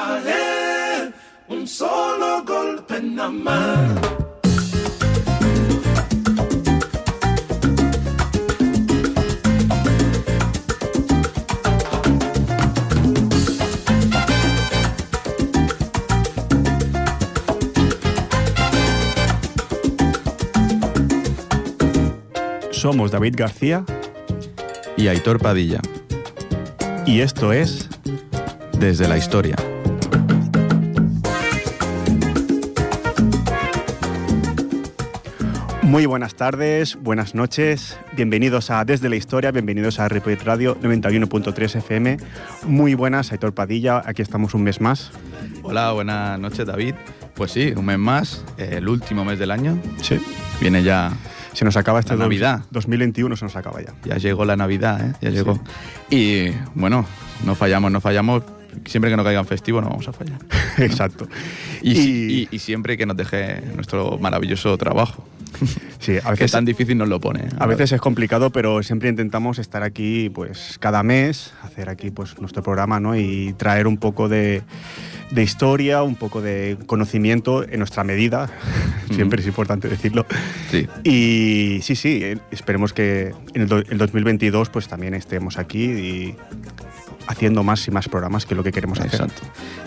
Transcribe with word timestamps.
a 0.00 1.12
un 1.48 1.66
solo 1.66 2.44
golpe 2.44 3.00
nada 3.02 3.28
más. 3.28 3.90
Somos 22.70 23.10
David 23.10 23.34
García 23.36 23.84
y 24.96 25.08
Aitor 25.08 25.38
Padilla. 25.38 25.80
Y 27.04 27.20
esto 27.20 27.52
es 27.52 27.90
Desde 28.78 29.06
la 29.06 29.18
Historia. 29.18 29.59
Muy 35.90 36.06
buenas 36.06 36.36
tardes, 36.36 36.96
buenas 37.02 37.34
noches, 37.34 37.98
bienvenidos 38.12 38.70
a 38.70 38.84
Desde 38.84 39.08
la 39.08 39.16
Historia, 39.16 39.50
bienvenidos 39.50 39.98
a 39.98 40.08
Ripollet 40.08 40.40
Radio 40.44 40.80
91.3 40.80 41.78
FM. 41.78 42.16
Muy 42.62 42.94
buenas, 42.94 43.32
Aitor 43.32 43.54
Padilla, 43.54 44.00
aquí 44.06 44.22
estamos 44.22 44.54
un 44.54 44.62
mes 44.62 44.80
más. 44.80 45.10
Hola, 45.64 45.90
buenas 45.90 46.38
noches 46.38 46.64
David. 46.64 46.94
Pues 47.34 47.50
sí, 47.50 47.72
un 47.76 47.86
mes 47.86 47.98
más, 47.98 48.44
el 48.56 48.88
último 48.88 49.24
mes 49.24 49.40
del 49.40 49.50
año. 49.50 49.80
Sí. 50.00 50.20
Viene 50.60 50.84
ya 50.84 51.10
se 51.54 51.64
nos 51.64 51.76
acaba 51.76 51.98
esta 51.98 52.14
Navidad. 52.14 52.62
2021 52.70 53.34
se 53.34 53.44
nos 53.44 53.56
acaba 53.56 53.82
ya. 53.82 53.92
Ya 54.04 54.16
llegó 54.16 54.44
la 54.44 54.54
Navidad, 54.54 55.04
¿eh? 55.04 55.12
Ya 55.20 55.30
llegó. 55.30 55.58
Y 56.08 56.50
bueno, 56.76 57.04
no 57.44 57.56
fallamos, 57.56 57.90
no 57.90 58.00
fallamos. 58.00 58.44
Siempre 58.86 59.10
que 59.10 59.16
no 59.16 59.24
caigan 59.24 59.44
festivo 59.44 59.80
no 59.80 59.88
vamos 59.88 60.06
a 60.06 60.12
fallar. 60.12 60.38
Exacto. 60.78 61.26
Y, 61.82 62.46
y, 62.48 62.58
siempre 62.60 62.96
que 62.96 63.06
nos 63.06 63.16
deje 63.16 63.60
nuestro 63.74 64.18
maravilloso 64.18 64.78
trabajo. 64.78 65.26
Sí, 66.00 66.16
a 66.24 66.30
veces 66.30 66.46
es 66.46 66.52
tan 66.52 66.64
difícil 66.64 66.96
nos 66.96 67.08
lo 67.08 67.20
pone. 67.20 67.44
A, 67.58 67.66
veces 67.66 67.92
es 67.92 68.00
complicado, 68.00 68.50
pero 68.50 68.82
siempre 68.82 69.10
intentamos 69.10 69.58
estar 69.58 69.82
aquí 69.82 70.30
pues 70.30 70.78
cada 70.80 71.02
mes, 71.02 71.52
hacer 71.62 71.90
aquí 71.90 72.10
pues 72.10 72.40
nuestro 72.40 72.62
programa, 72.62 73.00
¿no? 73.00 73.14
Y 73.16 73.52
traer 73.58 73.86
un 73.86 73.98
poco 73.98 74.30
de, 74.30 74.62
de 75.30 75.42
historia, 75.42 76.02
un 76.02 76.16
poco 76.16 76.40
de 76.40 76.78
conocimiento 76.86 77.68
en 77.68 77.78
nuestra 77.78 78.02
medida, 78.02 78.48
siempre 79.14 79.42
es 79.42 79.46
importante 79.46 79.88
decirlo. 79.88 80.24
Sí. 80.70 80.88
Y 81.04 81.82
sí, 81.82 81.94
sí, 81.94 82.20
eh, 82.22 82.38
esperemos 82.50 82.94
que 82.94 83.34
en 83.52 83.62
el, 83.62 83.98
2022 83.98 84.70
pues 84.70 84.88
también 84.88 85.12
estemos 85.12 85.58
aquí 85.58 85.84
y 85.84 86.36
haciendo 87.30 87.62
más 87.62 87.86
y 87.86 87.90
más 87.90 88.08
programas 88.08 88.44
que 88.44 88.54
lo 88.54 88.62
que 88.62 88.72
queremos 88.72 88.98
hacer. 89.00 89.20
Exacto. 89.20 89.42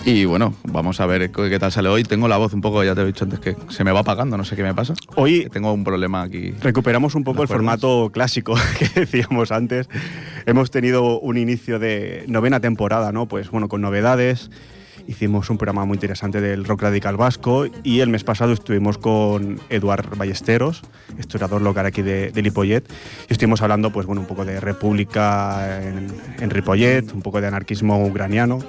Y 0.05 0.25
bueno, 0.25 0.53
vamos 0.63 0.99
a 0.99 1.05
ver 1.05 1.31
qué 1.31 1.59
tal 1.59 1.71
sale 1.71 1.89
hoy. 1.89 2.03
Tengo 2.03 2.27
la 2.27 2.37
voz 2.37 2.53
un 2.53 2.61
poco, 2.61 2.83
ya 2.83 2.95
te 2.95 3.01
he 3.01 3.05
dicho 3.05 3.25
antes, 3.25 3.39
que 3.39 3.55
se 3.69 3.83
me 3.83 3.91
va 3.91 3.99
apagando, 3.99 4.37
no 4.37 4.45
sé 4.45 4.55
qué 4.55 4.63
me 4.63 4.73
pasa. 4.73 4.93
Hoy 5.15 5.47
tengo 5.51 5.73
un 5.73 5.83
problema 5.83 6.23
aquí. 6.23 6.53
Recuperamos 6.61 7.15
un 7.15 7.23
poco 7.23 7.41
el 7.41 7.47
formato 7.47 8.09
clásico 8.13 8.55
que 8.79 9.01
decíamos 9.01 9.51
antes. 9.51 9.89
Hemos 10.45 10.71
tenido 10.71 11.19
un 11.19 11.37
inicio 11.37 11.79
de 11.79 12.23
novena 12.27 12.59
temporada, 12.59 13.11
¿no? 13.11 13.27
Pues 13.27 13.51
bueno, 13.51 13.67
con 13.67 13.81
novedades 13.81 14.49
hicimos 15.07 15.49
un 15.49 15.57
programa 15.57 15.85
muy 15.85 15.95
interesante 15.95 16.41
del 16.41 16.65
rock 16.65 16.83
radical 16.83 17.17
vasco 17.17 17.65
y 17.83 17.99
el 17.99 18.09
mes 18.09 18.23
pasado 18.23 18.53
estuvimos 18.53 18.97
con 18.97 19.59
Eduard 19.69 20.17
Ballesteros, 20.17 20.81
historiador 21.17 21.61
local 21.61 21.85
aquí 21.85 22.01
de, 22.01 22.31
de 22.31 22.41
Lipollet, 22.41 22.83
y 23.29 23.33
estuvimos 23.33 23.61
hablando 23.61 23.91
pues, 23.91 24.05
bueno, 24.05 24.21
un 24.21 24.27
poco 24.27 24.45
de 24.45 24.59
república 24.59 25.81
en, 25.81 26.07
en 26.39 26.49
Ripollet, 26.49 27.13
un 27.13 27.21
poco 27.21 27.41
de 27.41 27.47
anarquismo 27.47 28.05
ucraniano 28.05 28.59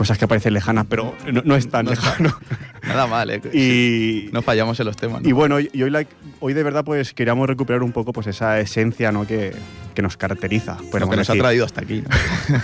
cosas 0.00 0.16
que 0.16 0.26
parecen 0.26 0.54
lejanas, 0.54 0.86
pero 0.88 1.14
no, 1.44 1.56
es 1.56 1.68
tan 1.68 1.84
lejano. 1.84 2.34
Nada 2.82 3.06
mal, 3.06 3.28
¿eh? 3.28 3.42
Y, 3.52 4.30
no 4.32 4.40
fallamos 4.40 4.80
en 4.80 4.86
los 4.86 4.96
temas. 4.96 5.22
Y 5.24 5.32
bueno, 5.32 5.60
y 5.60 5.82
hoy, 5.82 6.06
hoy 6.40 6.54
de 6.54 6.62
verdad 6.62 6.84
pues 6.86 7.12
queríamos 7.12 7.46
recuperar 7.46 7.82
un 7.82 7.92
poco 7.92 8.14
pues 8.14 8.26
esa 8.26 8.58
esencia 8.60 9.12
¿no? 9.12 9.26
que, 9.26 9.54
que 9.94 10.02
nos 10.02 10.16
caracteriza. 10.16 10.76
Pero 10.92 11.08
que 11.08 11.16
nos 11.16 11.30
ha 11.30 11.34
traído 11.34 11.64
hasta 11.64 11.82
aquí. 11.82 12.04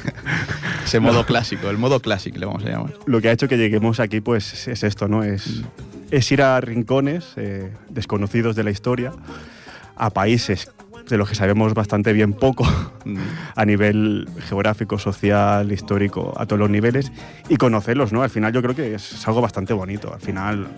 Ese 0.84 1.00
modo 1.00 1.26
clásico, 1.26 1.68
el 1.68 1.78
modo 1.78 2.00
clásico 2.00 2.38
le 2.38 2.46
vamos 2.46 2.64
a 2.64 2.68
llamar. 2.68 2.94
Lo 3.06 3.20
que 3.20 3.28
ha 3.28 3.32
hecho 3.32 3.48
que 3.48 3.56
lleguemos 3.56 4.00
aquí 4.00 4.20
pues 4.20 4.68
es 4.68 4.82
esto, 4.82 5.08
¿no? 5.08 5.22
Es, 5.22 5.48
mm. 5.48 5.64
es 6.10 6.32
ir 6.32 6.42
a 6.42 6.60
rincones 6.60 7.32
eh, 7.36 7.72
desconocidos 7.88 8.56
de 8.56 8.64
la 8.64 8.70
historia, 8.70 9.12
a 9.96 10.10
países 10.10 10.70
de 11.08 11.16
los 11.16 11.28
que 11.28 11.34
sabemos 11.34 11.74
bastante 11.74 12.12
bien 12.12 12.32
poco 12.32 12.64
mm. 13.04 13.16
a 13.56 13.64
nivel 13.64 14.28
geográfico, 14.48 14.98
social, 14.98 15.70
histórico, 15.72 16.34
a 16.36 16.46
todos 16.46 16.60
los 16.60 16.70
niveles, 16.70 17.12
y 17.48 17.56
conocerlos, 17.56 18.12
¿no? 18.12 18.22
Al 18.22 18.30
final 18.30 18.52
yo 18.52 18.62
creo 18.62 18.74
que 18.74 18.94
es 18.94 19.26
algo 19.26 19.40
bastante 19.40 19.72
bonito. 19.72 20.12
Al 20.12 20.20
final 20.20 20.68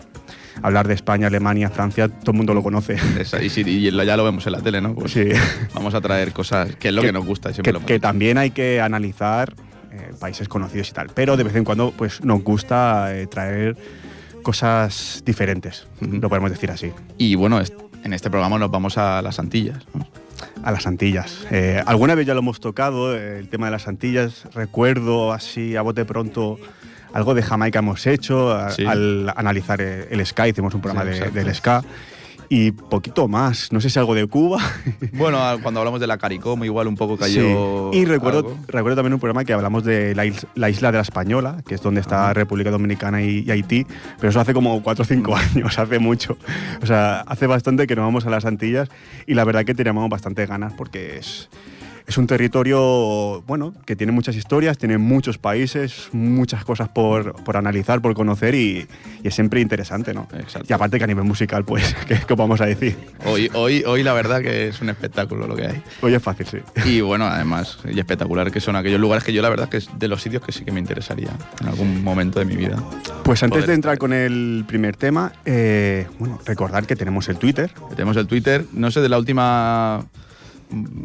hablar 0.62 0.88
de 0.88 0.94
España, 0.94 1.26
Alemania, 1.26 1.70
Francia, 1.70 2.08
todo 2.08 2.32
el 2.32 2.36
mundo 2.36 2.54
lo 2.54 2.62
conoce. 2.62 2.96
y, 3.40 3.90
ya 3.90 4.16
lo 4.16 4.24
vemos 4.24 4.46
en 4.46 4.52
la 4.52 4.60
tele, 4.60 4.80
¿no? 4.80 4.94
Pues 4.94 5.12
sí. 5.12 5.28
Vamos 5.74 5.94
a 5.94 6.00
traer 6.00 6.32
cosas 6.32 6.74
que 6.76 6.88
es 6.88 6.94
lo 6.94 7.02
que, 7.02 7.12
nos 7.12 7.24
gusta. 7.24 7.52
que, 7.52 8.00
también 8.00 8.38
hay 8.38 8.50
que 8.50 8.80
analizar 8.80 9.54
eh, 9.92 10.12
países 10.18 10.48
conocidos 10.48 10.90
y 10.90 10.92
tal, 10.92 11.08
pero 11.14 11.36
de 11.36 11.44
vez 11.44 11.54
en 11.56 11.64
cuando 11.64 11.92
pues 11.92 12.24
nos 12.24 12.42
gusta 12.42 13.14
eh, 13.14 13.26
traer 13.26 13.76
cosas 14.42 15.22
diferentes, 15.24 15.86
lo 16.00 16.28
podemos 16.28 16.50
decir 16.50 16.70
así. 16.70 16.92
Y 17.16 17.34
bueno, 17.34 17.60
en 18.04 18.12
este 18.12 18.30
programa 18.30 18.58
nos 18.58 18.70
vamos 18.70 18.98
a 18.98 19.20
las 19.22 19.38
Antillas. 19.38 19.84
A 20.62 20.70
las 20.70 20.86
Antillas. 20.86 21.46
Eh, 21.50 21.82
alguna 21.84 22.14
vez 22.14 22.26
ya 22.26 22.34
lo 22.34 22.40
hemos 22.40 22.60
tocado, 22.60 23.14
el 23.14 23.48
tema 23.48 23.66
de 23.66 23.72
las 23.72 23.88
Antillas. 23.88 24.44
Recuerdo 24.54 25.32
así 25.32 25.76
a 25.76 25.82
bote 25.82 26.04
pronto 26.04 26.58
algo 27.12 27.34
de 27.34 27.42
Jamaica 27.42 27.78
hemos 27.80 28.06
hecho 28.06 28.52
al 28.52 29.32
analizar 29.36 29.80
el 29.80 30.26
ska, 30.26 30.48
hicimos 30.48 30.74
un 30.74 30.80
programa 30.80 31.10
de, 31.10 31.30
del 31.30 31.54
ska 31.54 31.82
y 32.48 32.72
poquito 32.72 33.28
más. 33.28 33.72
No 33.72 33.80
sé 33.80 33.90
si 33.90 33.98
algo 33.98 34.14
de 34.14 34.26
Cuba. 34.26 34.58
Bueno, 35.12 35.38
cuando 35.62 35.80
hablamos 35.80 36.00
de 36.00 36.06
la 36.06 36.18
CARICOM, 36.18 36.64
igual 36.64 36.86
un 36.86 36.96
poco 36.96 37.16
cayó. 37.16 37.90
Sí. 37.92 37.98
Y 37.98 38.04
recuerdo, 38.04 38.56
recuerdo 38.68 38.96
también 38.96 39.14
un 39.14 39.20
programa 39.20 39.44
que 39.44 39.52
hablamos 39.52 39.84
de 39.84 40.14
la, 40.14 40.24
isla 40.26 40.92
de 40.92 40.98
la 40.98 41.02
Española, 41.02 41.62
que 41.66 41.74
es 41.74 41.82
donde 41.82 42.00
está 42.00 42.32
República 42.34 42.70
Dominicana 42.70 43.22
y, 43.22 43.50
Haití, 43.50 43.86
pero 44.16 44.30
eso 44.30 44.40
hace 44.40 44.54
como 44.54 44.82
4 44.82 45.02
o 45.02 45.04
5 45.04 45.36
años, 45.36 45.78
hace 45.78 45.98
mucho. 45.98 46.36
O 46.82 46.86
sea, 46.86 47.20
hace 47.22 47.46
bastante 47.46 47.86
que 47.86 47.96
nos 47.96 48.04
vamos 48.04 48.26
a 48.26 48.30
las 48.30 48.44
Antillas 48.44 48.88
y 49.26 49.34
la 49.34 49.44
verdad 49.44 49.64
que 49.64 49.74
teníamos 49.74 50.08
bastante 50.08 50.46
ganas 50.46 50.72
porque 50.74 51.18
es 51.18 51.48
es 52.08 52.16
un 52.16 52.26
territorio, 52.26 53.42
bueno, 53.46 53.74
que 53.84 53.94
tiene 53.94 54.12
muchas 54.12 54.34
historias, 54.34 54.78
tiene 54.78 54.96
muchos 54.96 55.36
países, 55.36 56.08
muchas 56.12 56.64
cosas 56.64 56.88
por, 56.88 57.34
por 57.44 57.58
analizar, 57.58 58.00
por 58.00 58.14
conocer 58.14 58.54
y, 58.54 58.88
es 59.22 59.34
siempre 59.34 59.60
interesante, 59.60 60.14
¿no? 60.14 60.26
Exacto. 60.32 60.66
Y 60.70 60.72
aparte 60.72 60.96
que 60.96 61.04
a 61.04 61.06
nivel 61.06 61.24
musical, 61.24 61.66
pues, 61.66 61.94
¿qué, 62.08 62.34
vamos 62.34 62.62
a 62.62 62.66
decir? 62.66 62.96
Hoy, 63.26 63.50
hoy, 63.52 63.84
hoy 63.86 64.02
la 64.02 64.14
verdad 64.14 64.40
que 64.40 64.68
es 64.68 64.80
un 64.80 64.88
espectáculo 64.88 65.46
lo 65.46 65.54
que 65.54 65.66
hay. 65.66 65.82
Hoy 66.00 66.14
es 66.14 66.22
fácil, 66.22 66.46
sí. 66.46 66.58
Y 66.86 67.02
bueno, 67.02 67.26
además, 67.26 67.78
y 67.84 67.98
espectacular 67.98 68.50
que 68.50 68.60
son 68.60 68.76
aquellos 68.76 69.00
lugares 69.00 69.22
que 69.22 69.34
yo 69.34 69.42
la 69.42 69.50
verdad 69.50 69.68
que 69.68 69.76
es 69.76 69.90
de 69.98 70.08
los 70.08 70.22
sitios 70.22 70.42
que 70.42 70.52
sí 70.52 70.64
que 70.64 70.72
me 70.72 70.80
interesaría 70.80 71.30
en 71.60 71.68
algún 71.68 72.02
momento 72.02 72.38
de 72.38 72.46
mi 72.46 72.56
vida. 72.56 72.82
Pues 73.22 73.42
antes 73.42 73.66
de 73.66 73.74
entrar 73.74 73.98
con 73.98 74.14
el 74.14 74.64
primer 74.66 74.96
tema, 74.96 75.32
eh, 75.44 76.06
bueno, 76.18 76.40
recordar 76.46 76.86
que 76.86 76.96
tenemos 76.96 77.28
el 77.28 77.36
Twitter. 77.36 77.70
Tenemos 77.90 78.16
el 78.16 78.26
Twitter, 78.26 78.64
no 78.72 78.90
sé 78.90 79.02
de 79.02 79.10
la 79.10 79.18
última 79.18 80.06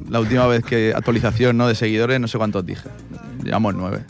la 0.10 0.20
última 0.20 0.48
vez 0.48 0.64
que 0.64 0.94
actualización 0.96 1.58
¿no? 1.58 1.68
de 1.68 1.76
seguidores, 1.76 2.20
no 2.20 2.28
sé 2.28 2.38
cuántos 2.38 2.66
dije. 2.66 2.90
Llevamos 3.44 3.76
nueve. 3.76 4.04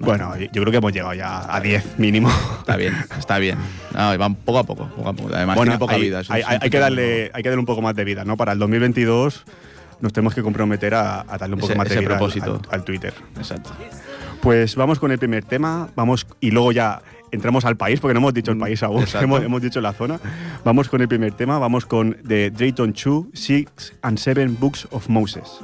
Bueno, 0.00 0.34
yo 0.36 0.48
creo 0.62 0.70
que 0.70 0.78
hemos 0.78 0.92
llegado 0.92 1.12
ya 1.12 1.54
a 1.54 1.60
10 1.60 1.98
mínimo. 1.98 2.30
Está 2.60 2.76
bien, 2.76 2.96
está 3.18 3.38
bien. 3.38 3.58
van 3.92 4.34
poco 4.34 4.58
a 4.58 4.64
poco, 4.64 4.88
poco, 4.88 5.08
a 5.08 5.12
poco. 5.12 5.34
Además, 5.34 5.60
tiene 5.60 5.78
poca 5.78 5.96
vida. 5.96 6.22
Hay, 6.28 6.70
que 6.70 6.78
darle, 6.78 7.30
hay 7.34 7.42
que 7.42 7.50
darle 7.50 7.60
un 7.60 7.66
poco 7.66 7.82
más 7.82 7.94
de 7.94 8.04
vida, 8.04 8.24
¿no? 8.24 8.36
Para 8.36 8.52
el 8.52 8.58
2022 8.58 9.44
nos 10.00 10.12
tenemos 10.14 10.34
que 10.34 10.42
comprometer 10.42 10.94
a, 10.94 11.24
darle 11.38 11.54
un 11.54 11.60
poco 11.60 11.74
más 11.74 11.88
de 11.88 11.98
vida 11.98 12.08
propósito. 12.08 12.60
Al, 12.70 12.80
al, 12.80 12.84
Twitter. 12.84 13.12
Exacto. 13.36 13.70
Pues 14.40 14.74
vamos 14.74 14.98
con 14.98 15.12
el 15.12 15.18
primer 15.18 15.44
tema, 15.44 15.90
vamos 15.94 16.26
y 16.40 16.50
luego 16.50 16.72
ya 16.72 17.02
entramos 17.30 17.64
al 17.64 17.76
país, 17.76 18.00
porque 18.00 18.14
no 18.14 18.20
hemos 18.20 18.34
dicho 18.34 18.50
el 18.50 18.56
mm, 18.56 18.60
país 18.60 18.82
aún, 18.82 19.04
hemos, 19.20 19.42
hemos, 19.42 19.62
dicho 19.62 19.80
la 19.80 19.92
zona. 19.92 20.20
Vamos 20.64 20.88
con 20.88 21.00
el 21.00 21.08
primer 21.08 21.32
tema, 21.32 21.58
vamos 21.58 21.86
con 21.86 22.16
The 22.26 22.50
Drayton 22.50 22.92
2, 22.92 23.26
Six 23.32 23.94
and 24.02 24.18
Seven 24.18 24.56
Books 24.58 24.88
of 24.90 25.08
Moses. 25.08 25.60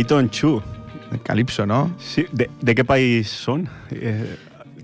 De, 0.00 0.04
Drayton 0.04 0.30
Chu. 0.30 0.62
calipso, 1.22 1.66
¿no? 1.66 1.94
Sí, 1.98 2.26
¿de, 2.32 2.50
de 2.60 2.74
qué 2.74 2.84
país 2.84 3.28
son? 3.28 3.68
Eh, 3.90 4.36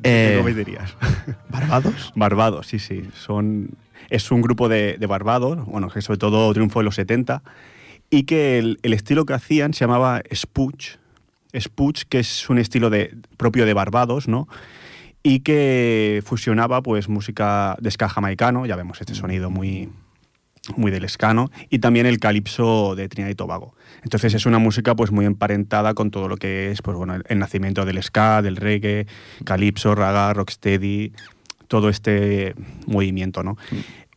Eh, 0.03 0.35
¿Qué 0.37 0.43
país 0.43 0.57
dirías? 0.57 0.95
¿Barbados? 1.49 2.13
Barbados, 2.15 2.67
sí, 2.67 2.79
sí. 2.79 3.09
Son, 3.15 3.71
es 4.11 4.31
un 4.31 4.43
grupo 4.43 4.69
de, 4.69 4.97
de 4.99 5.07
Barbados, 5.07 5.65
bueno, 5.67 5.89
que 5.89 6.03
sobre 6.03 6.19
todo 6.19 6.53
triunfó 6.53 6.81
en 6.81 6.85
los 6.85 6.95
70, 6.97 7.43
y 8.11 8.25
que 8.25 8.59
el, 8.59 8.79
el 8.83 8.93
estilo 8.93 9.25
que 9.25 9.33
hacían 9.33 9.73
se 9.75 9.85
llamaba 9.85 10.23
Spooch. 10.33 10.97
Spooch, 11.59 12.03
que 12.09 12.19
es 12.21 12.49
un 12.51 12.59
estilo 12.59 12.91
de, 12.91 13.17
propio 13.37 13.65
de 13.67 13.73
Barbados, 13.75 14.29
¿no? 14.29 14.49
Y 15.23 15.41
que 15.41 16.23
fusionaba 16.25 16.83
pues 16.83 17.09
música 17.09 17.77
de 17.81 17.91
ska 17.91 18.09
jamaicano, 18.09 18.67
ya 18.67 18.77
vemos 18.77 19.01
este 19.01 19.15
sonido 19.15 19.51
muy, 19.51 19.89
muy 20.77 20.91
del 20.91 21.05
escano, 21.05 21.51
y 21.71 21.79
también 21.79 22.07
el 22.07 22.19
calipso 22.19 22.95
de 22.97 23.09
Trinidad 23.09 23.31
y 23.31 23.35
Tobago. 23.37 23.75
Entonces 24.03 24.35
es 24.35 24.47
una 24.47 24.59
música 24.59 24.95
pues 24.97 25.13
muy 25.13 25.25
emparentada 25.25 25.95
con 25.95 26.11
todo 26.11 26.29
lo 26.29 26.37
que 26.37 26.71
es 26.73 26.83
pues, 26.83 26.97
bueno, 26.97 27.15
el, 27.15 27.23
el 27.29 27.39
nacimiento 27.39 27.85
del 27.85 28.03
ska, 28.03 28.43
del 28.43 28.57
reggae, 28.57 29.07
calipso, 29.45 29.95
raga, 29.95 30.33
rocksteady, 30.33 31.13
todo 31.69 31.89
este 31.89 32.55
movimiento, 32.87 33.43
¿no? 33.43 33.57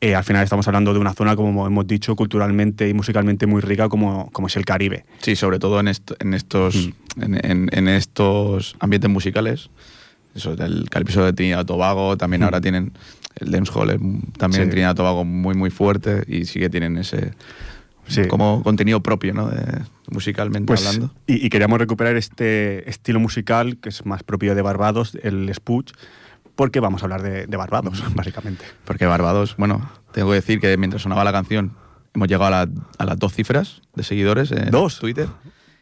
Eh, 0.02 0.16
al 0.16 0.24
final 0.24 0.44
estamos 0.44 0.66
hablando 0.68 0.94
de 0.94 1.00
una 1.00 1.14
zona, 1.14 1.36
como 1.36 1.68
hemos 1.68 1.86
dicho, 1.86 2.16
culturalmente 2.16 2.88
y 2.88 2.94
musicalmente 2.94 3.48
muy 3.48 3.62
rica 3.62 3.90
como, 3.90 4.30
como 4.32 4.48
es 4.48 4.56
el 4.56 4.64
Caribe. 4.64 5.06
Sí, 5.20 5.36
sobre 5.36 5.60
todo 5.60 5.80
en, 5.82 5.90
est- 5.90 6.12
en 6.20 6.34
estos, 6.34 6.90
en, 7.20 7.36
en- 7.46 7.70
en 7.74 7.88
estos 7.90 8.76
ambientes 8.80 9.10
musicales. 9.10 9.70
Eso 10.36 10.56
del 10.56 10.90
calipso 10.90 11.26
de 11.26 11.34
Trinidad 11.34 11.64
y 11.64 11.66
Tobago, 11.66 12.16
también 12.16 12.42
Mm. 12.42 12.46
ahora 12.46 12.62
tienen 12.62 12.94
el 13.40 13.52
dancehall, 13.52 13.90
es 13.92 13.98
también 14.38 14.64
en 14.64 14.68
Sí. 14.68 14.72
Trinidad 14.72 14.92
y 14.94 14.96
Tobago 14.96 15.26
muy 15.26 15.56
muy 15.56 15.70
fuerte 15.70 16.24
y 16.28 16.46
sí 16.46 16.60
que 16.60 16.70
tienen 16.70 16.98
ese 16.98 17.34
Sí. 18.08 18.28
como 18.28 18.64
contenido 18.64 19.02
propio, 19.04 19.34
¿no? 19.34 19.48
De- 19.50 19.84
musicalmente 20.12 20.66
Pues, 20.66 20.86
hablando. 20.88 21.14
y, 21.28 21.46
y 21.46 21.50
queríamos 21.50 21.78
recuperar 21.78 22.16
este 22.16 22.90
estilo 22.90 23.20
musical 23.20 23.78
que 23.78 23.90
es 23.90 24.06
más 24.08 24.24
propio 24.24 24.56
de 24.56 24.62
Barbados, 24.64 25.16
el 25.22 25.54
Spooch, 25.54 25.92
porque 26.56 26.80
vamos 26.80 27.04
a 27.04 27.06
hablar 27.06 27.22
de, 27.22 27.46
de 27.46 27.58
Barbados, 27.58 28.04
básicamente. 28.16 28.66
Porque 28.86 29.06
Barbados, 29.06 29.56
bueno, 29.58 29.90
tengo 30.12 30.30
que 30.30 30.36
decir 30.36 30.60
que 30.60 30.76
mientras 30.78 31.04
sonaba 31.04 31.24
la 31.24 31.32
canción 31.32 31.74
hemos 32.16 32.28
llegado 32.28 32.46
a, 32.46 32.66
la- 32.66 32.72
a 32.98 33.06
las 33.06 33.20
dos 33.20 33.34
cifras 33.36 33.82
de 33.96 34.02
seguidores 34.04 34.52
en 34.52 34.72
¿Dos? 34.72 34.98
Twitter. 35.00 35.28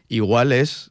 Igual 0.08 0.52
es 0.52 0.90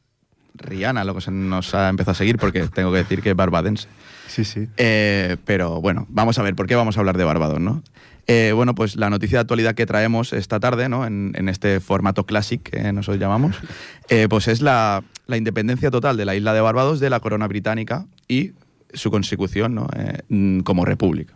Rihanna 0.58 1.04
lo 1.04 1.14
que 1.14 1.20
se 1.20 1.30
nos 1.30 1.74
ha 1.74 1.88
empezado 1.88 2.12
a 2.12 2.14
seguir 2.14 2.38
porque 2.38 2.66
tengo 2.68 2.92
que 2.92 2.98
decir 2.98 3.22
que 3.22 3.30
es 3.30 3.36
barbadense. 3.36 3.88
Sí, 4.26 4.44
sí. 4.44 4.68
Eh, 4.76 5.36
pero 5.44 5.80
bueno, 5.80 6.06
vamos 6.08 6.38
a 6.38 6.42
ver, 6.42 6.54
¿por 6.54 6.66
qué 6.66 6.74
vamos 6.74 6.96
a 6.96 7.00
hablar 7.00 7.16
de 7.16 7.24
Barbados, 7.24 7.60
no? 7.60 7.82
Eh, 8.26 8.52
bueno, 8.54 8.74
pues 8.74 8.96
la 8.96 9.08
noticia 9.08 9.38
de 9.38 9.40
actualidad 9.40 9.74
que 9.74 9.86
traemos 9.86 10.34
esta 10.34 10.60
tarde, 10.60 10.90
¿no? 10.90 11.06
En, 11.06 11.32
en 11.34 11.48
este 11.48 11.80
formato 11.80 12.26
classic 12.26 12.62
que 12.62 12.92
nosotros 12.92 13.18
llamamos, 13.18 13.56
eh, 14.10 14.26
pues 14.28 14.48
es 14.48 14.60
la, 14.60 15.02
la 15.26 15.36
independencia 15.38 15.90
total 15.90 16.18
de 16.18 16.26
la 16.26 16.36
isla 16.36 16.52
de 16.52 16.60
Barbados 16.60 17.00
de 17.00 17.08
la 17.08 17.20
corona 17.20 17.48
británica 17.48 18.06
y 18.28 18.52
su 18.92 19.10
consecución, 19.10 19.74
¿no? 19.74 19.88
Eh, 19.96 20.20
mm, 20.28 20.60
como 20.60 20.84
república. 20.84 21.34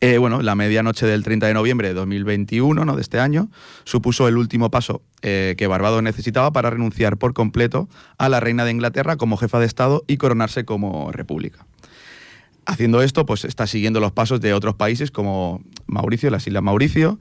Eh, 0.00 0.18
bueno, 0.18 0.42
la 0.42 0.54
medianoche 0.54 1.06
del 1.06 1.24
30 1.24 1.46
de 1.46 1.54
noviembre 1.54 1.88
de 1.88 1.94
2021, 1.94 2.84
¿no? 2.84 2.96
de 2.96 3.02
este 3.02 3.20
año, 3.20 3.50
supuso 3.84 4.28
el 4.28 4.36
último 4.36 4.70
paso 4.70 5.02
eh, 5.22 5.54
que 5.58 5.66
Barbados 5.66 6.02
necesitaba 6.02 6.52
para 6.52 6.70
renunciar 6.70 7.16
por 7.16 7.34
completo 7.34 7.88
a 8.18 8.28
la 8.28 8.40
reina 8.40 8.64
de 8.64 8.70
Inglaterra 8.70 9.16
como 9.16 9.36
jefa 9.36 9.58
de 9.58 9.66
Estado 9.66 10.04
y 10.06 10.16
coronarse 10.16 10.64
como 10.64 11.12
república. 11.12 11.66
Haciendo 12.66 13.02
esto, 13.02 13.24
pues 13.24 13.44
está 13.44 13.66
siguiendo 13.66 13.98
los 13.98 14.12
pasos 14.12 14.40
de 14.40 14.52
otros 14.52 14.74
países 14.74 15.10
como 15.10 15.62
Mauricio, 15.86 16.30
las 16.30 16.46
Islas 16.46 16.62
Mauricio, 16.62 17.18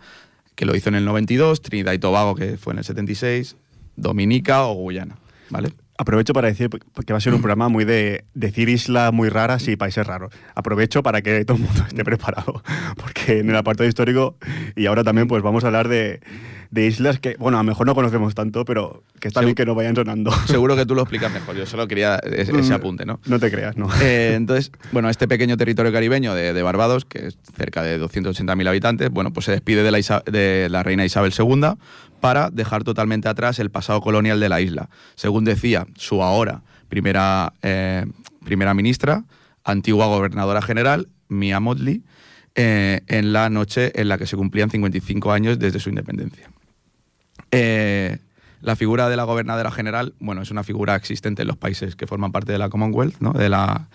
que 0.55 0.65
lo 0.65 0.75
hizo 0.75 0.89
en 0.89 0.95
el 0.95 1.05
92, 1.05 1.61
Trinidad 1.61 1.93
y 1.93 1.99
Tobago, 1.99 2.35
que 2.35 2.57
fue 2.57 2.73
en 2.73 2.79
el 2.79 2.83
76, 2.83 3.55
Dominica 3.95 4.65
o 4.65 4.73
Guyana, 4.73 5.17
¿vale? 5.49 5.71
Aprovecho 5.99 6.33
para 6.33 6.47
decir 6.47 6.69
que 6.69 7.13
va 7.13 7.17
a 7.17 7.21
ser 7.21 7.33
un 7.33 7.41
programa 7.41 7.69
muy 7.69 7.83
de 7.83 8.25
decir 8.35 8.69
islas 8.69 9.11
muy 9.11 9.29
raras 9.29 9.67
y 9.67 9.75
países 9.75 10.05
raros. 10.05 10.31
Aprovecho 10.53 11.01
para 11.01 11.21
que 11.23 11.43
todo 11.43 11.57
el 11.57 11.63
mundo 11.63 11.83
esté 11.87 12.03
preparado, 12.03 12.61
porque 12.97 13.39
en 13.39 13.49
el 13.49 13.55
apartado 13.55 13.89
histórico 13.89 14.37
y 14.75 14.85
ahora 14.85 15.03
también 15.03 15.27
pues 15.27 15.41
vamos 15.41 15.63
a 15.63 15.67
hablar 15.67 15.87
de, 15.87 16.19
de 16.69 16.85
islas 16.85 17.19
que, 17.19 17.35
bueno, 17.39 17.57
a 17.57 17.61
lo 17.63 17.67
mejor 17.67 17.87
no 17.87 17.95
conocemos 17.95 18.35
tanto, 18.35 18.63
pero 18.63 19.01
que 19.19 19.27
está 19.29 19.41
Segu- 19.41 19.45
bien 19.45 19.55
que 19.55 19.65
no 19.65 19.73
vayan 19.73 19.95
sonando. 19.95 20.31
Seguro 20.45 20.75
que 20.75 20.85
tú 20.85 20.93
lo 20.93 21.01
explicas 21.01 21.33
mejor, 21.33 21.55
yo 21.55 21.65
solo 21.65 21.87
quería 21.87 22.17
ese, 22.17 22.55
ese 22.59 22.73
apunte, 22.75 23.03
¿no? 23.05 23.19
No 23.25 23.39
te 23.39 23.49
creas, 23.49 23.75
¿no? 23.75 23.87
Eh, 24.01 24.33
entonces, 24.35 24.71
bueno, 24.91 25.09
este 25.09 25.27
pequeño 25.27 25.57
territorio 25.57 25.91
caribeño 25.91 26.35
de, 26.35 26.53
de 26.53 26.61
Barbados, 26.61 27.05
que 27.05 27.27
es 27.27 27.37
cerca 27.57 27.81
de 27.81 27.99
280.000 27.99 28.67
habitantes, 28.67 29.09
bueno, 29.09 29.33
pues 29.33 29.47
se 29.47 29.51
despide 29.51 29.81
de 29.81 29.89
la, 29.91 29.97
Isa- 29.97 30.21
de 30.31 30.67
la 30.69 30.83
reina 30.83 31.03
Isabel 31.05 31.33
II 31.37 31.73
para 32.19 32.49
dejar 32.49 32.83
totalmente 32.83 33.29
atrás 33.29 33.59
el 33.59 33.71
pasado 33.71 34.01
colonial 34.01 34.39
de 34.39 34.49
la 34.49 34.61
isla. 34.61 34.89
Según 35.15 35.43
decía 35.43 35.87
su 35.95 36.23
ahora 36.23 36.63
primera, 36.89 37.53
eh, 37.61 38.05
primera 38.45 38.73
ministra, 38.73 39.23
antigua 39.63 40.07
gobernadora 40.07 40.61
general, 40.61 41.09
Mia 41.27 41.59
Motley, 41.59 42.03
eh, 42.55 43.01
en 43.07 43.33
la 43.33 43.49
noche 43.49 43.99
en 43.99 44.07
la 44.07 44.17
que 44.17 44.25
se 44.25 44.35
cumplían 44.35 44.69
55 44.69 45.31
años 45.31 45.59
desde 45.59 45.79
su 45.79 45.89
independencia. 45.89 46.49
Eh, 47.51 48.17
la 48.61 48.75
figura 48.75 49.09
de 49.09 49.15
la 49.15 49.23
gobernadora 49.23 49.71
general, 49.71 50.15
bueno, 50.19 50.41
es 50.41 50.49
una 50.49 50.63
figura 50.63 50.95
existente 50.95 51.43
en 51.43 51.47
los 51.47 51.57
países 51.57 51.95
que 51.95 52.07
forman 52.07 52.31
parte 52.31 52.51
de 52.51 52.57
la 52.57 52.69
Commonwealth, 52.69 53.19
de, 53.19 53.49
la, 53.49 53.89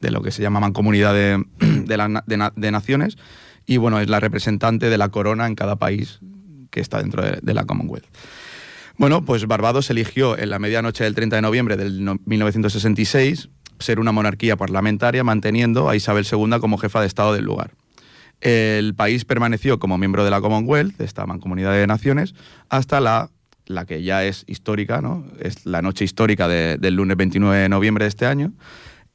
de 0.00 0.10
lo 0.10 0.22
que 0.22 0.30
se 0.30 0.42
llama 0.42 0.60
mancomunidad 0.60 1.12
de, 1.12 1.44
de 2.56 2.70
naciones, 2.70 3.18
y 3.66 3.78
bueno, 3.78 3.98
es 3.98 4.08
la 4.08 4.20
representante 4.20 4.88
de 4.88 4.98
la 4.98 5.08
corona 5.08 5.48
en 5.48 5.56
cada 5.56 5.76
país 5.76 6.20
que 6.76 6.82
está 6.82 6.98
dentro 7.00 7.22
de, 7.22 7.54
la 7.54 7.64
Commonwealth. 7.64 8.04
Bueno, 8.98 9.24
pues 9.24 9.46
Barbados 9.46 9.88
eligió 9.88 10.36
en 10.38 10.50
la 10.50 10.58
medianoche 10.58 11.04
del 11.04 11.14
30 11.14 11.36
de 11.36 11.42
noviembre 11.42 11.76
del 11.78 12.04
no- 12.04 12.18
1966 12.26 13.48
ser 13.78 13.98
una 13.98 14.12
monarquía 14.12 14.56
parlamentaria 14.56 15.24
manteniendo 15.24 15.88
a 15.88 15.96
Isabel 15.96 16.26
II 16.30 16.58
como 16.60 16.76
jefa 16.78 17.00
de 17.00 17.06
Estado 17.06 17.32
del 17.32 17.44
lugar. 17.44 17.72
El 18.42 18.94
país 18.94 19.24
permaneció 19.24 19.78
como 19.78 19.96
miembro 19.96 20.22
de 20.24 20.30
la 20.30 20.40
Commonwealth, 20.42 20.96
de 20.98 21.04
esta 21.06 21.24
mancomunidad 21.24 21.72
de 21.72 21.86
naciones, 21.86 22.34
hasta 22.68 23.00
la, 23.00 23.30
la 23.64 23.86
que 23.86 24.02
ya 24.02 24.24
es 24.24 24.44
histórica, 24.46 25.00
¿no? 25.00 25.24
Es 25.40 25.64
la 25.64 25.80
noche 25.80 26.04
histórica 26.04 26.46
de- 26.46 26.76
del 26.78 26.94
lunes 26.96 27.16
29 27.16 27.56
de 27.56 27.68
noviembre 27.70 28.04
de 28.04 28.10
este 28.10 28.26
año, 28.26 28.52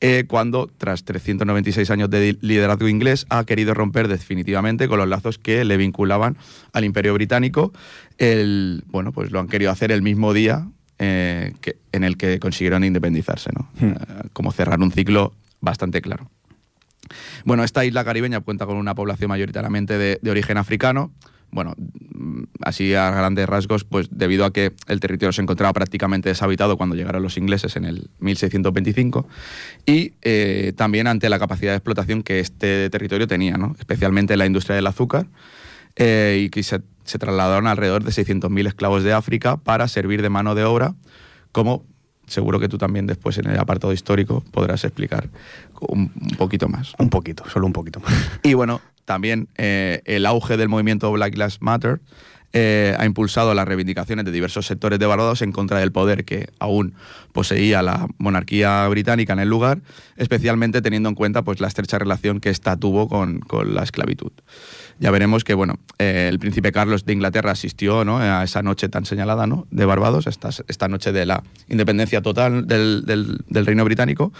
eh, 0.04 0.26
cuando, 0.28 0.68
tras 0.78 1.04
396 1.04 1.92
años 1.92 2.10
de 2.10 2.36
liderazgo 2.42 2.88
inglés, 2.88 3.28
ha 3.30 3.44
querido 3.46 3.76
romper 3.76 4.08
definitivamente 4.08 4.88
con 4.88 4.98
los 4.98 5.08
lazos 5.08 5.38
que 5.38 5.64
le 5.64 5.78
vinculaban 5.78 6.38
al 6.74 6.86
Imperio 6.86 7.14
Británico. 7.14 7.72
El, 8.18 8.84
bueno, 8.88 9.12
pues 9.12 9.30
lo 9.30 9.40
han 9.40 9.48
querido 9.48 9.70
hacer 9.70 9.92
el 9.92 10.02
mismo 10.02 10.34
día 10.34 10.68
eh, 10.98 11.54
que, 11.62 11.78
en 11.92 12.04
el 12.04 12.18
que 12.18 12.40
consiguieron 12.40 12.84
independizarse, 12.84 13.52
¿no? 13.56 13.70
Hmm. 13.80 13.92
Eh, 13.92 14.30
como 14.34 14.52
cerrar 14.52 14.80
un 14.80 14.92
ciclo 14.92 15.34
bastante 15.60 16.02
claro. 16.02 16.32
Bueno, 17.46 17.64
esta 17.64 17.86
isla 17.86 18.04
caribeña 18.04 18.40
cuenta 18.40 18.66
con 18.66 18.78
una 18.78 18.96
población 18.96 19.30
mayoritariamente 19.30 20.00
de, 20.00 20.18
de 20.20 20.32
origen 20.32 20.58
africano. 20.58 21.12
Bueno, 21.52 21.76
así 22.62 22.94
a 22.94 23.12
grandes 23.12 23.48
rasgos, 23.48 23.84
pues 23.84 24.08
debido 24.10 24.46
a 24.46 24.54
que 24.54 24.74
el 24.88 25.00
territorio 25.00 25.34
se 25.34 25.42
encontraba 25.42 25.74
prácticamente 25.74 26.30
deshabitado 26.30 26.78
cuando 26.78 26.96
llegaron 26.96 27.22
los 27.22 27.38
ingleses 27.38 27.76
en 27.76 27.86
el 27.86 28.10
1625 28.20 29.28
y 29.86 30.14
eh, 30.22 30.74
también 30.76 31.08
ante 31.08 31.30
la 31.30 31.40
capacidad 31.40 31.72
de 31.72 31.78
explotación 31.78 32.24
que 32.24 32.40
este 32.40 32.90
territorio 32.90 33.28
tenía, 33.28 33.58
¿no? 33.58 33.76
especialmente 33.80 34.34
en 34.34 34.40
la 34.40 34.46
industria 34.46 34.76
del 34.76 34.88
azúcar, 34.88 35.28
eh, 35.98 36.44
y 36.46 36.50
que 36.50 36.64
se, 36.64 36.82
se 37.04 37.20
trasladaron 37.20 37.68
alrededor 37.68 38.04
de 38.04 38.12
600.000 38.12 38.68
esclavos 38.68 39.04
de 39.04 39.14
África 39.14 39.58
para 39.58 39.88
servir 39.88 40.22
de 40.22 40.30
mano 40.30 40.56
de 40.56 40.64
obra, 40.64 40.96
como 41.52 41.84
seguro 42.28 42.60
que 42.60 42.70
tú 42.70 42.78
también 42.78 43.08
después 43.08 43.38
en 43.38 43.50
el 43.50 43.60
apartado 43.60 43.92
histórico 43.92 44.42
podrás 44.52 44.86
explicar 44.86 45.30
un, 45.82 46.12
un 46.16 46.38
poquito 46.38 46.70
más. 46.70 46.94
Un 46.98 47.10
poquito, 47.10 47.44
solo 47.50 47.66
un 47.66 47.74
poquito 47.74 48.00
más. 48.00 48.14
Y 48.44 48.54
bueno, 48.54 48.80
también 49.12 49.50
eh, 49.58 50.02
el 50.06 50.26
auge 50.26 50.56
del 50.56 50.70
movimiento 50.70 51.12
Black 51.12 51.36
Lives 51.36 51.58
Matter 51.60 52.00
eh, 52.54 52.96
ha 52.98 53.06
impulsado 53.06 53.54
las 53.54 53.66
reivindicaciones 53.68 54.24
de 54.24 54.32
diversos 54.32 54.66
sectores 54.66 55.00
de 55.00 55.06
Barbados 55.06 55.42
en 55.42 55.52
contra 55.52 55.80
del 55.80 55.92
poder 55.92 56.24
que 56.24 56.48
aún 56.60 56.94
poseía 57.34 57.82
la 57.82 58.08
monarquía 58.20 58.88
británica 58.88 59.34
en 59.34 59.40
el 59.40 59.50
lugar, 59.50 59.82
especialmente 60.16 60.82
teniendo 60.82 61.10
en 61.10 61.16
cuenta 61.16 61.42
pues, 61.44 61.60
la 61.60 61.68
estrecha 61.68 62.00
relación 62.00 62.40
que 62.40 62.50
ésta 62.50 62.78
tuvo 62.78 63.10
con, 63.10 63.40
con 63.40 63.76
la 63.76 63.84
esclavitud. 63.84 64.32
Ya 65.00 65.12
veremos 65.12 65.44
que 65.44 65.56
bueno, 65.56 65.76
eh, 65.98 66.28
el 66.30 66.40
príncipe 66.40 66.72
Carlos 66.72 67.04
de 67.06 67.12
Inglaterra 67.14 67.52
asistió 67.52 68.06
¿no? 68.06 68.20
a 68.20 68.44
esa 68.46 68.62
noche 68.64 68.88
tan 68.88 69.04
señalada 69.06 69.46
¿no? 69.46 69.68
de 69.72 69.86
Barbados, 69.86 70.26
esta, 70.26 70.50
esta 70.70 70.88
noche 70.88 71.12
de 71.12 71.26
la 71.26 71.44
independencia 71.68 72.22
total 72.22 72.66
del, 72.66 73.04
del- 73.06 73.40
del 73.50 73.66
Reino 73.66 73.84
Británico. 73.84 74.32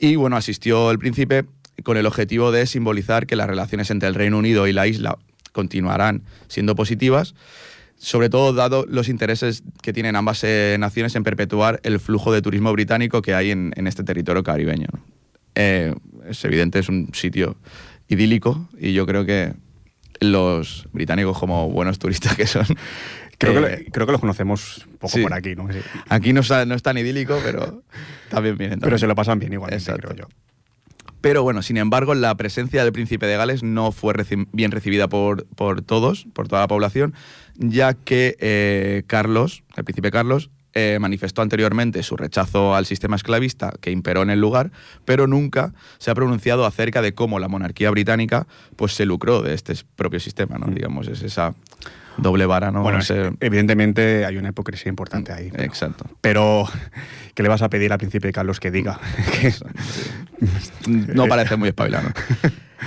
Y 0.00 0.16
bueno, 0.16 0.36
asistió 0.36 0.90
el 0.90 0.98
príncipe 0.98 1.44
con 1.82 1.96
el 1.96 2.06
objetivo 2.06 2.52
de 2.52 2.66
simbolizar 2.66 3.26
que 3.26 3.36
las 3.36 3.46
relaciones 3.48 3.90
entre 3.90 4.08
el 4.08 4.14
Reino 4.14 4.38
Unido 4.38 4.66
y 4.66 4.72
la 4.72 4.86
isla 4.86 5.18
continuarán 5.52 6.22
siendo 6.48 6.74
positivas, 6.74 7.34
sobre 7.96 8.28
todo 8.28 8.52
dado 8.52 8.84
los 8.88 9.08
intereses 9.08 9.62
que 9.82 9.92
tienen 9.92 10.16
ambas 10.16 10.42
eh, 10.44 10.76
naciones 10.78 11.14
en 11.16 11.22
perpetuar 11.24 11.80
el 11.84 12.00
flujo 12.00 12.32
de 12.32 12.42
turismo 12.42 12.72
británico 12.72 13.22
que 13.22 13.34
hay 13.34 13.50
en, 13.50 13.72
en 13.76 13.86
este 13.86 14.02
territorio 14.04 14.42
caribeño. 14.42 14.88
¿no? 14.92 15.00
Eh, 15.54 15.94
es 16.28 16.44
evidente, 16.44 16.78
es 16.80 16.88
un 16.88 17.10
sitio 17.14 17.56
idílico 18.08 18.68
y 18.78 18.92
yo 18.92 19.06
creo 19.06 19.24
que 19.24 19.54
los 20.20 20.88
británicos, 20.92 21.38
como 21.38 21.70
buenos 21.70 21.98
turistas 21.98 22.36
que 22.36 22.46
son, 22.46 22.66
Creo, 23.38 23.52
que, 23.52 23.72
Eh, 23.74 23.84
lo- 23.86 23.92
creo 23.92 24.06
que 24.06 24.12
los 24.12 24.20
conocemos 24.20 24.86
un 24.86 24.96
poco 24.96 25.08
sí. 25.14 25.22
por 25.22 25.32
aquí, 25.34 25.56
¿no? 25.56 25.70
Sí. 25.72 25.78
Aquí 26.08 26.32
no, 26.32 26.40
no 26.66 26.74
es 26.74 26.82
tan 26.82 26.96
idílico, 26.98 27.38
pero 27.44 27.82
también 28.30 28.56
vienen. 28.56 28.78
Pero 28.78 28.90
también. 28.90 28.98
se 29.00 29.06
lo 29.08 29.14
pasan 29.16 29.38
bien 29.40 29.52
igualmente, 29.52 29.82
Exacto. 29.82 30.08
creo 30.08 30.28
yo. 30.28 30.34
Pero 31.24 31.42
bueno, 31.42 31.62
sin 31.62 31.78
embargo, 31.78 32.14
la 32.14 32.34
presencia 32.34 32.84
del 32.84 32.92
príncipe 32.92 33.24
de 33.26 33.38
Gales 33.38 33.62
no 33.62 33.92
fue 33.92 34.12
reci- 34.12 34.46
bien 34.52 34.70
recibida 34.70 35.08
por, 35.08 35.46
por 35.46 35.80
todos, 35.80 36.26
por 36.34 36.48
toda 36.48 36.60
la 36.60 36.68
población, 36.68 37.14
ya 37.56 37.94
que 37.94 38.36
eh, 38.40 39.04
Carlos, 39.06 39.62
el 39.74 39.84
príncipe 39.84 40.10
Carlos, 40.10 40.50
eh, 40.74 40.98
manifestó 41.00 41.40
anteriormente 41.40 42.02
su 42.02 42.18
rechazo 42.18 42.74
al 42.74 42.84
sistema 42.84 43.16
esclavista 43.16 43.72
que 43.80 43.90
imperó 43.90 44.20
en 44.20 44.28
el 44.28 44.38
lugar, 44.38 44.70
pero 45.06 45.26
nunca 45.26 45.72
se 45.96 46.10
ha 46.10 46.14
pronunciado 46.14 46.66
acerca 46.66 47.00
de 47.00 47.14
cómo 47.14 47.38
la 47.38 47.48
monarquía 47.48 47.90
británica 47.90 48.46
pues, 48.76 48.92
se 48.92 49.06
lucró 49.06 49.40
de 49.40 49.54
este 49.54 49.72
propio 49.96 50.20
sistema, 50.20 50.58
¿no? 50.58 50.66
Digamos, 50.66 51.08
es 51.08 51.22
esa 51.22 51.54
doble 52.16 52.46
vara, 52.46 52.70
¿no? 52.70 52.82
Bueno, 52.82 52.98
evidentemente 53.40 54.24
hay 54.24 54.36
una 54.36 54.50
hipocresía 54.50 54.88
importante 54.90 55.32
ahí. 55.32 55.50
Pero, 55.50 55.62
Exacto. 55.64 56.04
pero, 56.20 56.68
¿qué 57.34 57.42
le 57.42 57.48
vas 57.48 57.62
a 57.62 57.68
pedir 57.70 57.92
al 57.92 57.98
príncipe 57.98 58.32
Carlos 58.32 58.60
que 58.60 58.70
diga? 58.70 58.98
No 60.86 61.26
parece 61.26 61.56
muy 61.56 61.68
espabilado. 61.68 62.08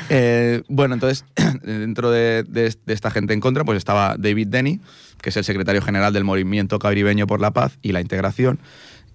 Eh, 0.10 0.62
bueno, 0.68 0.94
entonces, 0.94 1.26
dentro 1.64 2.12
de, 2.12 2.44
de- 2.48 2.76
de 2.86 2.94
esta 2.94 3.10
gente 3.10 3.34
en 3.34 3.40
contra, 3.40 3.64
pues 3.66 3.78
estaba 3.80 4.16
David 4.20 4.48
Denny, 4.50 4.80
que 5.22 5.30
es 5.32 5.38
el 5.38 5.44
secretario 5.44 5.82
general 5.82 6.14
del 6.14 6.24
Movimiento 6.24 6.78
Caribeño 6.78 7.26
por 7.26 7.42
la 7.42 7.50
Paz 7.52 7.80
y 7.82 7.94
la 7.94 8.00
Integración, 8.02 8.60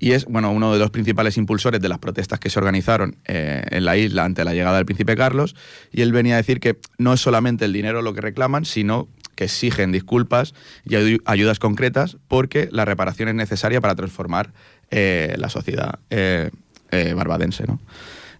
y 0.01 0.11
es 0.13 0.25
bueno, 0.25 0.51
uno 0.51 0.73
de 0.73 0.81
los 0.81 0.91
principales 0.91 1.37
impulsores 1.37 1.81
de 1.81 1.89
las 1.89 1.99
protestas 1.99 2.41
que 2.41 2.51
se 2.51 2.59
organizaron 2.59 3.17
eh, 3.27 3.63
en 3.71 3.85
la 3.85 3.97
isla 3.97 4.25
ante 4.25 4.43
la 4.45 4.55
llegada 4.55 4.77
del 4.79 4.85
príncipe 4.87 5.15
Carlos, 5.15 5.55
y 5.93 6.03
él 6.03 6.11
venía 6.11 6.35
a 6.35 6.39
decir 6.39 6.59
que 6.59 6.77
no 6.99 7.13
es 7.13 7.21
solamente 7.21 7.65
el 7.65 7.73
dinero 7.73 8.03
lo 8.03 8.13
que 8.13 8.21
reclaman, 8.21 8.65
sino 8.65 9.07
que 9.35 9.45
exigen 9.45 9.93
disculpas 9.93 10.55
y 10.85 10.95
ayu- 10.95 11.23
ayudas 11.25 11.59
concretas 11.59 12.17
porque 12.29 12.69
la 12.71 12.85
reparación 12.85 13.29
es 13.29 13.35
necesaria 13.35 13.81
para 13.81 13.95
transformar 13.95 14.53
eh, 14.91 15.35
la 15.39 15.49
sociedad 15.49 15.99
eh, 16.11 16.51
eh, 16.91 17.15
barbadense. 17.15 17.65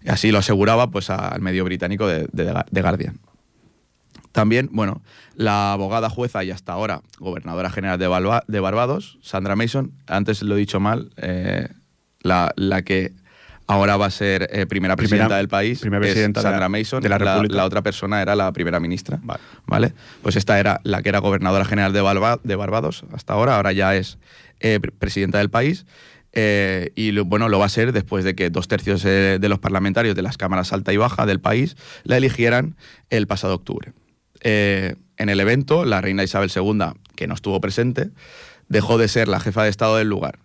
así 0.07 0.31
lo 0.31 0.37
aseguraba 0.37 0.91
pues, 0.91 1.09
al 1.09 1.41
medio 1.41 1.63
británico 1.63 2.07
de, 2.07 2.27
Guardian. 2.81 3.19
También, 4.31 4.69
bueno, 4.71 5.01
la 5.35 5.73
abogada 5.73 6.09
jueza 6.09 6.43
y 6.43 6.49
hasta 6.51 6.73
ahora 6.73 7.01
gobernadora 7.19 7.69
general 7.69 7.99
de, 7.99 8.41
de 8.47 8.59
Barbados, 8.59 9.19
Sandra 9.21 9.55
Mason, 9.55 9.91
antes 10.07 10.41
lo 10.41 10.55
he 10.55 10.59
dicho 10.59 10.79
mal, 10.79 11.11
eh, 11.17 11.67
la, 12.21 12.51
la 12.55 12.81
que 12.81 13.13
ahora 13.67 13.97
va 13.97 14.07
a 14.07 14.11
ser 14.11 14.49
eh, 14.51 14.65
primera 14.65 14.95
presidenta 14.95 15.25
Primera- 15.25 15.37
del 15.37 15.47
país, 15.47 15.79
primera 15.79 16.05
es 16.05 16.11
presidenta 16.11 16.39
de 16.41 16.43
la- 16.45 16.49
Sandra 16.51 16.69
Mason, 16.69 17.01
de 17.01 17.09
la 17.09 17.17
República. 17.17 17.55
la 17.55 17.65
otra 17.65 17.81
persona 17.81 18.21
era 18.21 18.35
la 18.35 18.51
primera 18.51 18.79
ministra. 18.79 19.19
Vale. 19.23 19.39
¿vale? 19.65 19.93
Pues 20.21 20.35
esta 20.35 20.59
era 20.59 20.81
la 20.83 21.01
que 21.01 21.09
era 21.09 21.19
gobernadora 21.19 21.65
general 21.65 21.93
de, 21.93 22.01
Barbados 22.55 23.03
hasta 23.13 23.33
ahora, 23.33 23.55
ahora 23.55 23.71
ya 23.71 23.95
es 23.95 24.17
eh, 24.59 24.79
pre- 24.81 24.91
presidenta 24.91 25.37
del 25.39 25.49
país. 25.49 25.85
eh, 26.35 26.91
y 26.95 27.11
lo- 27.11 27.25
bueno, 27.25 27.47
lo 27.47 27.59
va 27.59 27.65
a 27.67 27.69
ser 27.69 27.91
después 27.91 28.23
de 28.25 28.33
que 28.35 28.49
dos 28.49 28.67
tercios 28.67 29.03
de 29.03 29.47
los 29.49 29.59
parlamentarios 29.59 30.15
de 30.15 30.23
las 30.23 30.35
cámaras 30.37 30.73
alta 30.73 30.91
y 30.91 30.97
baja 30.97 31.25
del 31.27 31.39
país 31.39 31.75
la 32.03 32.17
eligieran 32.17 32.75
el 33.11 33.27
pasado 33.27 33.53
octubre. 33.53 33.93
Eh, 34.41 34.95
en 35.17 35.29
el 35.29 35.39
evento, 35.39 35.85
la 35.85 36.01
reina 36.01 36.23
Isabel 36.23 36.51
II, 36.53 36.85
que 37.15 37.27
no 37.27 37.35
estuvo 37.35 37.61
presente, 37.61 38.09
dejó 38.67 38.97
de 38.97 39.07
ser 39.09 39.27
la 39.27 39.39
jefa 39.39 39.63
de 39.63 39.69
Estado 39.69 39.97
del 39.97 40.07
lugar. 40.09 40.39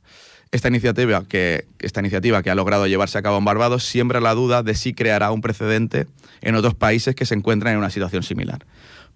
Esta 0.50 0.68
iniciativa, 0.68 1.24
que, 1.28 1.66
esta 1.78 2.00
iniciativa 2.00 2.42
que 2.42 2.50
ha 2.50 2.54
logrado 2.54 2.86
llevarse 2.86 3.18
a 3.18 3.22
cabo 3.22 3.38
en 3.38 3.44
Barbados 3.44 3.84
siembra 3.84 4.20
la 4.20 4.34
duda 4.34 4.62
de 4.62 4.74
si 4.74 4.94
creará 4.94 5.30
un 5.30 5.42
precedente 5.42 6.06
en 6.40 6.54
otros 6.54 6.74
países 6.74 7.14
que 7.14 7.26
se 7.26 7.34
encuentran 7.34 7.74
en 7.74 7.78
una 7.78 7.90
situación 7.90 8.22
similar. 8.22 8.64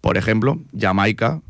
Por 0.00 0.18
ejemplo, 0.18 0.60
Jamaica, 0.78 1.40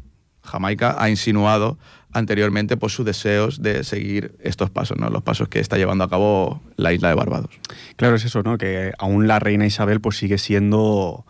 Jamaica 0.44 0.96
ha 0.98 1.10
insinuado 1.10 1.78
anteriormente 2.12 2.76
por 2.76 2.90
sus 2.90 3.06
deseos 3.06 3.62
de 3.62 3.84
seguir 3.84 4.36
estos 4.40 4.70
pasos, 4.70 4.98
¿no? 4.98 5.08
los 5.08 5.22
pasos 5.22 5.48
que 5.48 5.60
está 5.60 5.78
llevando 5.78 6.04
a 6.04 6.10
cabo 6.10 6.60
la 6.76 6.92
isla 6.92 7.08
de 7.08 7.14
Barbados. 7.14 7.50
Claro, 7.96 8.16
es 8.16 8.24
eso, 8.24 8.42
¿no? 8.42 8.58
Que 8.58 8.92
aún 8.98 9.26
la 9.26 9.38
reina 9.38 9.66
Isabel 9.66 10.00
pues 10.00 10.16
sigue 10.16 10.38
siendo 10.38 11.24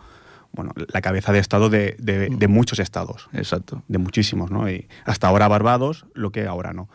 bueno, 0.53 0.71
la 0.75 1.01
cabeza 1.01 1.33
de 1.33 1.39
Estado 1.39 1.69
de, 1.69 1.95
de- 1.99 2.29
de 2.29 2.47
muchos 2.47 2.79
estados. 2.79 3.27
Exacto. 3.33 3.83
De 3.87 3.97
muchísimos, 3.97 4.51
¿no? 4.51 4.69
Y 4.69 4.87
hasta 5.05 5.27
ahora 5.27 5.47
Barbados, 5.47 6.05
lo 6.13 6.31
que 6.31 6.45
ahora 6.45 6.73
no. 6.73 6.89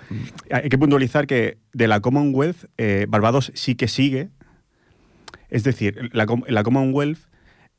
Hay 0.51 0.69
que 0.69 0.79
puntualizar 0.79 1.27
que 1.27 1.59
de 1.73 1.89
la 1.89 2.01
Commonwealth, 2.01 2.67
eh, 2.79 3.07
Barbados 3.09 3.51
sí 3.55 3.75
que 3.75 3.89
sigue. 3.89 4.31
Es 5.51 5.65
decir, 5.65 6.11
la, 6.13 6.27
la 6.47 6.63
Commonwealth 6.63 7.19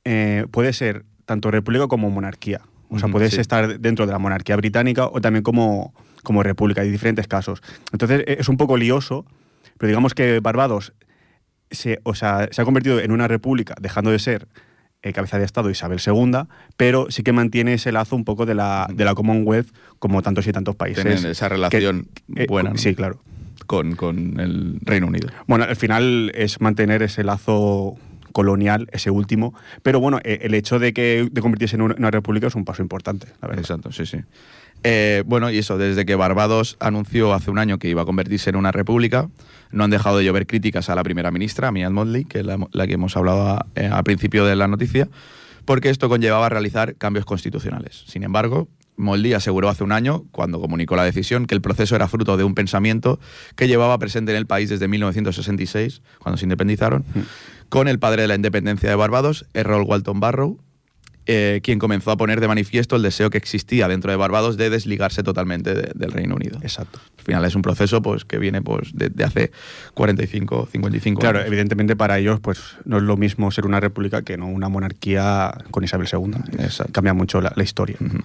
eh, 0.04 0.46
puede 0.52 0.74
ser 0.74 1.06
tanto 1.26 1.52
república 1.52 1.88
como 1.88 2.10
monarquía. 2.10 2.62
O 2.90 2.98
sea, 2.98 3.06
Ujú, 3.08 3.14
puedes 3.18 3.34
sí. 3.36 3.40
estar 3.40 3.80
dentro 3.80 4.06
de 4.06 4.12
la 4.12 4.20
monarquía 4.20 4.56
británica 4.56 5.06
o 5.08 5.22
también 5.22 5.44
como, 5.44 5.94
como 6.24 6.42
república. 6.44 6.82
Hay 6.82 6.90
diferentes 6.90 7.28
casos. 7.28 7.62
Entonces 7.94 8.22
eh, 8.28 8.38
es 8.40 8.50
un 8.50 8.58
poco 8.58 8.76
lioso, 8.78 9.26
pero 9.78 9.88
digamos 9.88 10.14
que 10.16 10.40
Barbados 10.40 10.94
se, 11.72 12.00
o 12.04 12.16
sea, 12.16 12.50
se 12.52 12.62
ha 12.62 12.66
convertido 12.66 13.00
en 13.00 13.12
una 13.12 13.28
república, 13.28 13.76
dejando 13.80 14.10
de 14.10 14.18
ser 14.20 14.48
eh, 15.01 15.13
cabeza 15.13 15.39
de 15.39 15.46
Estado 15.46 15.70
Isabel 15.70 16.00
II, 16.06 16.48
pero 16.75 17.08
sí 17.10 17.24
que 17.24 17.32
mantiene 17.32 17.74
ese 17.74 17.91
lazo 17.91 18.15
un 18.15 18.25
poco 18.25 18.46
de 18.46 18.56
la, 18.56 18.88
de 18.94 19.06
la 19.06 19.15
Commonwealth, 19.15 19.70
como 19.98 20.22
tantos 20.22 20.46
y 20.48 20.51
tantos 20.51 20.75
países. 20.75 21.03
Tienen 21.03 21.25
esa 21.25 21.48
relación 21.50 22.08
eh, 22.36 22.46
buena. 22.48 22.75
Sí, 22.75 22.96
claro. 22.96 23.22
con, 23.65 23.96
con 23.96 24.39
el 24.39 24.79
Reino 24.82 25.08
Unido. 25.08 25.29
Bueno, 25.48 25.65
al 25.65 25.75
final 25.75 26.32
es 26.36 26.60
mantener 26.60 27.01
ese 27.01 27.24
lazo 27.24 27.98
colonial, 28.34 28.88
ese 28.91 29.10
último, 29.10 29.53
pero 29.84 30.00
bueno, 30.00 30.20
eh, 30.24 30.39
el 30.41 30.53
hecho 30.53 30.79
de 30.79 30.94
que 30.94 31.27
de 31.32 31.41
convertirse 31.41 31.75
en 31.75 31.82
una, 31.82 31.96
una 31.96 32.12
república 32.12 32.48
es 32.48 32.56
un 32.56 32.65
paso 32.65 32.82
importante, 32.82 33.27
la 33.41 33.48
verdad. 33.48 33.63
Exacto, 33.63 33.91
sí, 33.91 34.06
sí. 34.06 34.18
Eh, 34.84 35.24
bueno, 35.26 35.50
y 35.52 35.58
eso, 35.58 35.78
desde 35.78 36.06
que 36.06 36.16
Barbados 36.16 36.78
anunció 36.80 37.34
hace 37.34 37.52
un 37.52 37.60
año 37.60 37.80
que 37.80 37.90
iba 37.90 38.04
a 38.04 38.06
convertirse 38.06 38.50
en 38.50 38.56
una 38.56 38.72
república, 38.72 39.30
no 39.72 39.84
han 39.84 39.90
dejado 39.90 40.18
de 40.20 40.24
llover 40.26 40.48
críticas 40.48 40.90
a 40.90 40.96
la 40.96 41.04
primera 41.04 41.32
ministra, 41.32 41.72
Mia 41.72 41.90
Motley, 41.90 42.24
que 42.26 42.40
es 42.40 42.46
la, 42.46 42.58
la 42.72 42.88
que 42.88 42.94
hemos 42.94 43.16
hablado 43.18 43.48
a- 43.48 43.66
eh, 43.76 43.88
al 43.92 44.04
principio 44.04 44.46
de 44.46 44.56
la 44.56 44.68
noticia, 44.68 45.10
porque 45.66 45.90
esto 45.90 46.08
conllevaba 46.10 46.48
realizar 46.50 46.96
cambios 46.96 47.26
constitucionales. 47.26 48.04
Sin 48.08 48.24
embargo, 48.24 48.70
Motley 48.96 49.34
aseguró 49.34 49.70
hace 49.70 49.84
un 49.84 49.92
año, 49.92 50.24
cuando 50.32 50.60
comunicó 50.60 50.96
la 50.96 51.04
decisión, 51.04 51.46
que 51.46 51.56
el 51.56 51.62
proceso 51.62 51.96
era 51.96 52.08
fruto 52.08 52.38
de 52.38 52.44
un 52.46 52.56
pensamiento 52.56 53.20
que 53.56 53.68
llevaba 53.68 53.98
presente 54.00 54.32
en 54.32 54.38
el 54.38 54.46
país 54.48 54.70
desde 54.70 54.88
1966, 54.88 56.02
cuando 56.20 56.38
se 56.38 56.46
independizaron, 56.46 57.04
con 57.70 57.88
el 57.88 58.00
padre 58.00 58.24
de 58.24 58.28
la 58.30 58.36
independencia 58.36 58.90
de 58.90 58.96
Barbados, 58.96 59.46
Errol 59.54 59.84
Walton 59.84 60.20
Barrow, 60.20 60.60
eh, 61.26 61.60
quien 61.64 61.78
comenzó 61.80 62.10
a 62.12 62.18
poner 62.18 62.40
de 62.42 62.48
manifiesto 62.48 62.96
el 62.96 63.02
deseo 63.04 63.30
que 63.30 63.38
existía 63.38 63.88
dentro 63.88 64.10
de 64.10 64.18
Barbados 64.18 64.58
de 64.58 64.70
desligarse 64.70 65.22
totalmente 65.22 65.74
de- 65.76 65.92
del 65.94 66.12
Reino 66.12 66.36
Unido. 66.36 66.58
Exacto. 66.64 67.00
Al 67.18 67.24
final 67.24 67.46
es 67.46 67.54
un 67.56 67.62
proceso 67.62 68.02
pues, 68.02 68.26
que 68.26 68.40
viene 68.40 68.62
pues, 68.62 68.90
de, 68.94 69.10
de 69.10 69.24
hace 69.24 69.52
45, 69.94 70.70
55 70.72 71.20
Claro, 71.20 71.40
años. 71.40 71.48
evidentemente 71.48 71.96
para 71.96 72.18
ellos 72.18 72.40
pues 72.40 72.60
no 72.86 72.98
es 72.98 73.04
lo 73.04 73.18
mismo 73.18 73.52
ser 73.52 73.66
una 73.66 73.80
república 73.80 74.22
que 74.24 74.38
no 74.38 74.48
una 74.48 74.70
monarquía 74.70 75.54
con 75.72 75.84
Isabel 75.84 76.08
II. 76.12 76.32
Exacto. 76.64 76.94
Cambia 76.94 77.14
mucho 77.14 77.42
la, 77.42 77.54
la 77.56 77.64
historia. 77.64 77.98
Ujú. 78.00 78.20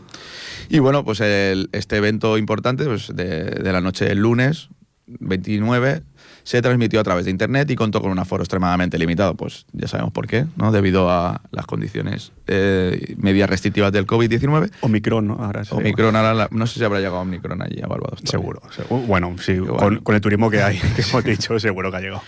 Y 0.70 0.78
bueno, 0.78 1.04
pues 1.04 1.20
el- 1.20 1.68
este 1.72 1.96
evento 1.96 2.38
importante 2.38 2.84
pues, 2.86 3.08
de, 3.14 3.44
de 3.44 3.72
la 3.72 3.80
noche 3.80 4.06
del 4.06 4.18
lunes 4.20 4.68
29 5.06 6.02
se 6.44 6.60
transmitió 6.62 7.00
a 7.00 7.02
través 7.02 7.24
de 7.24 7.30
internet 7.30 7.70
y 7.70 7.74
contó 7.74 8.00
con 8.00 8.10
un 8.10 8.18
aforo 8.18 8.42
extremadamente 8.42 8.98
limitado. 8.98 9.34
Pues 9.34 9.66
ya 9.72 9.88
sabemos 9.88 10.12
por 10.12 10.26
qué, 10.26 10.44
¿no? 10.56 10.70
Debido 10.72 11.10
a 11.10 11.40
las 11.50 11.66
condiciones 11.66 12.32
eh, 12.46 13.14
medias 13.16 13.48
restrictivas 13.50 13.90
del 13.92 14.06
COVID-19. 14.06 14.70
Omicron, 14.82 15.26
¿no? 15.26 15.34
Ahora 15.40 15.64
se 15.64 15.74
Omicron, 15.74 16.14
ahora 16.14 16.34
la- 16.34 16.48
no 16.52 16.66
sé 16.66 16.78
si 16.78 16.84
habrá 16.84 16.98
llegado 16.98 17.20
Omicron 17.20 17.62
allí 17.62 17.80
a 17.82 17.86
Barbados. 17.86 18.20
Seguro. 18.24 18.60
seguro. 18.70 19.02
Bueno, 19.06 19.34
sí, 19.40 19.52
Igual. 19.52 19.78
con, 19.78 19.96
con 20.00 20.14
el 20.14 20.20
turismo 20.20 20.50
que 20.50 20.62
hay, 20.62 20.78
que 20.78 21.02
hemos 21.10 21.24
dicho, 21.24 21.58
seguro 21.58 21.90
que 21.90 21.96
ha 21.96 22.00
llegado. 22.00 22.22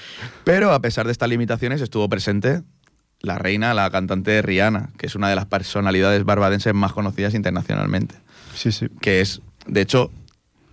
Pero 0.44 0.72
a 0.72 0.80
pesar 0.80 1.06
de 1.06 1.12
estas 1.12 1.28
limitaciones, 1.28 1.80
estuvo 1.82 2.08
presente 2.08 2.62
la 3.20 3.38
reina, 3.38 3.74
la 3.74 3.90
cantante 3.90 4.40
Rihanna, 4.42 4.90
que 4.98 5.06
es 5.06 5.14
una 5.14 5.28
de 5.28 5.36
las 5.36 5.46
personalidades 5.46 6.24
barbadenses 6.24 6.72
más 6.74 6.92
conocidas 6.92 7.34
internacionalmente. 7.34 8.14
Sí, 8.54 8.72
sí. 8.72 8.88
Que 9.00 9.20
es, 9.20 9.42
de 9.66 9.80
hecho, 9.82 10.10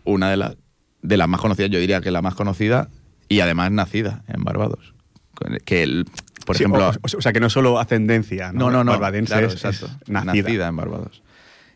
una 0.05 0.29
de, 0.29 0.37
las 0.37 0.55
de 1.01 1.17
las 1.17 1.27
más 1.27 1.41
conocidas, 1.41 1.69
yo 1.71 1.79
diría 1.79 1.99
que 2.01 2.11
la 2.11 2.21
más 2.21 2.35
conocida, 2.35 2.89
y 3.33 3.39
además 3.41 3.71
nacida 3.71 4.23
en 4.27 4.43
Barbados. 4.43 4.93
Que, 5.65 5.83
el- 5.83 6.05
por 6.45 6.55
Sí, 6.57 6.63
ejemplo. 6.63 6.89
o, 6.89 7.17
o 7.17 7.21
sea, 7.21 7.33
que 7.33 7.39
no 7.39 7.49
solo 7.49 7.79
ascendencia, 7.79 8.51
¿no? 8.51 8.69
no, 8.71 8.83
no, 8.83 8.83
no. 8.83 8.99
Claro, 8.99 9.47
exacto. 9.47 9.89
nacida. 10.07 10.67
en 10.67 10.75
Barbados. 10.75 11.23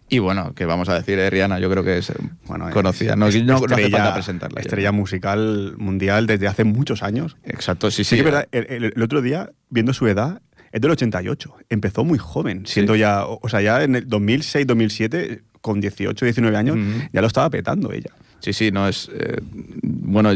Y 0.10 0.20
bueno, 0.20 0.54
que 0.54 0.66
vamos 0.66 0.88
a 0.88 0.94
decir, 0.96 1.20
eh, 1.20 1.30
Rihanna, 1.30 1.60
yo 1.60 1.70
creo 1.70 1.84
que 1.84 1.98
es 1.98 2.10
eh, 2.12 2.14
Bueno, 2.46 2.70
conocida. 2.72 3.12
es- 3.14 3.18
No, 3.18 3.26
no- 3.26 3.56
hace 3.58 3.90
falta 3.90 4.14
presentarla. 4.14 4.56
ya. 4.56 4.62
Estrella 4.62 4.92
musical 4.94 5.74
mundial 5.78 6.28
desde 6.28 6.48
hace 6.48 6.64
muchos 6.64 7.04
años. 7.04 7.36
Exacto, 7.44 7.92
sí, 7.92 8.04
Sí, 8.06 8.22
verdad, 8.22 8.48
el, 8.52 8.68
el- 8.70 8.94
el 8.96 9.04
otro 9.04 9.22
día, 9.22 9.52
viendo 9.70 9.94
su 9.94 10.08
edad, 10.08 10.42
es 10.72 10.80
del 10.82 10.92
88. 10.92 11.56
Empezó 11.70 12.06
muy 12.06 12.18
joven, 12.20 12.66
Sí. 12.66 12.76
siendo 12.76 12.96
ya, 12.96 13.26
o 13.26 13.50
sea, 13.50 13.60
ya 13.62 13.84
en 13.84 13.96
el 13.96 14.08
2006, 14.08 14.66
2007, 14.68 15.42
con 15.62 15.82
18, 15.82 16.24
19 16.26 16.56
años, 16.56 16.78
ya 17.12 17.20
lo 17.22 17.28
estaba 17.28 17.50
petando 17.50 17.92
ella. 17.92 18.12
Sí, 18.40 18.54
sí, 18.54 18.72
no 18.72 18.88
es. 18.88 19.10
eh, 19.14 19.42
bueno, 19.82 20.30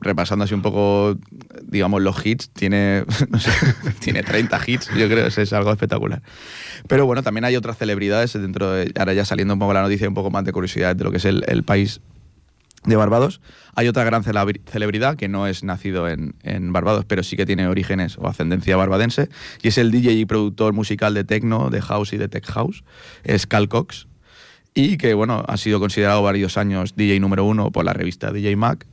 repasando 0.00 0.44
así 0.44 0.54
un 0.54 0.62
poco, 0.62 1.16
digamos, 1.62 2.00
los 2.02 2.24
hits, 2.24 2.48
tiene, 2.50 3.04
no 3.28 3.38
sé, 3.38 3.50
tiene 4.00 4.22
30 4.22 4.60
hits, 4.66 4.88
yo 4.96 5.08
creo 5.08 5.28
que 5.28 5.42
es 5.42 5.52
algo 5.52 5.70
espectacular. 5.70 6.22
Pero 6.88 7.06
bueno, 7.06 7.22
también 7.22 7.44
hay 7.44 7.56
otras 7.56 7.76
celebridades 7.78 8.32
dentro 8.32 8.72
de. 8.72 8.92
Ahora 8.98 9.12
ya 9.12 9.24
saliendo 9.24 9.54
un 9.54 9.60
poco 9.60 9.72
la 9.74 9.82
noticia, 9.82 10.08
un 10.08 10.14
poco 10.14 10.30
más 10.30 10.44
de 10.44 10.52
curiosidad 10.52 10.96
de 10.96 11.04
lo 11.04 11.10
que 11.10 11.18
es 11.18 11.24
el, 11.26 11.62
país 11.64 12.00
de 12.84 12.96
Barbados. 12.96 13.40
Hay 13.74 13.88
otra 13.88 14.04
gran 14.04 14.22
celebri- 14.22 14.60
celebridad 14.66 15.16
que 15.16 15.28
no 15.28 15.46
es 15.46 15.64
nacido 15.64 16.08
en, 16.08 16.34
en 16.42 16.72
Barbados, 16.72 17.04
pero 17.06 17.22
sí 17.22 17.36
que 17.36 17.46
tiene 17.46 17.66
orígenes 17.66 18.18
o 18.18 18.26
ascendencia 18.28 18.76
barbadense, 18.76 19.28
y 19.62 19.68
es 19.68 19.78
el 19.78 19.90
DJ 19.90 20.12
y 20.12 20.26
productor 20.26 20.72
musical 20.72 21.14
de 21.14 21.24
techno, 21.24 21.70
de 21.70 21.80
house 21.82 22.12
y 22.12 22.16
de 22.18 22.28
tech 22.28 22.46
house, 22.46 22.84
es 23.22 23.46
Cal 23.46 23.68
Cox, 23.68 24.06
y 24.74 24.96
que 24.96 25.14
bueno, 25.14 25.44
ha 25.46 25.56
sido 25.56 25.78
considerado 25.80 26.22
varios 26.22 26.56
años 26.58 26.94
DJ 26.96 27.20
número 27.20 27.44
uno 27.44 27.70
por 27.70 27.84
la 27.84 27.92
revista 27.92 28.32
DJ 28.32 28.56
Mag, 28.56 28.84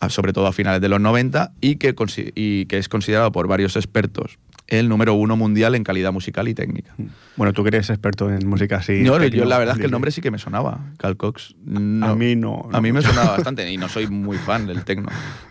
a- 0.00 0.08
sobre 0.08 0.32
todo 0.32 0.46
a 0.46 0.52
finales 0.52 0.80
de 0.80 0.88
los 0.88 1.00
90, 1.00 1.52
y 1.60 1.76
que, 1.76 1.94
y 2.34 2.66
que 2.66 2.78
es 2.78 2.88
considerado 2.88 3.32
por 3.32 3.48
varios 3.48 3.76
expertos 3.76 4.38
el 4.66 4.88
número 4.88 5.12
uno 5.12 5.36
mundial 5.36 5.74
en 5.74 5.84
calidad 5.84 6.10
musical 6.10 6.48
y 6.48 6.54
técnica. 6.54 6.94
Bueno, 7.36 7.52
tú 7.52 7.62
que 7.62 7.68
eres 7.68 7.90
experto 7.90 8.32
en 8.32 8.48
música 8.48 8.76
así. 8.76 9.02
No, 9.02 9.22
yo 9.22 9.44
la 9.44 9.58
verdad 9.58 9.74
es 9.74 9.78
que 9.80 9.84
el 9.84 9.90
nombre 9.90 10.10
sí 10.10 10.22
que 10.22 10.30
me 10.30 10.38
sonaba, 10.38 10.80
Cal 10.96 11.18
Cox. 11.18 11.50
A 11.66 11.78
No. 11.78 12.16
mí 12.16 12.34
no. 12.34 12.70
A 12.72 12.80
mí 12.80 12.90
me 12.90 13.02
sonaba 13.02 13.32
bastante 13.36 13.70
y 13.70 13.76
no 13.76 13.90
soy 13.90 14.06
muy 14.06 14.38
fan 14.38 14.66
del 14.66 14.82
techno. 14.84 15.10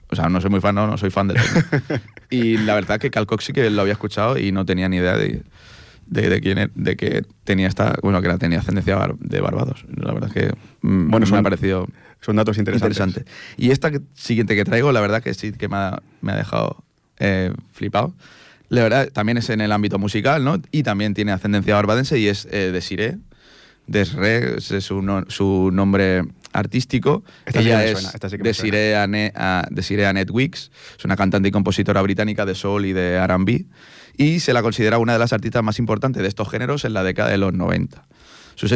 O 0.09 0.15
sea, 0.15 0.29
no 0.29 0.41
soy 0.41 0.49
muy 0.49 0.61
fan, 0.61 0.73
no, 0.73 0.87
no 0.87 0.97
soy 0.97 1.11
fan 1.11 1.27
del 1.27 1.37
techno. 1.37 1.61
Y 2.31 2.57
la 2.57 2.73
verdad 2.73 2.99
que 2.99 3.11
Cal 3.11 3.27
Cox 3.27 3.45
sí 3.45 3.53
que 3.53 3.69
lo 3.69 3.81
había 3.83 3.93
escuchado 3.93 4.39
y 4.39 4.51
no 4.51 4.65
tenía 4.65 4.89
ni 4.89 4.97
idea 4.97 5.15
de, 5.15 5.43
de, 6.07 6.29
de 6.29 6.41
quién 6.41 6.57
era- 6.57 6.71
de 6.75 6.95
que 6.95 7.23
tenía 7.43 7.67
esta, 7.67 7.95
bueno, 8.03 8.21
que 8.21 8.27
la 8.27 8.37
tenía 8.37 8.59
ascendencia 8.59 8.97
de 9.19 9.41
Barbados. 9.41 9.85
La 9.95 10.13
verdad 10.13 10.29
es 10.29 10.33
que 10.33 10.53
mm, 10.81 11.09
Bueno, 11.09 11.19
me 11.21 11.25
son 11.27 11.39
ha 11.39 11.43
parecido 11.43 11.87
Son 12.21 12.35
datos 12.35 12.57
interesantes. 12.57 12.97
interesante. 12.97 13.31
Y 13.57 13.71
esta 13.71 13.91
que- 13.91 14.01
siguiente 14.13 14.55
que 14.55 14.63
traigo, 14.65 14.91
la 14.91 15.01
verdad 15.01 15.21
que 15.23 15.33
sí 15.33 15.51
que 15.51 15.67
me 15.67 15.75
ha, 15.77 16.01
me 16.21 16.31
ha 16.31 16.35
dejado 16.37 16.83
eh, 17.19 17.51
flipado. 17.73 18.13
La 18.69 18.81
verdad, 18.83 19.09
también 19.11 19.37
es 19.37 19.49
en 19.49 19.61
el 19.61 19.71
ámbito 19.71 19.99
musical, 19.99 20.43
¿no? 20.43 20.59
Y 20.71 20.83
también 20.83 21.13
tiene 21.13 21.31
ascendencia 21.31 21.75
barbadense 21.75 22.17
y 22.19 22.27
es 22.27 22.47
eh. 22.51 22.71
Desiree 22.71 23.17
ese 24.57 24.77
es 24.77 24.83
su, 24.85 25.01
no- 25.01 25.25
su 25.27 25.69
nombre 25.73 26.23
artístico. 26.53 27.23
Esta 27.45 27.61
sí 27.61 27.67
Ella 27.67 27.77
me 27.79 27.91
es 27.91 28.13
esta 28.13 28.29
sí 28.29 28.37
Desiree, 28.37 28.95
Ane- 28.95 29.31
a- 29.35 29.67
Desiree 29.71 30.05
Annette 30.05 30.31
Weeks. 30.31 30.71
Es 30.97 31.05
una 31.05 31.15
cantante 31.15 31.49
y 31.49 31.51
compositora 31.51 32.01
británica 32.01 32.45
de 32.45 32.55
soul 32.55 32.85
y 32.85 32.93
de 32.93 33.15
R&B. 33.15 33.65
Y 34.17 34.39
se 34.39 34.53
la 34.53 34.61
considera 34.61 34.97
una 34.99 35.13
de 35.13 35.19
las 35.19 35.33
artistas 35.33 35.63
más 35.63 35.79
importantes 35.79 36.21
de 36.21 36.27
estos 36.27 36.49
géneros 36.49 36.85
en 36.85 36.93
la 36.93 37.03
década 37.03 37.29
de 37.29 37.37
los 37.37 37.53
90. 37.53 38.07
Sus, 38.55 38.71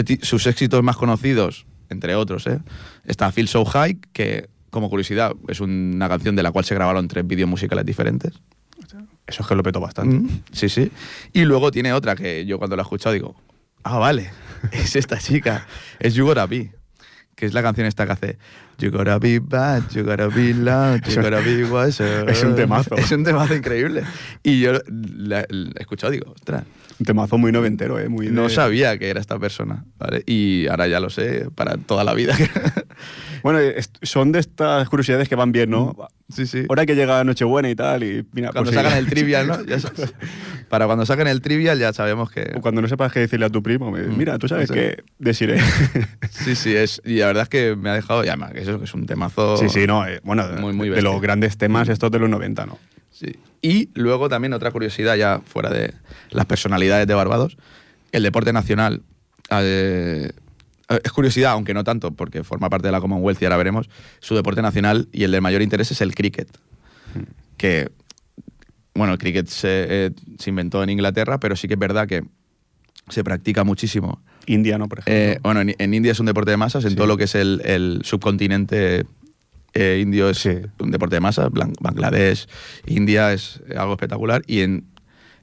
éxitos 0.48 0.82
más 0.84 0.98
conocidos, 0.98 1.68
entre 1.90 2.16
otros, 2.16 2.48
¿eh? 2.48 2.60
está 3.06 3.32
Feel 3.32 3.48
So 3.48 3.64
High, 3.64 4.00
que 4.14 4.50
como 4.72 4.90
curiosidad 4.90 5.34
es 5.48 5.60
una 5.60 6.10
canción 6.10 6.36
de 6.36 6.44
la 6.44 6.52
cual 6.52 6.66
se 6.66 6.74
grabaron 6.76 7.08
tres 7.08 7.26
vídeos 7.26 7.48
musicales 7.48 7.86
diferentes. 7.86 8.34
Eso 9.28 9.42
es 9.44 9.48
que 9.48 9.56
lo 9.56 9.62
petó 9.64 9.80
bastante. 9.80 10.16
Mm, 10.18 10.42
Sí, 10.54 10.70
sí. 10.70 10.92
Y 11.34 11.44
luego 11.44 11.70
tiene 11.70 11.94
otra 11.94 12.16
que 12.16 12.46
yo 12.46 12.58
cuando 12.58 12.76
la 12.76 12.82
he 12.82 12.86
escuchado 12.86 13.14
digo, 13.14 13.36
ah, 13.84 13.98
vale, 14.00 14.32
es 14.72 14.96
esta 14.96 15.18
chica, 15.20 15.68
es 16.00 16.14
You 16.16 16.26
Gotta 16.26 16.46
Be, 16.48 16.72
que 17.38 17.46
es 17.46 17.54
la 17.54 17.62
canción 17.62 17.86
esta 17.88 18.06
que 18.08 18.12
hace 18.12 18.38
You 18.80 18.92
gotta 18.92 19.18
be 19.20 19.40
bad, 19.40 19.84
you 19.92 20.04
gotta 20.04 20.28
be 20.28 20.54
loud, 20.54 21.02
you 21.08 21.16
gotta 21.22 21.40
be 21.40 21.64
wiser. 21.72 22.30
es 22.30 22.44
un 22.44 22.56
temazo. 22.56 22.96
Es 22.96 23.12
un 23.12 23.24
temazo 23.24 23.56
increíble. 23.56 24.04
Y 24.44 24.60
yo 24.60 24.74
la, 24.90 25.46
la 25.50 25.72
he 25.78 25.82
escuchado 25.82 26.12
digo, 26.12 26.32
ostras, 26.36 26.64
Un 27.00 27.06
temazo 27.06 27.38
muy 27.38 27.52
noventero, 27.52 28.00
¿eh? 28.00 28.10
Muy 28.10 28.28
no 28.30 28.44
de- 28.44 28.50
sabía 28.50 28.98
que 28.98 29.10
era 29.10 29.20
esta 29.22 29.38
persona, 29.40 29.86
¿vale? 30.00 30.24
Y 30.26 30.68
ahora 30.68 30.88
ya 30.88 31.00
lo 31.00 31.10
sé 31.12 31.48
para 31.56 31.78
toda 31.78 32.04
la 32.04 32.14
vida. 32.14 32.36
Bueno, 33.44 33.60
son 34.02 34.32
de 34.32 34.40
estas 34.40 34.90
curiosidades 34.90 35.30
que 35.30 35.36
van 35.36 35.52
bien, 35.52 35.70
¿no? 35.70 35.96
sí, 36.28 36.48
sí. 36.48 36.66
Ahora 36.68 36.86
que 36.86 36.96
llega 36.96 37.24
Nochebuena 37.24 37.70
y 37.70 37.76
tal, 37.76 38.04
y 38.04 38.26
mira, 38.34 38.52
Cuando 38.52 38.72
pues 38.72 38.78
sí. 38.80 38.84
sacan 38.84 38.98
el 38.98 39.06
trivial, 39.10 39.48
¿no? 39.48 39.64
Ya 39.64 39.80
sabes. 39.80 40.14
Para 40.70 40.86
cuando 40.86 41.06
saquen 41.06 41.28
el 41.28 41.42
trivial 41.42 41.80
ya 41.80 41.94
sabemos 41.94 42.30
que... 42.32 42.52
O 42.56 42.62
cuando 42.62 42.82
no 42.82 42.88
sepas 42.88 43.12
qué 43.12 43.20
decirle 43.22 43.46
a 43.46 43.50
tu 43.50 43.62
primo, 43.64 43.90
me- 43.92 44.02
Mm, 44.04 44.18
mira, 44.18 44.38
tú 44.38 44.48
sabes 44.48 44.68
sí. 44.68 44.74
que 44.74 45.04
deciré. 45.20 45.60
Sí, 46.30 46.56
sí, 46.56 46.76
es, 46.76 47.02
y 47.06 47.16
la 47.18 47.28
verdad 47.28 47.44
es 47.44 47.50
que 47.50 47.76
me 47.76 47.90
ha 47.90 47.94
dejado, 47.94 48.24
y 48.24 48.28
además 48.28 48.52
que 48.54 48.62
eso 48.62 48.82
es 48.84 48.94
un 48.94 49.06
temazo. 49.06 49.58
sí, 49.58 49.70
sí, 49.70 49.88
no, 49.88 50.06
eh, 50.08 50.20
bueno, 50.24 50.46
Muy, 50.60 50.74
muy 50.74 50.90
de 50.90 51.02
los 51.02 51.20
grandes 51.22 51.58
temas 51.58 51.90
estos 51.90 52.12
de 52.12 52.20
los 52.20 52.30
90, 52.30 52.66
¿no? 52.66 52.78
Sí. 53.12 53.36
Y 53.62 53.90
luego 53.96 54.30
también 54.30 54.54
otra 54.54 54.70
curiosidad, 54.72 55.16
ya 55.16 55.42
fuera 55.46 55.70
de 55.72 55.94
las 56.30 56.46
personalidades 56.46 57.08
de 57.08 57.14
Barbados, 57.16 57.58
el 58.12 58.24
deporte 58.24 58.54
nacional. 58.54 59.02
eh, 59.50 60.32
es 61.04 61.12
curiosidad, 61.12 61.52
aunque 61.52 61.74
no 61.74 61.84
tanto, 61.84 62.12
porque 62.12 62.44
forma 62.46 62.70
parte 62.70 62.88
de 62.88 62.92
la 62.94 63.02
Commonwealth 63.02 63.42
y 63.42 63.46
ahora 63.46 63.58
veremos. 63.58 63.90
Su 64.20 64.36
deporte 64.36 64.62
nacional 64.62 65.10
y 65.12 65.24
el 65.26 65.32
de 65.32 65.42
mayor 65.42 65.62
interés 65.62 65.92
es 65.92 66.00
el 66.02 66.16
cricket. 66.16 66.48
Que, 67.58 67.90
bueno, 68.98 69.14
el 69.14 69.20
cricket 69.20 69.48
se, 69.48 69.68
eh, 70.08 70.12
se 70.40 70.50
inventó 70.50 70.84
en 70.84 70.90
Inglaterra, 70.90 71.40
pero 71.40 71.56
sí 71.56 71.68
que 71.68 71.76
es 71.76 71.80
verdad 71.80 72.08
que 72.08 72.24
se 73.10 73.24
practica 73.24 73.64
muchísimo 73.64 74.22
India, 74.48 74.78
¿no? 74.78 74.88
Por 74.90 75.00
ejemplo. 75.00 75.14
Eh, 75.14 75.40
bueno, 75.44 75.62
en, 75.62 75.76
en 75.78 75.94
India 75.94 76.12
es 76.12 76.20
un 76.20 76.26
deporte 76.26 76.52
de 76.52 76.58
masas, 76.58 76.84
en 76.84 76.92
Sí. 76.92 76.96
todo 76.98 77.08
lo 77.08 77.16
que 77.18 77.24
es 77.26 77.36
el, 77.36 77.62
el 77.64 78.02
subcontinente 78.04 79.06
eh, 79.74 80.00
indio 80.02 80.30
es 80.30 80.40
Sí. 80.40 80.52
un 80.80 80.92
deporte 80.92 81.16
de 81.16 81.20
masas, 81.22 81.50
Bangladesh, 81.80 82.48
India 82.88 83.32
es 83.34 83.62
algo 83.78 83.94
espectacular 83.94 84.42
y 84.48 84.62
en, 84.62 84.86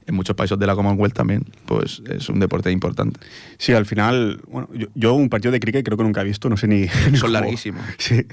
en 0.07 0.15
muchos 0.15 0.35
países 0.35 0.59
de 0.59 0.67
la 0.67 0.75
Commonwealth 0.75 1.13
también, 1.15 1.45
pues 1.65 2.01
es 2.09 2.29
un 2.29 2.39
deporte 2.39 2.69
importante. 2.71 3.19
Sí, 3.57 3.73
al 3.73 3.85
final, 3.85 4.41
bueno, 4.47 4.69
yo, 4.73 4.87
yo 4.93 5.13
un 5.13 5.29
partido 5.29 5.51
de 5.51 5.59
cricket 5.59 5.83
creo 5.85 5.97
que 5.97 6.03
nunca 6.03 6.21
he 6.21 6.25
visto, 6.25 6.49
no 6.49 6.57
sé 6.57 6.67
ni. 6.67 6.87
Son 7.15 7.31
larguísimos. 7.31 7.81
Sí. 7.97 8.25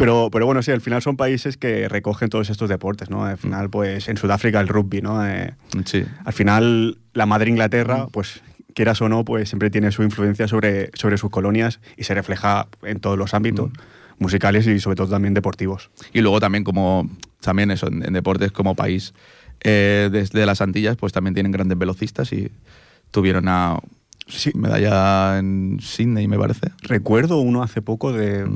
Pero, 0.00 0.28
pero 0.32 0.46
bueno, 0.46 0.62
sí, 0.62 0.70
al 0.72 0.80
final 0.80 1.00
son 1.02 1.16
países 1.16 1.56
que 1.56 1.88
recogen 1.88 2.28
todos 2.28 2.50
estos 2.50 2.68
deportes, 2.68 3.10
¿no? 3.10 3.24
Al 3.24 3.38
final, 3.38 3.70
pues 3.70 4.08
en 4.08 4.16
Sudáfrica 4.16 4.60
el 4.60 4.66
rugby, 4.68 5.00
¿no? 5.02 5.24
Eh, 5.26 5.54
Sí. 5.84 6.04
al 6.24 6.32
final, 6.32 6.98
la 7.12 7.26
madre 7.26 7.50
Inglaterra, 7.50 8.06
pues 8.10 8.40
quieras 8.74 9.00
o 9.02 9.08
no, 9.08 9.24
pues 9.24 9.48
siempre 9.48 9.68
tiene 9.70 9.92
su 9.92 10.02
influencia 10.02 10.48
sobre, 10.48 10.90
sobre 10.94 11.18
sus 11.18 11.30
colonias 11.30 11.80
y 11.96 12.04
se 12.04 12.14
refleja 12.14 12.66
en 12.82 12.98
todos 13.00 13.18
los 13.18 13.34
ámbitos, 13.34 13.70
musicales 14.18 14.66
y 14.66 14.80
sobre 14.80 14.96
todo 14.96 15.08
también 15.08 15.34
deportivos. 15.34 15.90
Y 16.12 16.20
luego 16.20 16.40
también 16.40 16.64
como 16.64 17.08
también 17.40 17.70
eso, 17.70 17.88
en, 17.88 18.02
en 18.04 18.12
deportes 18.12 18.52
como 18.52 18.74
país 18.74 19.12
eh, 19.62 20.08
desde 20.12 20.44
las 20.46 20.60
Antillas, 20.60 20.96
pues 20.96 21.12
también 21.12 21.34
tienen 21.34 21.52
grandes 21.52 21.76
velocistas 21.78 22.32
y 22.32 22.50
tuvieron 23.10 23.44
una 23.44 23.78
Sí. 24.28 24.52
medalla 24.54 25.38
en 25.38 25.78
Sydney, 25.80 26.28
me 26.28 26.38
parece. 26.38 26.68
Recuerdo 26.82 27.38
uno 27.40 27.62
hace 27.62 27.82
poco 27.82 28.12
de. 28.12 28.46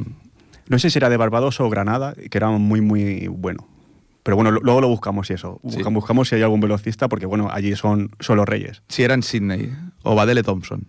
No 0.68 0.78
sé 0.78 0.90
si 0.90 0.98
era 0.98 1.10
de 1.10 1.16
Barbados 1.16 1.60
o 1.60 1.68
Granada, 1.68 2.14
que 2.14 2.38
era 2.38 2.50
muy, 2.50 2.80
muy 2.80 3.28
bueno. 3.28 3.68
Pero 4.22 4.36
bueno, 4.36 4.50
luego 4.50 4.80
lo 4.80 4.88
buscamos 4.88 5.28
y 5.30 5.34
eso. 5.34 5.60
Sí. 5.68 5.82
Buscamos, 5.82 6.28
si 6.28 6.34
hay 6.34 6.42
algún 6.42 6.60
velocista, 6.60 7.08
porque 7.08 7.26
bueno, 7.26 7.48
allí 7.52 7.76
son 7.76 8.10
solo 8.20 8.46
reyes. 8.46 8.82
Sí, 8.88 9.02
era 9.02 9.12
en 9.12 9.22
Sydney. 9.22 9.70
O 10.02 10.14
Badele 10.14 10.42
Thompson, 10.42 10.86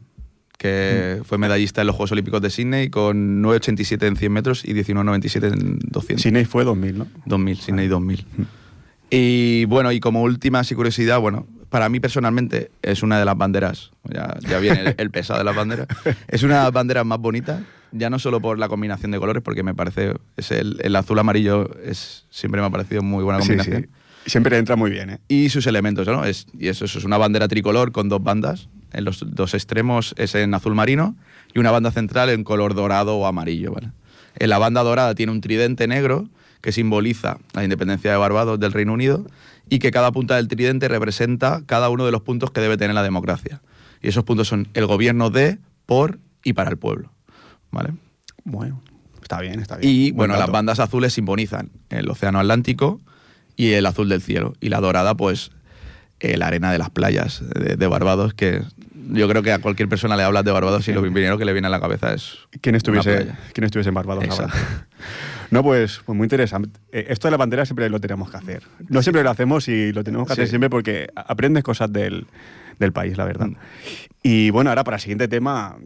que 0.58 1.22
fue 1.26 1.38
medallista 1.38 1.82
en 1.82 1.88
los 1.88 1.98
Juegos 1.98 2.14
Olímpicos 2.14 2.42
de 2.42 2.50
Sydney 2.50 2.90
con 2.90 3.44
9,87 3.44 4.08
en 4.08 4.16
100 4.16 4.32
metros 4.32 4.64
y 4.64 4.74
19,97 4.74 5.52
en 5.52 5.80
200. 5.80 6.22
Sydney 6.22 6.46
fue 6.46 6.64
2000, 6.64 6.98
¿no? 6.98 7.08
2000, 7.26 7.58
Sydney 7.58 7.88
2000. 7.90 8.26
Y 9.10 9.66
bueno, 9.66 9.92
y 9.92 10.00
como 10.00 10.22
última 10.24 10.60
así 10.60 10.74
curiosidad, 10.74 11.20
bueno, 11.20 11.46
para 11.70 11.90
mí 11.90 12.00
personalmente 12.00 12.72
es 12.82 13.04
una 13.04 13.20
de 13.20 13.26
las 13.26 13.38
banderas, 13.38 13.92
ya, 14.06 14.38
ya 14.48 14.60
viene 14.60 14.82
el, 14.82 14.96
el 14.98 15.12
pesado 15.12 15.40
de 15.40 15.44
las 15.44 15.56
banderas, 15.56 15.88
es 16.30 16.42
una 16.44 16.60
de 16.60 16.64
las 16.64 16.72
banderas 16.72 17.06
más 17.06 17.20
bonitas, 17.20 17.62
ya 17.92 18.10
no 18.10 18.20
solo 18.20 18.42
por 18.42 18.60
la 18.60 18.68
combinación 18.68 19.12
de 19.12 19.20
colores, 19.20 19.44
porque 19.44 19.64
me 19.64 19.74
parece, 19.74 20.14
es 20.38 20.52
el, 20.52 20.80
el 20.82 20.96
azul 20.96 21.18
amarillo 21.20 21.70
es, 21.84 22.26
siempre 22.30 22.62
me 22.62 22.68
ha 22.68 22.70
parecido 22.70 23.02
muy 23.02 23.24
buena 23.24 23.42
Sí, 23.42 23.48
combinación 23.50 23.84
sí. 23.84 23.90
Siempre 24.30 24.58
entra 24.58 24.76
muy 24.76 24.90
bien, 24.90 25.12
¿eh? 25.12 25.20
y 25.28 25.50
sus 25.50 25.68
elementos, 25.68 26.08
¿no? 26.08 26.26
Es, 26.26 26.48
y 26.58 26.68
eso, 26.68 26.86
eso 26.86 26.98
es 26.98 27.06
una 27.06 27.18
bandera 27.18 27.48
tricolor 27.48 27.92
con 27.92 28.10
dos 28.10 28.24
bandas. 28.24 28.70
En 28.92 29.06
los 29.06 29.24
dos 29.36 29.54
extremos 29.54 30.16
es 30.18 30.34
en 30.34 30.54
azul 30.56 30.74
marino 30.74 31.16
y 31.54 31.60
una 31.60 31.70
banda 31.70 31.92
central 31.92 32.30
en 32.30 32.44
color 32.44 32.74
dorado 32.74 33.18
o 33.18 33.28
amarillo, 33.28 33.74
¿vale? 33.74 33.92
En 34.38 34.50
la 34.50 34.58
banda 34.58 34.82
dorada 34.82 35.14
tiene 35.14 35.32
un 35.32 35.42
tridente 35.42 35.88
negro 35.88 36.28
que 36.62 36.72
simboliza 36.72 37.38
la 37.54 37.64
independencia 37.64 38.12
de 38.12 38.18
Barbados 38.18 38.60
del 38.60 38.74
Reino 38.74 38.94
Unido 38.94 39.26
y 39.70 39.78
que 39.80 39.92
cada 39.92 40.12
punta 40.12 40.38
del 40.38 40.48
tridente 40.48 40.88
representa 40.88 41.62
cada 41.68 41.90
uno 41.90 42.06
de 42.06 42.12
los 42.12 42.22
puntos 42.22 42.50
que 42.50 42.62
debe 42.62 42.78
tener 42.78 42.96
la 42.96 43.04
democracia. 43.04 43.62
Y 44.02 44.08
esos 44.08 44.24
puntos 44.24 44.48
son 44.48 44.68
el 44.74 44.88
gobierno 44.88 45.30
de, 45.30 45.60
por 45.86 46.20
y 46.44 46.54
para 46.54 46.72
el 46.72 46.78
pueblo, 46.78 47.12
¿vale? 47.76 47.94
Bueno, 48.44 48.82
está 49.22 49.40
bien, 49.42 49.60
está 49.60 49.78
bien. 49.78 49.92
Y 49.94 50.12
Buen 50.12 50.30
bueno, 50.30 50.38
las 50.40 50.50
bandas 50.50 50.80
azules 50.80 51.14
simbolizan 51.14 51.70
el 51.90 52.10
océano 52.10 52.40
Atlántico 52.40 53.00
y 53.56 53.74
el 53.74 53.86
azul 53.86 54.10
del 54.10 54.22
cielo. 54.22 54.54
Y 54.60 54.70
la 54.70 54.80
dorada, 54.80 55.16
pues, 55.16 55.52
eh, 56.20 56.38
la 56.38 56.48
arena 56.48 56.72
de 56.72 56.80
las 56.80 56.90
playas 56.90 57.44
de, 57.54 57.76
de 57.76 57.88
Barbados, 57.88 58.34
que 58.34 58.62
yo 59.12 59.28
creo 59.30 59.44
que 59.44 59.52
a 59.52 59.60
cualquier 59.60 59.88
persona 59.90 60.16
le 60.16 60.24
hablas 60.24 60.44
de 60.46 60.52
Barbados 60.52 60.88
y 60.88 60.94
lo 60.94 61.02
primero 61.02 61.38
que 61.38 61.46
le 61.46 61.54
viene 61.54 61.68
a 61.68 61.70
la 61.70 61.80
cabeza 61.80 62.14
es. 62.14 62.38
¿Quién 62.62 62.76
estuviese, 62.76 63.32
quién 63.54 63.66
estuviese 63.66 63.90
en 63.90 63.94
Barbados. 63.96 64.26
No, 65.52 65.62
pues, 65.62 66.02
pues 66.04 66.18
muy 66.18 66.26
interesante. 66.26 66.80
Eh, 66.92 67.06
Esto 67.10 67.28
de 67.28 67.32
la 67.32 67.38
bandera 67.38 67.66
siempre 67.66 67.88
lo 67.88 68.02
tenemos 68.02 68.32
que 68.32 68.38
hacer. 68.38 68.64
No 68.90 69.04
siempre 69.04 69.22
lo 69.24 69.30
hacemos 69.30 69.68
y 69.68 69.94
lo 69.94 70.04
tenemos 70.04 70.26
que 70.26 70.34
hacer 70.34 70.48
Sí. 70.48 70.50
siempre 70.50 70.72
porque 70.72 71.08
aprendes 71.16 71.64
cosas 71.64 71.94
del, 71.94 72.26
del 72.80 72.92
país, 72.92 73.16
la 73.16 73.26
verdad. 73.26 73.48
Mm. 73.48 73.56
Y 74.24 74.50
bueno, 74.50 74.72
ahora 74.72 74.84
para 74.84 74.98
el 74.98 75.02
siguiente 75.02 75.28
tema, 75.28 75.78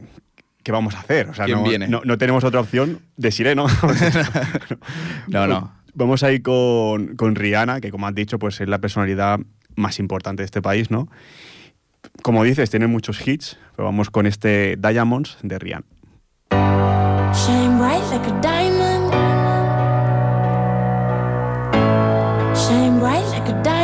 ¿qué 0.62 0.72
vamos 0.72 0.94
a 0.94 1.00
hacer? 1.00 1.28
O 1.28 1.34
sea, 1.34 1.44
¿Quién 1.46 1.58
no, 1.58 1.64
viene? 1.68 1.88
no- 1.88 2.02
no 2.04 2.18
tenemos 2.18 2.44
otra 2.44 2.60
opción 2.60 3.00
de 3.16 3.30
sireno. 3.30 3.66
No, 5.28 5.46
no. 5.46 5.72
Vamos 5.94 6.22
a 6.22 6.30
ir 6.32 6.42
con, 6.42 7.16
con 7.16 7.34
Rihanna, 7.34 7.80
que 7.80 7.90
como 7.90 8.06
has 8.06 8.14
dicho, 8.14 8.38
pues 8.38 8.60
es 8.60 8.68
la 8.68 8.78
personalidad 8.78 9.40
más 9.76 9.98
importante 9.98 10.42
de 10.42 10.46
este 10.46 10.62
país, 10.62 10.90
¿no? 10.90 11.08
Como 12.22 12.44
dices, 12.44 12.70
tiene 12.70 12.86
muchos 12.86 13.26
hits, 13.26 13.58
pero 13.76 13.86
vamos 13.86 14.10
con 14.10 14.26
este 14.26 14.76
Diamonds 14.78 15.38
de 15.42 15.58
Rihanna. 15.58 15.84
Shine 17.34 17.78
bright 17.78 18.02
like 18.10 18.26
a 18.30 18.40
diamond. 18.40 19.10
Shine 22.56 22.98
bright 23.00 23.24
like 23.32 23.48
a 23.50 23.62
diamond. 23.62 23.79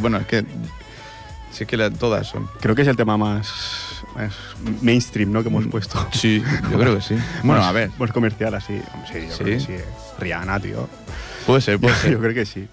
Bueno, 0.00 0.18
es 0.18 0.26
que. 0.26 0.44
Sí, 1.52 1.66
que 1.66 1.76
la- 1.76 1.90
todas 1.90 2.26
son. 2.28 2.48
Creo 2.60 2.74
que 2.74 2.82
es 2.82 2.88
el 2.88 2.96
tema 2.96 3.16
más, 3.16 4.02
más 4.14 4.34
mainstream 4.82 5.32
¿no? 5.32 5.42
que 5.42 5.48
hemos 5.48 5.66
puesto. 5.66 6.06
Sí, 6.12 6.42
yo 6.70 6.78
creo 6.78 6.94
que 6.96 7.02
sí. 7.02 7.16
Bueno, 7.42 7.62
a 7.64 7.72
ver. 7.72 7.90
Más 7.98 8.12
comercial 8.12 8.54
así. 8.54 8.80
Sí, 9.12 9.26
yo 9.28 9.36
¿Sí? 9.36 9.44
creo 9.44 9.58
que 9.58 9.60
sí. 9.60 9.74
Rihanna, 10.20 10.60
tío. 10.60 10.88
Puede 11.46 11.60
ser, 11.60 11.78
puede 11.80 11.94
Yo, 11.96 12.00
ser. 12.02 12.12
yo 12.12 12.20
creo 12.20 12.34
que 12.34 12.46
sí. 12.46 12.68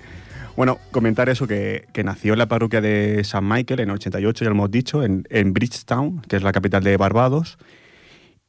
Bueno, 0.55 0.79
comentar 0.91 1.29
eso, 1.29 1.47
que, 1.47 1.87
que 1.93 2.03
nació 2.03 2.33
en 2.33 2.39
la 2.39 2.47
parroquia 2.47 2.81
de 2.81 3.23
San 3.23 3.47
Michael 3.47 3.79
en 3.81 3.89
el 3.89 3.95
88, 3.95 4.43
ya 4.45 4.49
lo 4.49 4.55
hemos 4.55 4.71
dicho, 4.71 5.03
en, 5.03 5.23
en 5.29 5.53
Bridgetown, 5.53 6.21
que 6.21 6.35
es 6.35 6.41
la 6.43 6.51
capital 6.51 6.83
de 6.83 6.97
Barbados. 6.97 7.57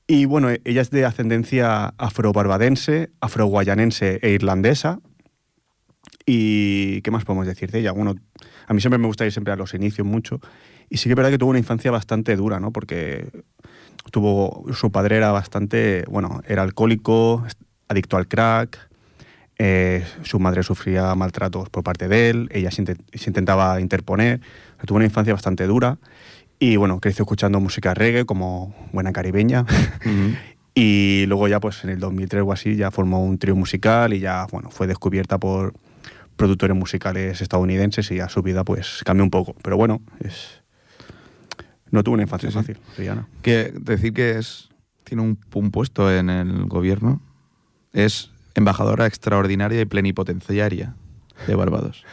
Y 0.07 0.25
bueno, 0.25 0.49
ella 0.65 0.81
es 0.81 0.91
de 0.91 1.05
ascendencia 1.05 1.93
afro-barbadense, 1.99 3.11
afro-guayanense 3.21 4.21
e 4.23 4.31
irlandesa. 4.31 5.01
¿Y 6.25 7.01
qué 7.03 7.11
más 7.11 7.25
podemos 7.25 7.47
decir 7.47 7.71
de 7.71 7.81
ella? 7.81 7.93
Bueno, 7.93 8.15
a 8.69 8.75
mí 8.75 8.81
siempre 8.81 8.99
me 8.99 9.07
gusta 9.07 9.25
ir 9.27 9.33
siempre 9.33 9.53
a 9.53 9.57
los 9.57 9.75
inicios 9.75 10.07
mucho. 10.07 10.41
Y 10.89 10.99
sí 10.99 11.05
que 11.05 11.11
es 11.11 11.17
verdad 11.17 11.31
que 11.31 11.39
tuvo 11.39 11.51
una 11.51 11.59
infancia 11.59 11.91
bastante 11.91 12.37
dura, 12.37 12.61
¿no? 12.61 12.71
Porque 12.73 13.29
tuvo, 14.13 14.65
su 14.75 14.91
padre 14.93 15.17
era 15.17 15.33
bastante, 15.33 16.05
bueno, 16.09 16.41
era 16.47 16.63
alcohólico, 16.63 17.45
adicto 17.89 18.17
al 18.17 18.29
crack, 18.29 18.79
eh, 19.59 20.05
su 20.23 20.39
madre 20.39 20.63
sufría 20.63 21.15
maltratos 21.15 21.69
por 21.69 21.83
parte 21.83 22.07
de 22.09 22.31
él, 22.31 22.49
ella 22.53 22.71
se, 22.71 22.83
inte- 22.83 22.97
se 23.13 23.29
intentaba 23.31 23.81
interponer, 23.81 24.41
tuvo 24.87 24.97
una 24.97 25.05
infancia 25.07 25.33
bastante 25.35 25.67
dura 25.67 25.99
y 26.61 26.77
bueno, 26.77 27.01
creció 27.01 27.25
escuchando 27.25 27.59
música 27.61 27.93
reggae 27.95 28.25
como 28.25 28.75
buena 28.93 29.13
caribeña 29.13 29.65
y 30.75 31.25
luego 31.27 31.49
ya 31.49 31.59
pues 31.61 31.83
en 31.85 31.91
el 31.91 31.99
2003 31.99 32.45
o 32.47 32.53
así 32.53 32.77
ya 32.77 32.91
formó 32.93 33.23
un 33.25 33.37
trío 33.39 33.57
musical 33.57 34.15
y 34.15 34.21
ya 34.21 34.47
bueno, 34.53 34.71
fue 34.71 34.87
descubierta 34.87 35.39
por 35.39 35.75
productores 36.39 36.75
musicales 36.75 37.43
estadounidenses 37.43 38.11
y 38.11 38.17
ya 38.17 38.31
su 38.31 38.43
vida 38.43 38.65
pues 38.65 39.03
cambió 39.05 39.25
un 39.25 39.31
poco, 39.31 39.55
pero 39.63 39.77
bueno, 39.77 40.01
es 40.21 40.63
no 41.91 42.03
tuvo 42.03 42.15
una 42.15 42.23
infancia 42.23 42.51
Sí, 42.51 42.53
sí. 42.55 42.59
fácil, 42.59 42.79
Rihanna. 42.97 43.29
Que 43.43 43.73
decir 43.79 44.13
que 44.15 44.39
es 44.39 44.69
tiene 45.05 45.23
un, 45.23 45.39
un 45.55 45.71
puesto 45.71 46.11
en 46.15 46.31
el 46.31 46.65
gobierno 46.67 47.21
es 47.93 48.31
embajadora 48.55 49.07
extraordinaria 49.07 49.81
y 49.81 49.85
plenipotenciaria 49.85 50.95
de 51.47 51.55
Barbados. 51.55 52.05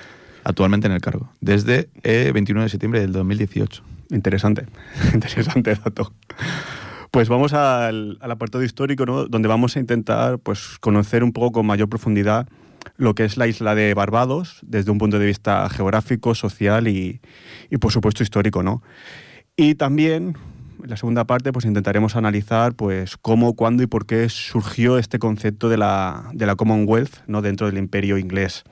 Actualmente 0.44 0.88
en 0.88 0.94
el 0.94 1.02
cargo. 1.02 1.30
Desde 1.42 1.90
el 2.04 2.32
21 2.34 2.64
de 2.64 2.70
septiembre 2.70 3.02
del 3.02 3.12
2018. 3.12 3.84
interesante, 4.12 4.66
interesante 5.14 5.76
dato. 5.76 6.14
Pues 7.12 7.30
vamos 7.30 7.54
al, 7.54 8.18
al 8.22 8.32
apartado 8.32 8.64
histórico, 8.64 9.06
¿no? 9.06 9.26
donde 9.26 9.48
vamos 9.48 9.76
a 9.76 9.80
intentar 9.80 10.38
pues, 10.40 10.78
conocer 10.80 11.24
un 11.24 11.34
poco 11.34 11.54
con 11.54 11.66
mayor 11.66 11.90
profundidad 11.90 12.48
lo 12.98 13.16
que 13.16 13.26
es 13.26 13.38
la 13.38 13.48
isla 13.48 13.76
de 13.76 13.94
Barbados 13.94 14.60
desde 14.64 14.92
un 14.92 14.98
punto 14.98 15.20
de 15.20 15.26
vista 15.26 15.68
geográfico, 15.70 16.36
social 16.36 16.88
y, 16.88 17.22
y, 17.70 17.78
por 17.78 17.92
supuesto 17.92 18.24
histórico. 18.24 18.64
¿no? 18.64 18.82
Y 19.56 19.76
también, 19.76 20.36
en 20.84 20.90
la 20.90 20.98
segunda 20.98 21.26
parte, 21.26 21.52
pues 21.52 21.66
intentaremos 21.66 22.16
analizar 22.16 22.74
pues, 22.76 23.18
cómo, 23.18 23.54
cuándo 23.56 23.84
y 23.84 23.88
por 23.88 24.06
qué 24.06 24.30
surgió 24.30 24.98
este 24.98 25.20
concepto 25.20 25.70
de 25.70 25.78
la, 25.78 26.30
de 26.34 26.46
la 26.46 26.56
Commonwealth 26.56 27.18
¿no? 27.28 27.42
dentro 27.42 27.68
del 27.68 27.78
imperio 27.78 28.18
inglés. 28.18 28.64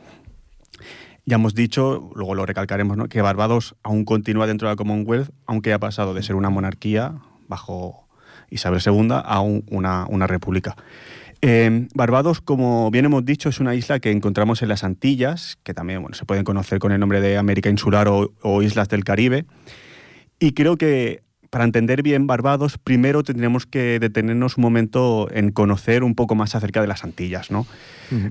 Ya 1.26 1.36
hemos 1.36 1.56
dicho, 1.56 2.12
luego 2.16 2.36
lo 2.36 2.46
recalcaremos, 2.46 2.98
¿no? 2.98 3.08
que 3.08 3.22
Barbados 3.22 3.76
aún 3.82 4.04
continúa 4.04 4.46
dentro 4.46 4.68
de 4.68 4.74
la 4.74 4.76
Commonwealth, 4.76 5.30
aunque 5.46 5.72
ha 5.72 5.80
pasado 5.80 6.14
de 6.14 6.22
ser 6.22 6.36
una 6.36 6.50
monarquía 6.50 7.16
bajo 7.48 8.08
Isabel 8.50 8.82
II 8.86 9.08
a 9.24 9.40
un- 9.40 9.64
una, 9.72 10.06
una 10.10 10.28
república. 10.28 10.76
Eh, 11.46 11.90
Barbados, 11.94 12.40
como 12.40 12.90
bien 12.90 13.04
hemos 13.04 13.26
dicho, 13.26 13.50
es 13.50 13.60
una 13.60 13.76
isla 13.76 14.00
que 14.00 14.12
encontramos 14.12 14.62
en 14.62 14.70
las 14.70 14.86
Antillas, 14.86 15.58
que 15.64 15.74
también 15.74 16.02
bueno, 16.02 16.16
se 16.16 16.24
pueden 16.24 16.46
conocer 16.46 16.80
con 16.80 16.94
el 16.94 17.02
nombre 17.02 17.20
de 17.20 17.38
América 17.38 17.70
Insular 17.70 18.08
o, 18.08 18.32
o 18.42 18.62
Islas 18.62 18.88
del 18.88 19.04
Caribe. 19.04 19.46
Y 20.40 20.54
creo 20.54 20.78
que 20.78 21.22
para 21.50 21.66
entender 21.66 22.02
bien 22.02 22.28
Barbados, 22.28 22.78
primero 22.78 23.24
tendremos 23.24 23.66
que 23.66 24.00
detenernos 24.00 24.58
un 24.58 24.62
momento 24.62 25.28
en 25.32 25.52
conocer 25.52 26.06
un 26.06 26.16
poco 26.16 26.34
más 26.34 26.56
acerca 26.56 26.80
de 26.80 26.88
las 26.88 27.04
Antillas. 27.04 27.52
¿no? 27.52 27.68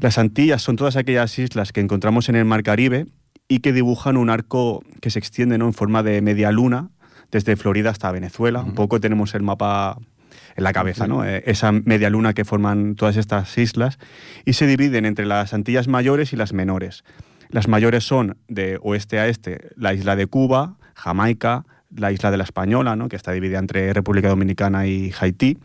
Las 0.01 0.16
Antillas 0.16 0.62
son 0.62 0.77
todas 0.77 0.96
aquellas 0.96 1.38
islas 1.38 1.70
que 1.70 1.81
encontramos 1.81 2.31
en 2.31 2.37
el 2.37 2.46
Mar 2.46 2.62
Caribe 2.62 3.07
y 3.46 3.61
que 3.61 3.75
dibujan 3.75 4.16
un 4.16 4.31
arco 4.31 4.83
que 5.03 5.11
se 5.11 5.18
extiende 5.18 5.59
¿no? 5.59 5.66
en 5.66 5.75
forma 5.75 6.03
de 6.03 6.22
media 6.22 6.51
luna 6.51 6.88
desde 7.31 7.57
Florida 7.57 7.90
hasta 7.90 8.11
Venezuela. 8.11 8.62
Un 8.62 8.75
poco 8.75 9.01
tenemos 9.01 9.35
el 9.35 9.42
mapa 9.42 9.98
en 10.56 10.64
la 10.64 10.72
cabeza, 10.72 11.06
¿no? 11.06 11.24
Eh, 11.24 11.42
esa 11.46 11.72
media 11.72 12.10
luna 12.10 12.32
que 12.34 12.44
forman 12.44 12.94
todas 12.94 13.16
estas 13.16 13.56
islas 13.58 13.98
y 14.44 14.52
se 14.54 14.66
dividen 14.66 15.04
entre 15.06 15.26
las 15.26 15.52
Antillas 15.54 15.88
mayores 15.88 16.32
y 16.32 16.36
las 16.36 16.52
menores. 16.52 17.04
Las 17.50 17.68
mayores 17.68 18.04
son 18.04 18.36
de 18.48 18.78
oeste 18.82 19.18
a 19.18 19.28
este 19.28 19.70
la 19.76 19.92
isla 19.94 20.16
de 20.16 20.26
Cuba, 20.26 20.76
Jamaica, 20.94 21.64
la 21.94 22.10
isla 22.12 22.30
de 22.30 22.38
la 22.38 22.44
Española, 22.44 22.96
¿no? 22.96 23.08
que 23.08 23.16
está 23.16 23.32
dividida 23.32 23.58
entre 23.58 23.92
República 23.92 24.28
Dominicana 24.28 24.86
y 24.86 25.12
Haití, 25.20 25.58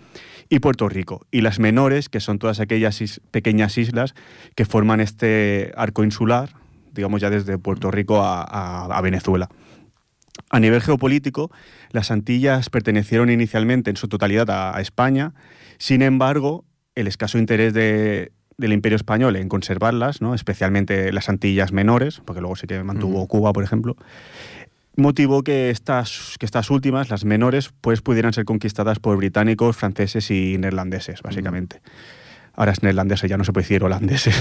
y 0.49 0.59
Puerto 0.59 0.89
Rico. 0.89 1.25
Y 1.31 1.41
las 1.41 1.59
menores, 1.59 2.09
que 2.09 2.19
son 2.19 2.39
todas 2.39 2.59
aquellas 2.59 2.99
is- 3.01 3.21
pequeñas 3.31 3.77
islas 3.77 4.13
que 4.55 4.65
forman 4.65 4.99
este 4.99 5.71
arco 5.77 6.03
insular, 6.03 6.49
digamos 6.93 7.21
ya 7.21 7.29
desde 7.29 7.57
Puerto 7.57 7.91
Rico 7.91 8.21
a, 8.23 8.41
a- 8.43 8.85
a 8.97 9.01
Venezuela. 9.01 9.47
A 10.49 10.59
nivel 10.59 10.81
geopolítico, 10.81 11.51
las 11.91 12.11
Antillas 12.11 12.69
pertenecieron 12.69 13.29
inicialmente 13.29 13.89
en 13.89 13.97
su 13.97 14.07
totalidad 14.07 14.49
a, 14.49 14.75
a 14.77 14.81
España, 14.81 15.33
sin 15.77 16.01
embargo, 16.01 16.65
el 16.95 17.07
escaso 17.07 17.37
interés 17.37 17.73
de- 17.73 18.31
del 18.57 18.73
Imperio 18.73 18.95
Español 18.95 19.35
en 19.35 19.49
conservarlas, 19.49 20.19
¿no? 20.21 20.33
especialmente 20.33 21.11
las 21.13 21.29
Antillas 21.29 21.71
menores, 21.71 22.21
porque 22.25 22.41
luego 22.41 22.55
sí 22.55 22.65
que 22.65 22.81
mantuvo 22.83 23.27
Cuba, 23.27 23.53
por 23.53 23.63
ejemplo, 23.63 23.95
motivó 24.95 25.43
que 25.43 25.69
estas, 25.69 26.35
que 26.39 26.45
estas 26.47 26.71
últimas, 26.71 27.09
las 27.11 27.23
menores, 27.23 27.71
pues 27.81 28.01
pudieran 28.01 28.33
ser 28.33 28.45
conquistadas 28.45 28.97
por 28.99 29.15
británicos, 29.17 29.77
franceses 29.77 30.31
y 30.31 30.57
neerlandeses, 30.57 31.21
básicamente. 31.21 31.81
Ahora 32.57 32.73
es 32.73 32.83
neerlandesa, 32.83 33.27
ya 33.27 33.37
no 33.37 33.43
se 33.45 33.53
puede 33.53 33.63
decir 33.63 33.83
holandeses. 33.83 34.35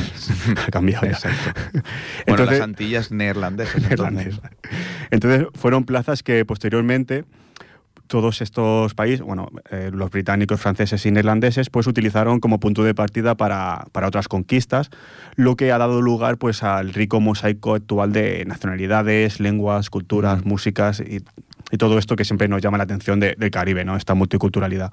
ha 0.66 0.70
cambiado 0.72 1.06
ya. 1.06 1.18
Bueno, 1.22 1.84
Entonces- 2.26 2.58
las 2.58 2.60
Antillas 2.62 3.12
neerlandesas. 3.12 3.90
entonces. 3.90 4.40
Entonces 5.10 5.46
fueron 5.54 5.84
plazas 5.84 6.22
que 6.24 6.44
posteriormente 6.44 7.24
todos 8.08 8.40
estos 8.40 8.94
países, 8.94 9.20
bueno, 9.20 9.48
eh, 9.70 9.90
los 9.92 10.10
británicos, 10.10 10.60
franceses 10.60 11.04
y 11.06 11.10
neerlandeses, 11.10 11.70
pues 11.70 11.88
utilizaron 11.88 12.38
como 12.38 12.60
punto 12.60 12.84
de 12.84 12.94
partida 12.94 13.34
para, 13.36 13.84
para 13.90 14.06
otras 14.06 14.28
conquistas, 14.28 14.90
lo 15.34 15.56
que 15.56 15.72
ha 15.72 15.78
dado 15.78 16.00
lugar 16.00 16.38
pues 16.38 16.62
al 16.62 16.94
rico 16.94 17.20
mosaico 17.20 17.74
actual 17.74 18.12
de 18.12 18.44
nacionalidades, 18.46 19.40
lenguas, 19.40 19.90
culturas, 19.90 20.44
músicas 20.44 21.00
y, 21.00 21.16
y 21.72 21.76
todo 21.78 21.98
esto 21.98 22.14
que 22.14 22.24
siempre 22.24 22.46
nos 22.46 22.62
llama 22.62 22.78
la 22.78 22.84
atención 22.84 23.18
de- 23.18 23.34
del 23.36 23.50
Caribe, 23.50 23.84
¿no? 23.84 23.96
Esta 23.96 24.14
multiculturalidad. 24.14 24.92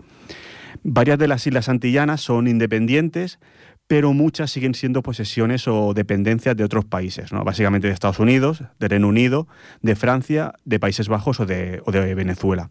Varias 0.83 1.19
de 1.19 1.27
las 1.27 1.45
islas 1.45 1.69
antillanas 1.69 2.21
son 2.21 2.47
independientes, 2.47 3.39
pero 3.87 4.13
muchas 4.13 4.49
siguen 4.49 4.73
siendo 4.73 5.03
posesiones 5.03 5.67
o 5.67 5.93
dependencias 5.93 6.55
de 6.55 6.63
otros 6.63 6.85
países, 6.85 7.31
¿no? 7.33 7.43
básicamente 7.43 7.87
de 7.87 7.93
Estados 7.93 8.19
Unidos, 8.19 8.63
de 8.79 8.87
Reino 8.87 9.07
Unido, 9.09 9.47
de 9.81 9.95
Francia, 9.95 10.53
de 10.65 10.79
Países 10.79 11.09
Bajos 11.09 11.39
o 11.39 11.45
de, 11.45 11.81
o 11.85 11.91
de 11.91 12.15
Venezuela. 12.15 12.69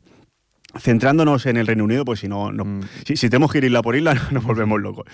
Centrándonos 0.79 1.45
en 1.45 1.59
el 1.59 1.67
Reino 1.67 1.85
Unido, 1.85 2.05
pues 2.07 2.21
si 2.21 2.29
no, 2.29 2.51
no- 2.51 2.65
Mm. 2.65 2.81
si, 3.07 3.17
si 3.17 3.29
tenemos 3.29 3.53
que 3.53 3.59
ir 3.59 3.65
isla 3.65 3.83
por 3.83 3.95
isla, 3.95 4.15
nos 4.33 4.43
volvemos 4.43 4.81
locos. 4.81 5.05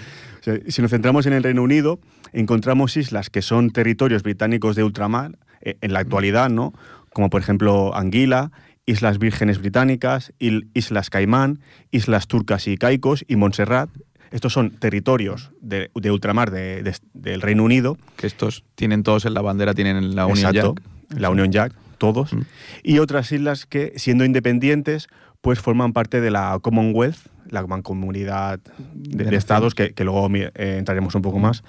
O 0.41 0.43
sea, 0.43 0.55
si 0.69 0.83
nos 0.83 0.91
centramos 0.93 1.27
en 1.27 1.33
el 1.33 1.43
Reino 1.43 1.63
Unido, 1.65 1.99
encontramos 2.33 2.97
islas 2.97 3.29
que 3.29 3.43
son 3.43 3.71
territorios 3.71 4.23
británicos 4.23 4.77
de 4.77 4.85
ultramar, 4.85 5.37
eh, 5.61 5.77
en 5.81 5.93
la 5.93 5.99
actualidad, 5.99 6.49
¿no? 6.49 6.73
Como 7.13 7.29
por 7.29 7.41
ejemplo 7.41 7.93
Anguila, 7.97 8.53
Islas 8.89 9.19
Vírgenes 9.19 9.59
Británicas, 9.59 10.33
Islas 10.39 11.11
Caimán, 11.11 11.61
Islas 11.91 12.27
Turcas 12.27 12.67
y 12.69 12.77
Caicos 12.79 13.25
y 13.29 13.37
Montserrat. 13.37 13.91
Estos 14.31 14.53
son 14.53 14.71
territorios 14.71 15.51
de, 15.61 15.91
de 15.95 16.11
ultramar 16.11 16.51
de- 16.51 16.83
de- 16.83 16.97
del 17.15 17.41
Reino 17.43 17.65
Unido. 17.65 17.99
Que 18.17 18.27
estos 18.27 18.65
tienen 18.75 19.03
todos 19.03 19.25
en 19.27 19.35
la 19.35 19.43
bandera, 19.43 19.75
tienen 19.75 20.17
la 20.17 20.27
Union 20.27 20.55
Exacto, 20.57 20.75
Jack. 21.09 21.19
La 21.21 21.31
Union 21.31 21.53
Jack, 21.53 21.73
todos. 21.99 22.33
Mm. 22.33 22.41
Y 22.83 22.99
otras 22.99 23.31
islas 23.33 23.67
que, 23.67 23.93
siendo 23.97 24.25
independientes, 24.25 25.09
pues 25.41 25.61
forman 25.61 25.93
parte 25.93 26.21
de 26.21 26.31
la 26.31 26.59
Commonwealth, 26.61 27.19
la 27.51 27.67
mancomunidad 27.67 28.61
de, 28.95 29.25
de 29.25 29.31
De 29.31 29.37
estados, 29.37 29.75
que, 29.75 29.93
que 29.93 30.05
luego 30.05 30.29
eh, 30.35 30.77
entraremos 30.79 31.15
un 31.15 31.23
poco 31.23 31.39
más, 31.39 31.65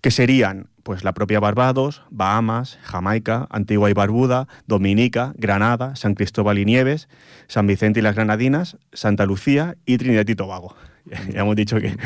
que 0.00 0.10
serían 0.10 0.68
pues 0.82 1.04
la 1.04 1.12
propia 1.12 1.40
Barbados, 1.40 2.02
Bahamas, 2.10 2.78
Jamaica, 2.82 3.46
Antigua 3.50 3.90
y 3.90 3.92
Barbuda, 3.92 4.48
Dominica, 4.66 5.32
Granada, 5.36 5.96
San 5.96 6.14
Cristóbal 6.14 6.58
y 6.58 6.64
Nieves, 6.64 7.08
San 7.46 7.66
Vicente 7.66 8.00
y 8.00 8.02
las 8.02 8.14
Granadinas, 8.14 8.76
Santa 8.92 9.26
Lucía 9.26 9.76
y 9.86 9.98
Trinidad 9.98 10.26
y 10.28 10.34
Tobago. 10.34 10.74
Ya, 11.32 11.40
hemos 11.40 11.56
dicho 11.56 11.80
que... 11.80 11.96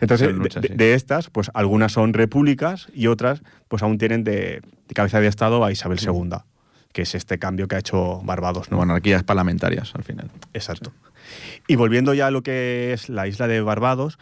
Entonces, 0.00 0.34
muchas, 0.34 0.62
de, 0.62 0.68
sí. 0.70 0.74
de 0.74 0.94
estas, 0.94 1.30
pues 1.30 1.48
algunas 1.54 1.92
son 1.92 2.12
repúblicas 2.12 2.88
y 2.92 3.06
otras 3.06 3.40
pues 3.68 3.84
aún 3.84 3.98
tienen 3.98 4.24
de, 4.24 4.62
de 4.88 4.94
cabeza 4.94 5.20
de 5.20 5.28
Estado 5.28 5.64
a 5.64 5.70
Isabel 5.70 6.00
II, 6.04 6.38
que 6.92 7.02
es 7.02 7.14
este 7.14 7.38
cambio 7.38 7.68
que 7.68 7.76
ha 7.76 7.78
hecho 7.78 8.20
Barbados. 8.24 8.68
¿no? 8.72 8.78
Monarquías 8.78 9.22
parlamentarias, 9.22 9.94
al 9.94 10.02
final. 10.02 10.28
Exacto. 10.54 10.92
Y 11.68 11.76
volviendo 11.76 12.14
ya 12.14 12.26
a 12.26 12.30
lo 12.30 12.42
que 12.42 12.92
es 12.92 13.08
la 13.08 13.26
isla 13.26 13.46
de 13.48 13.60
Barbados, 13.60 14.18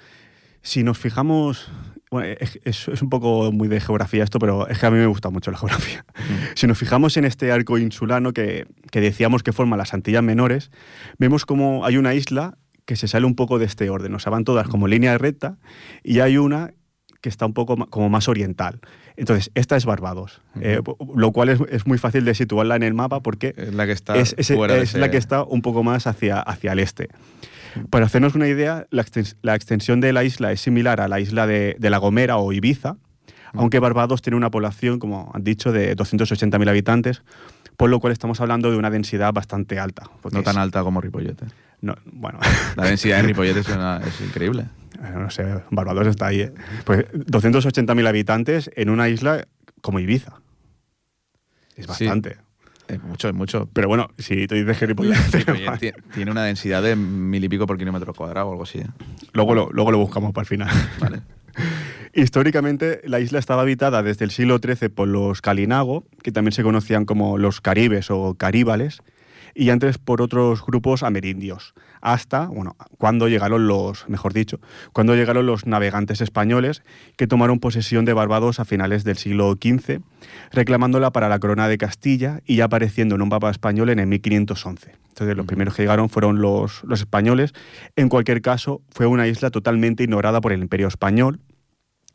si 0.63 0.83
nos 0.83 0.99
fijamos, 0.99 1.71
bueno, 2.11 2.35
es, 2.41 2.61
es- 2.65 3.03
un 3.03 3.09
poco 3.09 3.51
muy 3.53 3.69
de 3.69 3.81
geografía 3.81 4.23
esto, 4.25 4.39
pero 4.39 4.69
es 4.69 4.79
que 4.79 4.87
a 4.87 4.91
mí 4.91 4.99
me 4.99 5.07
gusta 5.07 5.31
mucho 5.31 5.51
la 5.51 5.59
geografía. 5.59 6.05
Si 6.55 6.67
nos 6.67 6.77
fijamos 6.79 7.17
en 7.17 7.25
este 7.25 7.51
arco 7.53 7.79
insulano 7.79 8.33
que, 8.33 8.67
que 8.91 9.01
decíamos 9.01 9.43
que 9.43 9.53
forma 9.53 9.77
las 9.77 9.95
Antillas 9.95 10.23
Menores, 10.23 10.71
vemos 11.19 11.47
como 11.47 11.85
hay 11.87 11.97
una 11.97 12.13
isla 12.15 12.59
que 12.85 12.97
se 12.97 13.07
sale 13.09 13.25
un 13.27 13.37
poco 13.37 13.59
de 13.59 13.67
este 13.67 13.89
orden, 13.89 14.15
o 14.15 14.19
sea, 14.19 14.31
van 14.31 14.45
todas 14.45 14.67
como 14.67 14.89
línea 14.89 15.17
recta 15.17 15.59
y 16.03 16.19
hay 16.21 16.37
una 16.39 16.73
que 17.21 17.29
está 17.29 17.47
un 17.47 17.53
poco 17.53 17.77
como 17.89 18.09
más 18.09 18.29
oriental. 18.29 18.81
Entonces, 19.17 19.51
esta 19.55 19.77
es 19.77 19.85
Barbados, 19.85 20.41
eh, 20.61 20.81
lo 21.15 21.33
cual 21.33 21.51
es, 21.51 21.61
es 21.71 21.87
muy 21.87 21.99
fácil 21.99 22.25
de 22.25 22.35
situarla 22.35 22.77
en 22.77 22.83
el 22.83 22.95
mapa 22.95 23.21
porque 23.21 23.55
Es 23.57 23.75
la 23.75 23.85
que 23.87 23.93
está 23.93 24.17
es, 24.17 24.35
es- 24.39 24.49
fuera 24.55 24.75
de 24.75 24.83
es 24.83 24.91
ese- 24.91 24.99
la 24.99 25.11
que 25.11 25.19
está 25.19 25.43
un 25.43 25.61
poco 25.63 25.83
más 25.83 26.07
hacia, 26.07 26.41
hacia 26.41 26.73
el 26.73 26.79
este. 26.79 27.09
Para 27.91 28.07
hacernos 28.07 28.35
una 28.35 28.49
idea, 28.49 28.87
la, 28.91 29.05
extens- 29.05 29.37
la 29.43 29.55
extensión 29.55 30.01
de 30.01 30.13
la 30.13 30.25
isla 30.25 30.51
es 30.53 30.61
similar 30.61 31.01
a 31.01 31.09
la 31.09 31.21
isla 31.21 31.47
de, 31.47 31.77
de 31.79 31.91
La 31.91 31.99
Gomera 31.99 32.37
o 32.39 32.53
Ibiza, 32.53 32.97
aunque 33.53 33.79
Barbados 33.81 34.23
tiene 34.23 34.37
una 34.37 34.51
población, 34.51 34.99
como 34.99 35.31
han 35.35 35.45
dicho, 35.45 35.73
de 35.73 35.97
280.000 35.97 36.69
habitantes, 36.69 37.23
por 37.77 37.91
lo 37.91 37.99
cual 38.01 38.13
estamos 38.13 38.41
hablando 38.41 38.71
de 38.71 38.77
una 38.77 38.91
densidad 38.91 39.33
bastante 39.33 39.79
alta. 39.79 40.05
No 40.33 40.43
tan 40.43 40.57
alta 40.57 40.83
como 40.83 41.01
Ripollete. 41.01 41.47
no, 41.81 41.95
bueno, 42.13 42.39
La 42.77 42.85
densidad 42.85 43.17
de 43.19 43.23
Ripollete 43.25 43.61
es, 43.61 43.69
una- 43.69 43.99
es 44.07 44.21
increíble. 44.21 44.65
No 45.01 45.31
sé, 45.31 45.45
Barbados 45.71 46.07
está 46.07 46.27
ahí. 46.27 46.43
¿eh? 46.43 46.53
Pues 46.85 47.07
280.000 47.13 48.07
habitantes 48.07 48.71
en 48.77 48.91
una 48.91 49.09
isla 49.09 49.47
como 49.81 49.99
Ibiza. 50.01 50.41
Es 51.77 51.85
Sí. 51.87 52.05
bastante. 52.07 52.37
Es 52.89 53.01
mucho, 53.03 53.29
es 53.29 53.35
mucho. 53.35 53.69
Pero 53.73 53.87
bueno, 53.89 54.09
si 54.19 54.47
te 54.49 54.57
dices 54.57 54.81
Ripollete 54.81 55.45
ti- 55.79 55.93
tiene 56.13 56.31
una 56.33 56.43
densidad 56.45 56.83
de 56.83 56.97
mil 56.97 57.43
y 57.45 57.49
pico 57.49 57.67
por 57.67 57.79
kilómetro 57.79 58.13
cuadrado 58.13 58.49
o 58.49 58.53
algo 58.53 58.65
así. 58.65 58.79
¿eh? 58.81 58.87
luego, 59.33 59.55
lo, 59.55 59.71
luego 59.71 59.93
lo 59.93 59.99
buscamos 59.99 60.33
para 60.33 60.43
el 60.43 60.49
final. 60.49 60.69
Vale. 61.01 61.21
Históricamente, 62.15 63.01
la 63.05 63.21
isla 63.21 63.39
estaba 63.39 63.63
habitada 63.63 64.03
desde 64.03 64.25
el 64.25 64.33
siglo 64.33 64.59
XIII 64.59 64.89
por 64.89 65.07
los 65.09 65.41
Kalinago, 65.41 66.05
que 66.23 66.33
también 66.33 66.53
se 66.53 66.63
conocían 66.65 67.05
como 67.05 67.39
los 67.39 67.61
caribes 67.61 68.11
o 68.11 68.35
caríbales. 68.35 69.01
y 69.55 69.71
antes 69.71 69.99
por 69.99 70.23
otros 70.23 70.65
grupos 70.65 71.03
amerindios, 71.03 71.75
hasta, 72.01 72.47
bueno, 72.47 72.77
cuando 72.99 73.29
llegaron 73.29 73.67
los, 73.67 74.09
mejor 74.09 74.33
dicho, 74.33 74.61
cuando 74.93 75.15
llegaron 75.15 75.47
los 75.47 75.67
navegantes 75.67 76.21
españoles 76.21 76.83
que 77.17 77.27
tomaron 77.27 77.61
posesión 77.61 78.05
de 78.05 78.13
Barbados 78.13 78.61
a 78.61 78.65
finales 78.65 79.05
del 79.05 79.17
siglo 79.17 79.53
XV, 79.53 80.01
reclamándola 80.53 81.13
para 81.13 81.29
la 81.29 81.39
corona 81.39 81.69
de 81.69 81.79
Castilla 81.79 82.41
y 82.47 82.57
ya 82.57 82.65
apareciendo 82.65 83.15
en 83.15 83.23
un 83.23 83.29
mapa 83.29 83.51
español 83.51 83.91
en 83.91 83.99
el 83.99 84.07
1511. 84.07 84.93
Entonces, 85.09 85.37
los 85.37 85.47
primeros 85.47 85.75
que 85.75 85.83
llegaron 85.83 86.09
fueron 86.09 86.41
los, 86.41 86.83
los 86.85 87.01
españoles. 87.01 87.53
En 87.97 88.09
cualquier 88.09 88.41
caso, 88.41 88.81
fue 88.91 89.07
una 89.07 89.27
isla 89.27 89.51
totalmente 89.51 90.03
ignorada 90.03 90.41
por 90.41 90.53
el 90.53 90.63
Imperio 90.63 90.89
Español. 90.89 91.41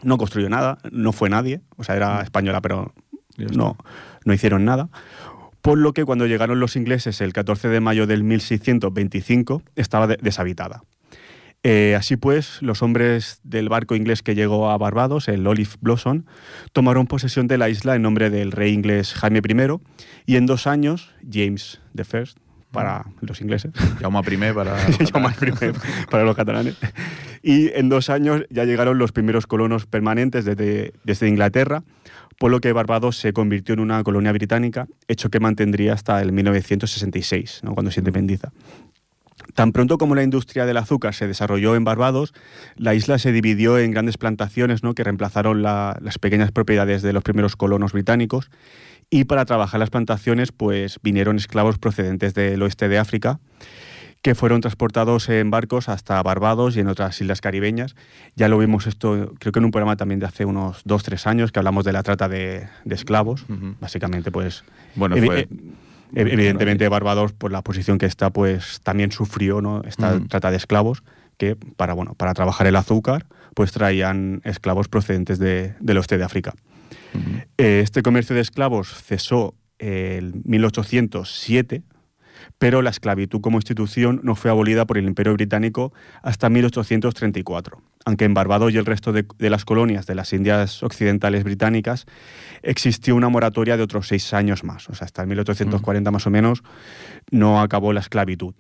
No 0.02 0.18
construyó 0.18 0.50
nada, 0.50 0.80
no 0.92 1.12
fue 1.12 1.30
nadie, 1.30 1.62
o 1.78 1.84
sea, 1.84 1.96
era 1.96 2.22
española, 2.22 2.62
pero 2.62 2.94
no, 3.38 3.78
no 4.24 4.34
hicieron 4.34 4.66
nada. 4.66 4.90
Por 5.66 5.80
lo 5.80 5.94
que 5.94 6.06
cuando 6.06 6.28
llegaron 6.28 6.60
los 6.60 6.76
ingleses 6.76 7.22
el 7.22 7.34
14 7.34 7.70
de 7.70 7.80
mayo 7.80 8.06
del 8.06 8.24
1625 8.24 9.64
estaba 9.76 10.06
de- 10.06 10.20
deshabitada. 10.22 10.84
Eh, 11.64 11.96
así 11.98 12.18
pues, 12.18 12.62
los 12.62 12.84
hombres 12.84 13.40
del 13.44 13.68
barco 13.70 13.96
inglés 13.96 14.22
que 14.22 14.36
llegó 14.36 14.70
a 14.70 14.78
Barbados, 14.78 15.28
el 15.28 15.48
Olive 15.48 15.72
Blossom, 15.82 16.26
tomaron 16.72 17.08
posesión 17.08 17.48
de 17.48 17.58
la 17.58 17.70
isla 17.70 17.96
en 17.96 18.04
nombre 18.04 18.30
del 18.30 18.52
rey 18.52 18.74
inglés 18.74 19.16
Jaime 19.16 19.40
I 19.44 19.82
y 20.28 20.36
en 20.36 20.46
dos 20.46 20.68
años, 20.68 21.12
James 21.28 21.82
I, 21.98 22.04
para 22.70 23.06
los 23.22 23.42
ingleses, 23.42 23.72
Jaume 24.00 24.20
I 24.20 24.54
para. 24.54 24.78
Jaume 25.12 25.30
I 25.30 25.72
para 26.12 26.24
los 26.26 26.36
catalanes. 26.36 26.76
Y 27.42 27.70
en 27.74 27.90
dos 27.90 28.12
años 28.12 28.44
ya 28.52 28.66
llegaron 28.66 29.00
los 29.00 29.12
primeros 29.12 29.48
colonos 29.48 29.88
permanentes 29.88 30.46
desde, 30.46 30.94
desde 31.04 31.28
Inglaterra, 31.28 31.84
por 32.40 32.52
lo 32.52 32.60
que 32.60 32.74
Barbados 32.74 33.18
se 33.18 33.34
convirtió 33.34 33.74
en 33.74 33.80
una 33.80 34.04
colonia 34.04 34.32
británica, 34.32 34.88
hecho 35.08 35.30
que 35.30 35.40
mantendría 35.40 35.94
hasta 35.94 36.22
el 36.22 36.32
1966, 36.32 37.62
¿no? 37.64 37.74
cuando 37.74 37.92
se 37.92 38.02
independiza. 38.02 38.52
Tan 39.54 39.72
pronto 39.72 39.98
como 39.98 40.16
la 40.16 40.24
industria 40.24 40.66
del 40.66 40.78
azúcar 40.78 41.14
se 41.14 41.28
desarrolló 41.28 41.76
en 41.76 41.84
Barbados, 41.84 42.34
la 42.78 42.94
isla 42.94 43.20
se 43.20 43.32
dividió 43.32 43.78
en 43.78 43.92
grandes 43.92 44.18
plantaciones 44.18 44.84
¿no? 44.84 44.94
que 44.94 45.04
reemplazaron 45.04 45.62
la- 45.62 45.98
las 46.02 46.20
pequeñas 46.20 46.52
propiedades 46.52 47.02
de 47.02 47.14
los 47.14 47.24
primeros 47.24 47.56
colonos 47.56 47.94
británicos 47.94 48.50
y 49.10 49.26
para 49.26 49.46
trabajar 49.46 49.80
las 49.80 49.92
plantaciones 49.92 50.52
pues 50.52 51.00
vinieron 51.04 51.38
esclavos 51.38 51.78
procedentes 51.78 52.34
del 52.34 52.62
oeste 52.64 52.90
de 52.90 52.98
África 52.98 53.40
que 54.26 54.34
fueron 54.34 54.60
transportados 54.60 55.30
en 55.30 55.52
barcos 55.52 55.88
hasta 55.88 56.24
Barbados 56.24 56.76
y 56.76 56.80
en 56.80 56.88
otras 56.88 57.22
islas 57.22 57.42
caribeñas. 57.42 57.96
Ya 58.36 58.48
lo 58.50 58.58
vimos 58.58 58.88
esto, 58.88 59.34
creo 59.38 59.52
que 59.52 59.60
en 59.60 59.66
un 59.66 59.70
programa 59.70 59.98
también 59.98 60.20
de 60.20 60.26
hace 60.26 60.46
unos 60.46 60.82
dos, 60.84 61.04
tres 61.04 61.28
años, 61.28 61.52
que 61.52 61.60
hablamos 61.60 61.86
de 61.86 61.94
la 61.94 62.02
trata 62.02 62.28
de, 62.28 62.68
de 62.86 62.96
esclavos. 62.96 63.46
Básicamente, 63.80 64.32
pues... 64.32 64.64
Bueno, 64.96 65.16
evi- 65.16 65.26
fue. 65.28 65.40
eh, 65.42 65.48
ev- 66.16 66.32
evidentemente 66.34 66.90
Barbados, 66.90 67.34
por 67.34 67.52
la 67.52 67.62
posición 67.62 68.00
que 68.00 68.08
está, 68.08 68.32
pues 68.32 68.80
también 68.82 69.12
sufrió 69.12 69.62
¿no? 69.62 69.84
esta 69.84 70.20
trata 70.28 70.50
de 70.50 70.58
esclavos, 70.58 71.04
que 71.38 71.56
para, 71.56 71.94
bueno, 71.94 72.16
para 72.16 72.34
trabajar 72.34 72.66
el 72.66 72.78
azúcar, 72.78 73.28
pues 73.54 73.72
traían 73.74 74.42
esclavos 74.44 74.88
procedentes 74.88 75.38
de- 75.38 75.76
del 75.80 75.98
oeste 75.98 76.18
de 76.18 76.24
África. 76.24 76.56
Eh, 77.60 77.82
Este 77.84 78.02
comercio 78.02 78.36
de 78.36 78.42
esclavos 78.42 78.88
cesó 79.04 79.54
en 79.78 80.42
1807, 80.46 81.84
pero 82.58 82.82
la 82.82 82.90
esclavitud 82.90 83.42
como 83.42 83.58
institución 83.58 84.22
no 84.24 84.36
fue 84.36 84.50
abolida 84.50 84.86
por 84.86 84.98
el 84.98 85.06
Imperio 85.06 85.34
Británico 85.34 85.94
hasta 86.24 86.50
1834, 86.50 87.82
aunque 88.06 88.26
en 88.26 88.34
Barbados 88.34 88.72
y 88.74 88.78
el 88.78 88.86
resto 88.86 89.12
de, 89.12 89.26
de 89.38 89.50
las 89.50 89.66
colonias 89.66 90.06
de 90.06 90.16
las 90.16 90.32
Indias 90.34 90.82
Occidentales 90.84 91.44
Británicas 91.44 92.06
existió 92.64 93.16
una 93.16 93.30
moratoria 93.30 93.78
de 93.78 93.84
otros 93.84 94.08
seis 94.08 94.34
años 94.34 94.64
más, 94.64 94.90
o 94.90 94.96
sea, 94.96 95.06
hasta 95.06 95.22
el 95.22 95.28
1840 95.28 96.12
más 96.12 96.26
o 96.28 96.30
menos 96.30 96.64
no 97.32 97.60
acabó 97.62 97.92
la 97.94 98.00
esclavitud. 98.00 98.54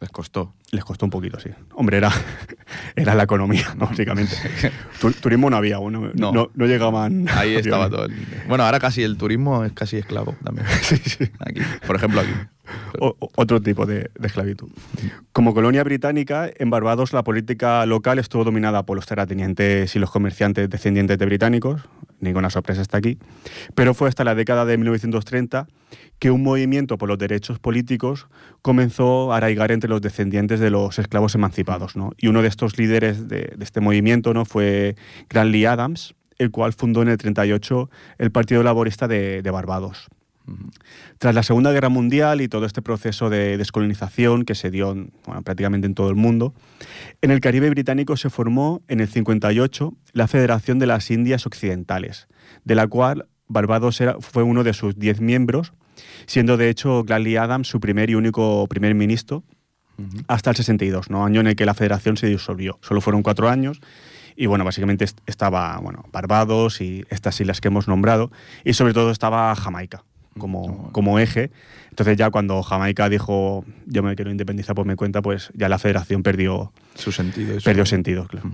Les 0.00 0.10
costó. 0.10 0.52
Les 0.72 0.84
costó 0.84 1.06
un 1.06 1.10
poquito, 1.10 1.38
sí. 1.40 1.48
Hombre, 1.72 1.96
era, 1.96 2.10
era 2.96 3.14
la 3.14 3.22
economía, 3.22 3.74
¿no? 3.78 3.86
básicamente. 3.86 4.34
Tu- 5.00 5.12
turismo 5.12 5.48
no 5.48 5.56
había, 5.56 5.76
¿no? 5.78 5.90
No. 5.90 6.10
No, 6.32 6.50
no 6.52 6.66
llegaban. 6.66 7.26
Ahí 7.30 7.54
estaba 7.54 7.88
todo. 7.88 8.04
el- 8.06 8.14
Bueno, 8.48 8.64
ahora 8.64 8.80
casi 8.80 9.02
el 9.02 9.16
turismo 9.16 9.64
es 9.64 9.72
casi 9.72 9.96
esclavo 9.96 10.34
también. 10.44 10.66
Aquí, 11.40 11.60
por 11.86 11.96
ejemplo, 11.96 12.20
aquí. 12.20 12.30
Otro 12.98 13.60
tipo 13.60 13.86
de, 13.86 14.10
esclavitud. 14.22 14.68
Como 15.32 15.54
colonia 15.54 15.84
británica, 15.84 16.50
en 16.56 16.70
Barbados 16.70 17.12
la 17.12 17.24
política 17.24 17.84
local 17.86 18.18
estuvo 18.18 18.44
dominada 18.44 18.84
por 18.84 18.96
los 18.96 19.06
terratenientes 19.06 19.94
y 19.94 19.98
los 19.98 20.10
comerciantes 20.10 20.70
descendientes 20.70 21.18
de 21.18 21.26
británicos, 21.26 21.82
ninguna 22.20 22.50
sorpresa 22.50 22.82
está 22.82 22.98
aquí, 22.98 23.18
pero 23.74 23.94
fue 23.94 24.08
hasta 24.08 24.24
la 24.24 24.34
década 24.34 24.64
de 24.64 24.78
1930 24.78 25.66
que 26.18 26.30
un 26.30 26.42
movimiento 26.42 26.96
por 26.96 27.08
los 27.08 27.18
derechos 27.18 27.58
políticos 27.58 28.28
comenzó 28.62 29.32
a 29.32 29.38
arraigar 29.38 29.72
entre 29.72 29.90
los 29.90 30.00
descendientes 30.00 30.60
de 30.60 30.70
los 30.70 30.98
esclavos 30.98 31.34
emancipados. 31.34 31.96
¿no? 31.96 32.12
Y 32.16 32.28
uno 32.28 32.42
de 32.42 32.48
estos 32.48 32.78
líderes 32.78 33.28
de, 33.28 33.54
este 33.60 33.80
movimiento 33.80 34.32
¿no? 34.32 34.44
fue 34.44 34.96
Granley 35.28 35.66
Adams, 35.66 36.14
el 36.38 36.50
cual 36.50 36.72
fundó 36.72 37.02
en 37.02 37.08
el 37.08 37.18
38 37.18 37.90
el 38.18 38.30
Partido 38.30 38.62
Laborista 38.62 39.06
de 39.06 39.42
Barbados. 39.52 40.08
Tras 41.18 41.34
la 41.34 41.42
Segunda 41.42 41.72
Guerra 41.72 41.88
Mundial 41.88 42.40
y 42.40 42.48
todo 42.48 42.66
este 42.66 42.82
proceso 42.82 43.30
de 43.30 43.56
descolonización 43.56 44.44
que 44.44 44.54
se 44.54 44.70
dio 44.70 44.92
en- 44.92 45.12
bueno, 45.26 45.42
prácticamente 45.42 45.86
en 45.86 45.94
todo 45.94 46.10
el 46.10 46.16
mundo, 46.16 46.54
en 47.22 47.30
el 47.30 47.40
Caribe 47.40 47.70
británico 47.70 48.16
se 48.16 48.30
formó 48.30 48.82
en 48.88 49.00
el 49.00 49.08
58 49.08 49.94
la 50.12 50.28
Federación 50.28 50.78
de 50.78 50.86
las 50.86 51.10
Indias 51.10 51.46
Occidentales, 51.46 52.28
de 52.64 52.74
la 52.74 52.86
cual 52.86 53.26
Barbados 53.48 54.00
era- 54.00 54.16
fue 54.20 54.42
uno 54.42 54.64
de 54.64 54.74
sus 54.74 54.98
diez 54.98 55.20
miembros, 55.20 55.72
siendo 56.26 56.56
de 56.56 56.68
hecho 56.68 57.04
Gladly 57.04 57.36
Adams 57.36 57.68
su 57.68 57.80
primer 57.80 58.10
y 58.10 58.14
único 58.14 58.66
primer 58.68 58.94
ministro 58.94 59.44
hasta 60.26 60.50
el 60.50 60.56
62, 60.56 61.08
¿no? 61.08 61.24
año 61.24 61.40
en 61.40 61.46
el 61.46 61.56
que 61.56 61.64
la 61.66 61.72
federación 61.74 62.16
se 62.16 62.26
disolvió. 62.26 62.78
Solo 62.82 63.00
fueron 63.00 63.22
cuatro 63.22 63.48
años 63.48 63.80
y 64.34 64.46
bueno, 64.46 64.64
básicamente 64.64 65.04
est- 65.04 65.20
estaba 65.26 65.78
bueno, 65.78 66.04
Barbados 66.12 66.80
y 66.80 67.04
estas 67.10 67.40
islas 67.40 67.60
que 67.60 67.68
hemos 67.68 67.86
nombrado 67.86 68.32
y 68.64 68.72
sobre 68.72 68.92
todo 68.92 69.10
estaba 69.12 69.54
Jamaica 69.54 70.04
como, 70.38 70.90
como 70.92 71.18
eje. 71.18 71.50
Entonces 71.90 72.16
ya 72.16 72.30
cuando 72.30 72.62
Jamaica 72.62 73.08
dijo 73.08 73.64
yo 73.86 74.02
me 74.02 74.14
quiero 74.16 74.30
independizar 74.30 74.74
por 74.74 74.86
mi 74.86 74.94
cuenta, 74.96 75.22
pues 75.22 75.50
ya 75.54 75.68
la 75.68 75.78
federación 75.78 76.22
perdió, 76.22 76.72
Su 76.94 77.12
sentido. 77.12 77.56
eso. 77.56 77.64
perdió 77.64 77.86
sentido. 77.86 78.26
Claro. 78.26 78.50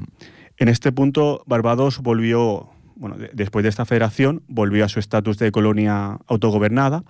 En 0.58 0.68
este 0.68 0.92
punto 0.92 1.42
Barbados 1.46 2.00
volvió, 2.00 2.68
bueno, 2.96 3.16
de- 3.16 3.30
después 3.32 3.62
de 3.62 3.70
esta 3.70 3.86
federación, 3.86 4.42
volvió 4.46 4.84
a 4.84 4.88
su 4.90 4.98
estatus 5.00 5.38
de 5.38 5.50
colonia 5.52 6.18
autogobernada, 6.26 7.02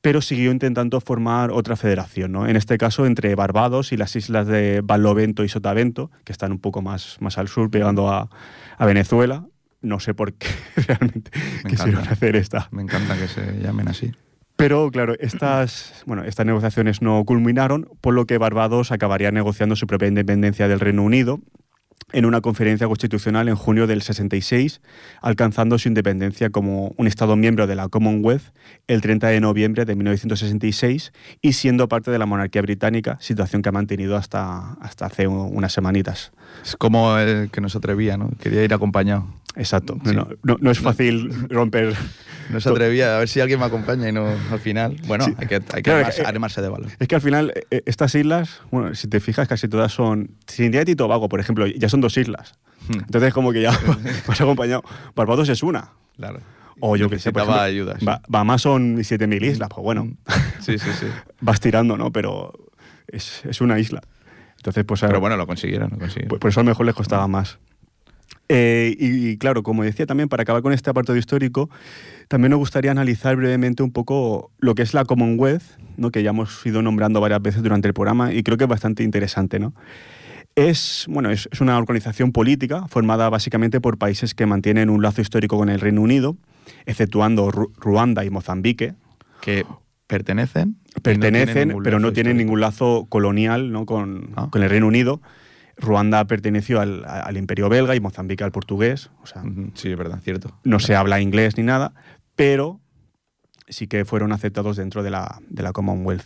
pero 0.00 0.20
siguió 0.20 0.52
intentando 0.52 1.00
formar 1.00 1.50
otra 1.50 1.74
federación, 1.74 2.30
¿no? 2.30 2.46
En 2.46 2.54
este 2.54 2.78
caso 2.78 3.04
entre 3.06 3.34
Barbados 3.34 3.90
y 3.92 3.96
las 3.96 4.14
islas 4.14 4.46
de 4.46 4.82
Barlovento 4.84 5.42
y 5.42 5.48
Sotavento, 5.48 6.12
que 6.24 6.30
están 6.30 6.52
un 6.52 6.58
poco 6.60 6.80
más, 6.80 7.16
más 7.20 7.38
al 7.38 7.48
sur, 7.48 7.70
pegando 7.70 8.08
a, 8.08 8.28
a 8.78 8.86
Venezuela. 8.86 9.46
No 9.82 10.00
sé 10.00 10.14
por 10.14 10.32
qué 10.34 10.48
realmente 10.86 11.30
Me 11.64 11.70
quisieron 11.70 11.94
encanta. 11.94 12.12
hacer 12.12 12.36
esta. 12.36 12.68
Me 12.70 12.82
encanta 12.82 13.16
que 13.18 13.28
se 13.28 13.60
llamen 13.60 13.88
así. 13.88 14.12
Pero 14.56 14.90
claro, 14.90 15.14
estas, 15.18 16.04
bueno, 16.06 16.24
estas 16.24 16.46
negociaciones 16.46 17.02
no 17.02 17.24
culminaron, 17.24 17.88
por 18.00 18.14
lo 18.14 18.26
que 18.26 18.38
Barbados 18.38 18.92
acabaría 18.92 19.30
negociando 19.32 19.74
su 19.76 19.86
propia 19.86 20.08
independencia 20.08 20.68
del 20.68 20.78
Reino 20.78 21.02
Unido 21.02 21.40
en 22.12 22.26
una 22.26 22.40
conferencia 22.40 22.86
constitucional 22.86 23.48
en 23.48 23.56
junio 23.56 23.86
del 23.86 24.02
66, 24.02 24.80
alcanzando 25.20 25.78
su 25.78 25.88
independencia 25.88 26.50
como 26.50 26.94
un 26.96 27.06
Estado 27.06 27.36
miembro 27.36 27.66
de 27.66 27.74
la 27.74 27.88
Commonwealth 27.88 28.52
el 28.86 29.00
30 29.00 29.28
de 29.28 29.40
noviembre 29.40 29.84
de 29.84 29.96
1966 29.96 31.12
y 31.40 31.52
siendo 31.54 31.88
parte 31.88 32.10
de 32.10 32.18
la 32.18 32.26
monarquía 32.26 32.62
británica, 32.62 33.16
situación 33.20 33.62
que 33.62 33.70
ha 33.70 33.72
mantenido 33.72 34.16
hasta, 34.16 34.74
hasta 34.74 35.06
hace 35.06 35.26
unas 35.26 35.72
semanitas. 35.72 36.32
Es 36.62 36.76
como 36.76 37.16
el 37.18 37.50
que 37.50 37.60
no 37.60 37.68
se 37.68 37.78
atrevía, 37.78 38.16
¿no? 38.16 38.30
Quería 38.38 38.62
ir 38.62 38.74
acompañado. 38.74 39.26
Exacto. 39.56 39.98
Sí. 40.04 40.14
No, 40.14 40.28
no- 40.42 40.56
no 40.60 40.70
es 40.70 40.78
fácil 40.78 41.48
romper... 41.48 41.94
No 42.50 42.60
se 42.60 42.68
atrevía, 42.68 43.16
a 43.16 43.18
ver 43.20 43.28
si 43.28 43.40
alguien 43.40 43.60
me 43.60 43.66
acompaña 43.66 44.08
y 44.08 44.12
no 44.12 44.26
al 44.50 44.58
final. 44.58 44.96
Bueno, 45.06 45.24
Sí. 45.24 45.32
hay 45.38 45.46
que, 45.46 45.54
hay 45.54 45.60
que 45.60 45.82
Claro, 45.82 45.98
armarse, 46.00 46.22
eh, 46.22 46.26
armarse 46.26 46.60
de 46.62 46.68
valor. 46.68 46.90
Es 46.98 47.08
que 47.08 47.14
al 47.14 47.20
final, 47.20 47.52
eh, 47.70 47.82
estas 47.86 48.14
islas, 48.14 48.60
bueno, 48.70 48.94
si 48.94 49.08
te 49.08 49.20
fijas, 49.20 49.46
casi 49.48 49.68
todas 49.68 49.92
son. 49.92 50.32
Trinidad 50.44 50.86
y 50.88 50.94
Tobago, 50.96 51.28
por 51.28 51.40
ejemplo, 51.40 51.66
ya 51.66 51.88
son 51.88 52.00
dos 52.00 52.16
islas. 52.18 52.54
Hmm. 52.88 52.94
Entonces, 52.98 53.32
como 53.32 53.52
que 53.52 53.62
ya 53.62 53.70
vas 54.26 54.40
acompañado. 54.40 54.82
Barbados 55.14 55.48
es 55.48 55.62
una. 55.62 55.92
Claro. 56.16 56.40
O 56.80 56.96
yo 56.96 57.08
que 57.08 57.18
sé, 57.20 57.32
por 57.32 57.42
ejemplo, 57.42 57.62
ayudas. 57.62 58.04
Ba- 58.04 58.20
Bahamas 58.28 58.60
son 58.62 58.96
7.000 58.98 59.44
islas, 59.44 59.68
pues 59.72 59.82
bueno, 59.84 60.10
Sí, 60.60 60.78
sí, 60.78 60.90
sí. 60.98 61.06
vas 61.40 61.60
tirando, 61.60 61.96
¿no? 61.96 62.10
Pero 62.10 62.52
es, 63.06 63.44
es 63.46 63.60
una 63.60 63.78
isla. 63.78 64.02
Entonces, 64.56 64.84
pues, 64.84 65.00
Pero 65.00 65.20
bueno, 65.20 65.36
lo 65.36 65.46
consiguieron, 65.46 65.90
lo 65.90 65.98
consiguieron. 65.98 66.28
pues 66.28 66.40
por 66.40 66.50
eso 66.50 66.60
a 66.60 66.64
lo 66.64 66.70
mejor 66.70 66.86
les 66.86 66.94
costaba 66.94 67.26
más. 67.28 67.58
Eh, 68.48 68.94
y, 68.98 69.28
y 69.28 69.36
claro, 69.38 69.62
como 69.62 69.82
decía 69.82 70.04
también, 70.06 70.28
para 70.28 70.42
acabar 70.42 70.62
con 70.62 70.72
este 70.72 70.90
apartado 70.90 71.16
histórico, 71.16 71.70
también 72.28 72.50
nos 72.50 72.58
gustaría 72.58 72.90
analizar 72.90 73.36
brevemente 73.36 73.82
un 73.82 73.92
poco 73.92 74.50
lo 74.58 74.74
que 74.74 74.82
es 74.82 74.92
la 74.94 75.04
Commonwealth, 75.04 75.62
¿no? 75.96 76.10
que 76.10 76.22
ya 76.22 76.30
hemos 76.30 76.64
ido 76.66 76.82
nombrando 76.82 77.20
varias 77.20 77.40
veces 77.40 77.62
durante 77.62 77.88
el 77.88 77.94
programa 77.94 78.32
y 78.34 78.42
creo 78.42 78.58
que 78.58 78.64
es 78.64 78.70
bastante 78.70 79.04
interesante. 79.04 79.58
¿no? 79.58 79.72
Es, 80.54 81.06
bueno, 81.08 81.30
es, 81.30 81.48
es 81.50 81.60
una 81.62 81.78
organización 81.78 82.32
política 82.32 82.86
formada 82.88 83.30
básicamente 83.30 83.80
por 83.80 83.96
países 83.96 84.34
que 84.34 84.44
mantienen 84.44 84.90
un 84.90 85.00
lazo 85.02 85.22
histórico 85.22 85.56
con 85.56 85.70
el 85.70 85.80
Reino 85.80 86.02
Unido, 86.02 86.36
exceptuando 86.84 87.50
Ru- 87.50 87.72
Ruanda 87.78 88.24
y 88.24 88.30
Mozambique. 88.30 88.94
que 89.40 89.64
pertenecen. 90.06 90.76
no 90.94 91.02
pertenecen, 91.02 91.68
ningún 91.68 91.82
pero 91.84 91.98
no 92.00 92.12
tienen 92.12 92.32
histórico. 92.32 92.44
ningún 92.48 92.60
lazo 92.60 93.06
colonial 93.08 93.72
¿no? 93.72 93.86
con, 93.86 94.30
Ah. 94.36 94.48
con 94.50 94.62
el 94.62 94.68
Reino 94.68 94.86
Unido. 94.88 95.22
Ruanda 95.76 96.24
perteneció 96.26 96.80
al, 96.80 97.04
al 97.06 97.36
imperio 97.36 97.68
belga 97.68 97.94
y 97.96 98.00
Mozambique 98.00 98.44
al 98.44 98.52
portugués. 98.52 99.10
O 99.22 99.26
sea, 99.26 99.42
Sí, 99.74 99.90
es 99.90 99.98
verdad, 99.98 100.20
cierto. 100.22 100.58
no 100.64 100.78
se 100.78 100.94
habla 100.94 101.20
inglés 101.20 101.56
ni 101.56 101.62
nada, 101.64 101.92
pero 102.36 102.80
sí 103.68 103.86
que 103.86 104.04
fueron 104.04 104.32
aceptados 104.32 104.76
dentro 104.76 105.02
de 105.02 105.10
la, 105.10 105.40
de 105.48 105.62
la 105.62 105.72
Commonwealth. 105.72 106.24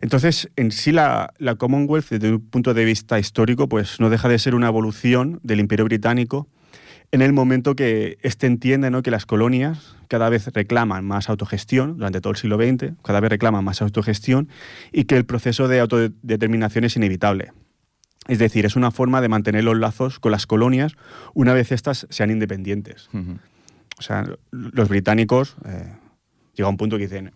Entonces, 0.00 0.50
en 0.56 0.70
sí 0.70 0.90
la, 0.92 1.34
la 1.38 1.56
Commonwealth, 1.56 2.08
desde 2.08 2.32
un 2.34 2.48
punto 2.48 2.72
de 2.74 2.84
vista 2.84 3.18
histórico, 3.18 3.68
pues 3.68 4.00
no 4.00 4.08
deja 4.10 4.28
de 4.28 4.38
ser 4.38 4.54
una 4.54 4.68
evolución 4.68 5.40
del 5.42 5.60
Imperio 5.60 5.84
Británico 5.84 6.48
en 7.10 7.22
el 7.22 7.32
momento 7.32 7.74
que 7.74 8.18
éste 8.22 8.46
entiende 8.46 8.90
¿no? 8.90 9.02
que 9.02 9.10
las 9.10 9.24
colonias 9.24 9.96
cada 10.08 10.28
vez 10.28 10.46
reclaman 10.48 11.04
más 11.04 11.28
autogestión, 11.28 11.96
durante 11.96 12.20
todo 12.20 12.32
el 12.32 12.36
siglo 12.36 12.56
XX, 12.56 12.94
cada 13.02 13.20
vez 13.20 13.30
reclaman 13.30 13.64
más 13.64 13.80
autogestión 13.82 14.48
y 14.92 15.04
que 15.04 15.16
el 15.16 15.24
proceso 15.24 15.68
de 15.68 15.80
autodeterminación 15.80 16.84
es 16.84 16.96
inevitable. 16.96 17.52
Es 18.28 18.38
decir, 18.38 18.66
es 18.66 18.76
una 18.76 18.90
forma 18.90 19.20
de 19.20 19.28
mantener 19.28 19.64
los 19.64 19.76
lazos 19.76 20.20
con 20.20 20.32
las 20.32 20.46
colonias 20.46 20.92
una 21.34 21.54
vez 21.54 21.72
éstas 21.72 22.06
sean 22.10 22.30
independientes. 22.30 23.08
O 23.98 24.02
sea, 24.02 24.24
los 24.50 24.88
británicos 24.88 25.56
eh, 25.64 25.92
llega 26.54 26.66
a 26.66 26.70
un 26.70 26.76
punto 26.76 26.96
que 26.98 27.04
dicen, 27.04 27.32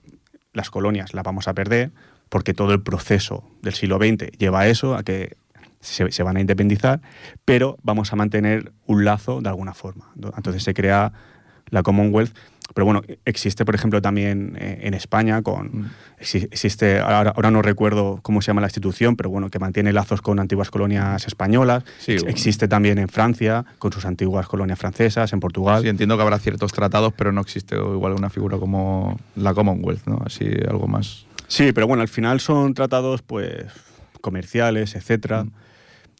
las 0.53 0.70
colonias 0.70 1.14
las 1.14 1.24
vamos 1.24 1.49
a 1.49 1.55
perder 1.55 1.90
porque 2.28 2.55
todo 2.55 2.72
el 2.72 2.82
proceso 2.82 3.43
del 3.62 3.74
siglo 3.74 3.97
XX 3.97 4.30
lleva 4.38 4.61
a 4.61 4.68
eso, 4.68 4.95
a 4.95 5.03
que 5.03 5.36
se, 5.80 6.12
se 6.12 6.22
van 6.22 6.36
a 6.36 6.40
independizar, 6.40 7.01
pero 7.45 7.78
vamos 7.82 8.12
a 8.12 8.16
mantener 8.16 8.72
un 8.86 9.05
lazo 9.05 9.40
de 9.40 9.49
alguna 9.49 9.74
forma. 9.74 10.12
Entonces 10.36 10.62
se 10.62 10.74
crea 10.74 11.12
la 11.72 11.82
Commonwealth. 11.82 12.32
Pero 12.74 12.86
bueno, 12.86 13.02
existe, 13.26 13.66
por 13.66 13.74
ejemplo, 13.74 14.00
también 14.00 14.56
eh, 14.58 14.78
en 14.84 14.94
España 14.94 15.42
con... 15.42 15.90
exi- 16.18 16.48
Existe, 16.50 17.00
ahora, 17.00 17.32
ahora 17.36 17.50
no 17.50 17.60
recuerdo 17.60 18.20
cómo 18.22 18.40
se 18.40 18.46
llama 18.46 18.62
la 18.62 18.68
institución, 18.68 19.14
pero 19.16 19.28
bueno, 19.28 19.50
que 19.50 19.58
mantiene 19.58 19.92
lazos 19.92 20.22
con 20.22 20.38
antiguas 20.38 20.70
colonias 20.70 21.26
españolas. 21.26 21.84
Sí, 21.98 22.14
bueno. 22.14 22.30
Existe 22.30 22.68
también 22.68 22.98
en 22.98 23.08
Francia, 23.08 23.66
con 23.78 23.92
sus 23.92 24.06
antiguas 24.06 24.46
colonias 24.46 24.78
francesas, 24.78 25.32
en 25.34 25.40
Portugal. 25.40 25.82
Sí, 25.82 25.88
entiendo 25.88 26.16
que 26.16 26.22
habrá 26.22 26.38
ciertos 26.38 26.72
tratados, 26.72 27.12
pero 27.14 27.30
no 27.32 27.42
existe 27.42 27.74
igual 27.76 28.12
una 28.14 28.30
figura 28.30 28.56
como 28.56 29.18
la 29.36 29.52
Commonwealth, 29.52 30.06
¿no? 30.06 30.22
Así, 30.24 30.46
algo 30.66 30.86
más. 30.86 31.26
Sí, 31.48 31.72
pero 31.72 31.86
bueno, 31.86 32.00
al 32.02 32.08
final 32.08 32.40
son 32.40 32.72
tratados 32.72 33.20
pues 33.20 33.66
comerciales, 34.22 34.94
etcétera, 34.94 35.44
Mm. 35.44 35.50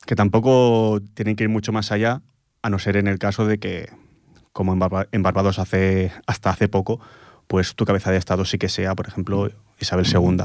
que 0.07 0.17
tampoco 0.17 1.01
tienen 1.15 1.37
que 1.37 1.45
ir 1.45 1.49
mucho 1.51 1.73
más 1.73 1.93
allá, 1.93 2.21
a 2.63 2.69
no 2.69 2.79
ser 2.79 2.97
en 2.97 3.07
el 3.07 3.19
caso 3.19 3.47
de 3.47 3.59
que, 3.59 3.89
como 4.53 4.73
en, 4.73 4.79
Barba- 4.81 5.09
en 5.13 5.23
Barbados 5.23 5.59
hace, 5.59 6.13
hasta 6.27 6.51
hace 6.51 6.69
poco, 6.69 7.01
pues 7.47 7.75
tu 7.75 7.85
cabeza 7.85 8.11
de 8.11 8.19
Estado 8.19 8.45
sí 8.45 8.59
que 8.59 8.69
sea, 8.69 8.95
por 8.95 9.09
ejemplo, 9.09 9.51
Isabel 9.81 10.07
II. 10.07 10.45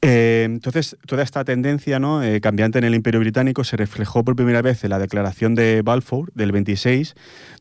Eh, 0.00 0.44
entonces, 0.46 0.96
toda 1.06 1.24
esta 1.24 1.44
tendencia 1.44 1.98
¿no? 1.98 2.22
eh, 2.22 2.40
cambiante 2.40 2.78
en 2.78 2.84
el 2.84 2.94
Imperio 2.94 3.18
Británico 3.18 3.64
se 3.64 3.76
reflejó 3.76 4.22
por 4.24 4.36
primera 4.36 4.62
vez 4.62 4.84
en 4.84 4.90
la 4.90 4.98
Declaración 5.00 5.56
de 5.56 5.82
Balfour 5.82 6.30
del 6.34 6.52
26, 6.52 7.14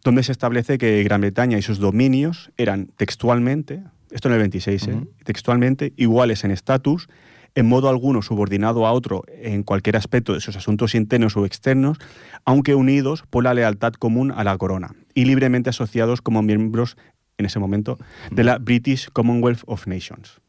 donde 0.03 0.21
se 0.21 0.31
establece 0.33 0.77
que 0.77 1.01
Gran 1.03 1.21
Bretaña 1.21 1.57
y 1.57 1.63
sus 1.63 1.79
dominios 1.79 2.51
eran 2.57 2.87
textualmente, 2.95 3.81
esto 4.11 4.27
en 4.27 4.33
el 4.35 4.39
26, 4.41 4.87
¿eh? 4.87 4.99
Textualmente 5.23 5.93
iguales 5.97 6.43
en 6.43 6.51
estatus, 6.51 7.09
en 7.57 7.65
modo 7.67 7.89
alguno 7.89 8.21
subordinado 8.21 8.85
a 8.85 8.91
otro 8.91 9.23
en 9.41 9.63
cualquier 9.63 9.97
aspecto 9.97 10.33
de 10.33 10.41
sus 10.41 10.55
asuntos 10.55 10.93
internos 10.93 11.35
o 11.37 11.45
externos, 11.45 11.97
aunque 12.45 12.75
unidos 12.75 13.23
por 13.31 13.43
la 13.43 13.53
lealtad 13.55 13.93
común 13.93 14.31
a 14.31 14.43
la 14.43 14.55
corona 14.57 14.91
y 15.15 15.25
libremente 15.25 15.71
asociados 15.71 16.21
como 16.21 16.43
miembros, 16.43 16.97
en 17.39 17.47
ese 17.47 17.57
momento, 17.57 17.97
de 18.29 18.43
la 18.43 18.59
British 18.59 19.09
Commonwealth 19.11 19.61
of 19.65 19.87
Nations. 19.87 20.39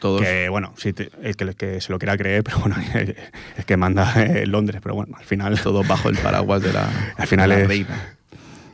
Todos. 0.00 0.20
Que 0.20 0.48
bueno, 0.48 0.74
sí, 0.76 0.92
te- 0.92 1.10
el 1.22 1.36
que, 1.36 1.44
el 1.44 1.54
que 1.56 1.80
se 1.80 1.92
lo 1.92 1.98
quiera 1.98 2.16
creer, 2.16 2.42
pero 2.44 2.58
bueno, 2.58 2.76
es 3.56 3.64
que 3.64 3.76
manda 3.76 4.12
eh, 4.22 4.46
Londres, 4.46 4.80
pero 4.82 4.94
bueno, 4.96 5.16
al 5.16 5.24
final, 5.24 5.58
Todos 5.60 5.86
bajo 5.86 6.08
el 6.08 6.18
paraguas 6.18 6.62
de 6.62 6.72
la, 6.72 6.90
Al 7.16 7.26
final 7.26 7.48
de 7.50 7.56
la 7.56 7.62
es- 7.62 7.68
reina. 7.68 8.16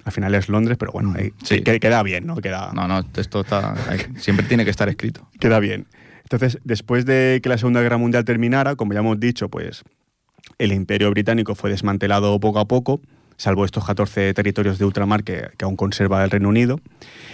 al 0.05 0.13
final 0.13 0.35
es 0.35 0.49
Londres, 0.49 0.77
pero 0.79 0.93
bueno, 0.93 1.15
eh, 1.19 1.33
Sí. 1.45 1.57
que- 1.63 1.73
que 1.73 1.81
queda 1.81 2.03
bien, 2.03 2.27
¿no? 2.27 2.37
Queda, 2.37 2.73
No, 2.75 2.89
no, 2.89 3.05
esto 3.17 3.41
está. 3.43 3.75
siempre 4.17 4.47
tiene 4.47 4.65
que 4.65 4.71
estar 4.71 4.89
escrito. 4.89 5.29
queda 5.39 5.61
bien. 5.61 5.87
Entonces, 6.31 6.61
después 6.63 7.07
de 7.07 7.41
que 7.43 7.49
la 7.49 7.59
Segunda 7.59 7.83
Guerra 7.83 7.99
Mundial 7.99 8.25
terminara, 8.25 8.77
como 8.77 8.93
ya 8.93 9.01
hemos 9.01 9.19
dicho, 9.19 9.49
pues 9.49 9.83
el 10.59 10.73
imperio 10.73 11.11
británico 11.11 11.57
fue 11.57 11.71
desmantelado 11.71 12.39
poco 12.39 12.61
a 12.61 12.69
poco, 12.69 13.01
salvo 13.37 13.65
estos 13.65 13.85
14 13.85 14.33
territorios 14.33 14.79
de 14.79 14.85
ultramar 14.85 15.25
que, 15.25 15.49
que 15.59 15.65
aún 15.65 15.75
conserva 15.75 16.23
el 16.23 16.31
Reino 16.31 16.49
Unido. 16.49 16.79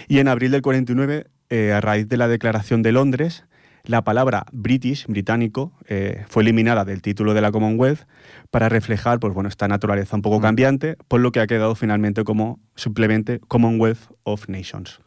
Y 0.07 0.17
en 0.17 0.27
abril 0.27 0.49
del 0.49 0.63
49, 0.63 1.27
eh, 1.51 1.73
a 1.73 1.79
raíz 1.79 2.09
de 2.09 2.17
la 2.17 2.27
Declaración 2.27 2.81
de 2.81 2.91
Londres, 2.91 3.45
la 3.83 4.03
palabra 4.03 4.47
British, 4.51 5.05
británico, 5.05 5.73
eh, 5.87 6.25
fue 6.27 6.41
eliminada 6.41 6.83
del 6.83 7.03
título 7.03 7.35
de 7.35 7.41
la 7.41 7.51
Commonwealth 7.51 8.01
para 8.49 8.67
reflejar 8.67 9.19
pues, 9.19 9.31
bueno, 9.31 9.47
esta 9.47 9.67
naturaleza 9.67 10.15
un 10.15 10.23
poco 10.23 10.41
cambiante, 10.41 10.97
por 11.07 11.21
lo 11.21 11.31
que 11.31 11.39
ha 11.39 11.45
quedado 11.45 11.75
finalmente 11.75 12.23
como 12.23 12.59
simplemente 12.75 13.39
Commonwealth 13.47 14.11
of 14.23 14.49
Nations. 14.49 14.99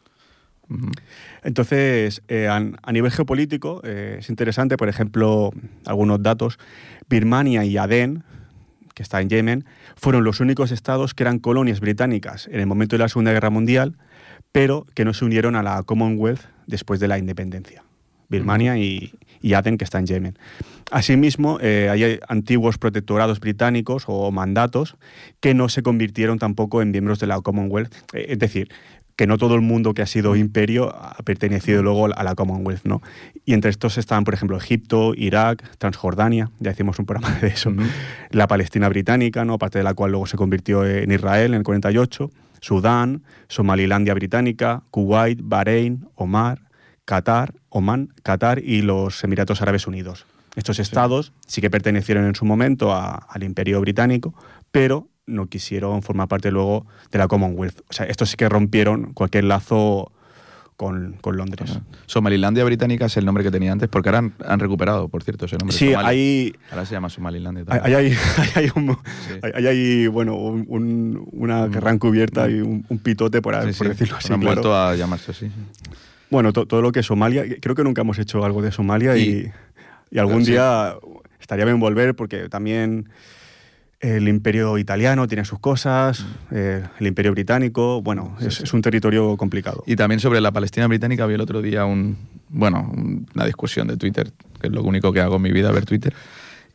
Entonces, 1.43 2.23
eh, 2.29 2.49
a, 2.49 2.57
a 2.57 2.93
nivel 2.93 3.11
geopolítico, 3.11 3.81
eh, 3.85 4.17
es 4.21 4.29
interesante, 4.29 4.77
por 4.77 4.89
ejemplo, 4.89 5.51
algunos 5.85 6.23
datos. 6.23 6.59
Birmania 7.09 7.65
y 7.65 7.77
Adén, 7.77 8.23
que 8.95 9.03
está 9.03 9.21
en 9.21 9.29
Yemen, 9.29 9.65
fueron 9.97 10.25
los 10.25 10.41
únicos 10.41 10.71
estados 10.71 11.15
que 11.15 11.23
eran 11.23 11.39
colonias 11.39 11.81
británicas 11.81 12.49
en 12.49 12.61
el 12.61 12.67
momento 12.67 12.97
de 12.97 13.01
la 13.01 13.09
Segunda 13.09 13.33
Guerra 13.33 13.51
Mundial, 13.51 13.97
pero 14.53 14.87
que 14.95 15.05
no 15.05 15.15
se 15.15 15.25
unieron 15.25 15.57
a 15.57 15.63
la 15.63 15.83
Commonwealth 15.83 16.43
después 16.67 17.01
de 17.01 17.09
la 17.09 17.19
independencia. 17.19 17.83
Birmania 18.29 18.79
y, 18.79 19.13
y 19.41 19.55
Adén, 19.55 19.77
que 19.77 19.85
está 19.85 19.99
en 19.99 20.07
Yemen. 20.07 20.39
Asimismo, 20.91 21.59
eh, 21.61 21.89
hay 21.91 22.21
antiguos 22.29 22.79
protectorados 22.79 23.41
británicos 23.41 24.05
o 24.07 24.31
mandatos 24.31 24.97
que 25.41 25.55
no 25.55 25.69
se 25.69 25.83
convirtieron 25.83 26.39
tampoco 26.39 26.83
en 26.83 26.91
miembros 26.91 27.19
de 27.19 27.27
la 27.27 27.41
Commonwealth. 27.41 27.95
Eh, 28.13 28.27
es 28.31 28.39
decir, 28.39 28.71
que 29.21 29.27
no 29.27 29.37
todo 29.37 29.55
el 29.55 29.61
mundo 29.61 29.93
que 29.93 30.01
ha 30.01 30.07
sido 30.07 30.35
imperio 30.35 30.89
ha 30.97 31.15
pertenecido 31.23 31.83
luego 31.83 32.07
a 32.07 32.23
la 32.25 32.35
Commonwealth, 32.35 32.87
¿no? 32.87 33.03
Y 33.45 33.53
entre 33.53 33.71
estos 33.71 33.99
estaban, 33.99 34.25
por 34.25 34.33
ejemplo, 34.33 34.57
Egipto, 34.57 35.13
Irak, 35.15 35.63
Transjordania, 35.77 36.51
ya 36.59 36.71
hicimos 36.71 36.99
un 36.99 37.05
programa 37.05 37.37
de 37.43 37.49
eso, 37.49 37.71
la 38.31 38.47
Palestina 38.49 38.89
británica, 38.89 39.45
¿no? 39.45 39.59
Parte 39.59 39.77
de 39.77 39.85
la 39.85 39.93
cual 39.93 40.13
luego 40.13 40.25
se 40.25 40.39
convirtió 40.39 40.87
en 40.87 41.13
Israel 41.13 41.51
en 41.53 41.59
el 41.59 41.65
48, 41.65 42.31
Sudán, 42.63 43.23
Somalilandia 43.49 44.15
británica, 44.15 44.85
Kuwait, 44.91 45.39
Bahrein, 45.43 46.09
Omar, 46.15 46.63
Qatar, 47.05 47.53
Oman, 47.69 48.15
Qatar 48.23 48.59
y 48.65 48.81
los 48.81 49.23
Emiratos 49.23 49.61
Árabes 49.61 49.87
Unidos. 49.87 50.25
Estos 50.57 50.79
estados 50.79 51.35
sí 51.47 51.61
que 51.61 51.69
pertenecieron 51.69 52.25
en 52.25 52.35
su 52.35 52.47
momento 52.47 52.95
a- 52.95 53.17
al 53.29 53.43
Imperio 53.43 53.83
Británico, 53.83 54.33
pero 54.73 55.09
no 55.31 55.47
quisieron 55.47 56.03
formar 56.03 56.29
parte 56.29 56.51
luego 56.51 56.87
de 57.11 57.19
la 57.19 57.29
Commonwealth. 57.29 57.81
O 57.89 57.93
sea, 57.93 58.07
estos 58.07 58.31
sí 58.31 58.37
que 58.37 58.49
rompieron 58.49 59.13
cualquier 59.15 59.45
lazo 59.45 60.13
con, 60.77 61.17
con 61.21 61.37
Londres. 61.37 61.73
Ajá. 61.73 61.83
Somalilandia 62.07 62.65
británica 62.65 63.05
es 63.07 63.17
el 63.19 63.27
nombre 63.27 63.45
que 63.45 63.51
tenía 63.51 63.71
antes, 63.71 63.89
porque 63.91 64.09
ahora 64.09 64.19
han, 64.21 64.33
han 64.47 64.61
recuperado, 64.61 65.09
por 65.09 65.23
cierto, 65.23 65.45
ese 65.45 65.57
nombre. 65.59 65.77
Sí, 65.77 65.89
Somalia. 65.91 66.09
hay, 66.09 66.55
Ahora 66.71 66.87
se 66.87 66.95
llama 66.95 67.11
Somalilandia. 67.11 67.65
hay, 67.69 67.79
también. 67.81 67.97
hay, 67.99 68.07
hay- 68.07 68.51
hay 68.65 68.71
un- 68.75 68.95
Sí. 69.29 69.35
hay- 69.43 69.53
hay 69.57 69.67
ahí, 69.67 70.07
bueno, 70.07 70.37
un- 70.37 70.65
un- 70.69 71.29
una 71.33 71.67
gran 71.67 71.99
cubierta 71.99 72.49
y 72.49 72.61
un, 72.61 72.87
un 72.89 72.99
pitote, 72.99 73.43
por, 73.43 73.55
Sí, 73.57 73.79
por 73.79 73.87
sí, 73.87 73.89
decirlo 73.89 74.17
así. 74.17 74.33
Han 74.33 74.41
claro. 74.41 74.55
vuelto 74.63 74.75
a 74.77 74.95
llamarse 74.97 75.33
así. 75.33 75.49
sí. 75.49 75.91
Bueno, 76.31 76.53
to- 76.53 76.65
todo 76.65 76.81
lo 76.81 76.93
que 76.93 77.01
es 77.01 77.07
Somalia, 77.07 77.45
creo 77.61 77.75
que 77.75 77.83
nunca 77.85 78.01
hemos 78.03 78.19
hecho 78.19 78.45
algo 78.45 78.63
de 78.63 78.73
Somalia 78.73 79.17
y, 79.19 79.51
Y- 80.11 80.19
algún 80.19 80.45
día 80.45 80.95
estaría 81.41 81.65
bien 81.67 81.79
volver 81.79 82.15
porque 82.17 82.49
también 82.49 83.09
el 84.01 84.29
imperio 84.29 84.79
italiano 84.79 85.29
tiene 85.29 85.45
sus 85.45 85.59
cosas, 85.59 86.25
eh, 86.51 86.83
el 86.99 87.07
imperio 87.07 87.33
británico, 87.33 88.01
bueno, 88.03 88.35
Sí, 88.41 88.47
es, 88.47 88.55
sí. 88.55 88.63
es 88.65 88.73
un 88.73 88.81
territorio 88.83 89.37
complicado. 89.37 89.83
Y 89.87 89.95
también 89.97 90.21
sobre 90.21 90.41
la 90.41 90.51
Palestina 90.53 90.87
británica 90.87 91.27
vi 91.27 91.35
el 91.35 91.41
otro 91.43 91.61
día 91.61 91.85
un, 91.85 92.17
bueno, 92.49 92.91
un- 92.93 93.27
una 93.35 93.45
discusión 93.45 93.87
de 93.89 93.97
Twitter, 93.99 94.33
que 94.61 94.69
es 94.69 94.73
lo 94.73 94.83
único 94.83 95.13
que 95.13 95.21
hago 95.21 95.37
en 95.37 95.43
mi 95.43 95.53
vida, 95.53 95.71
ver 95.71 95.85
Twitter. 95.85 96.15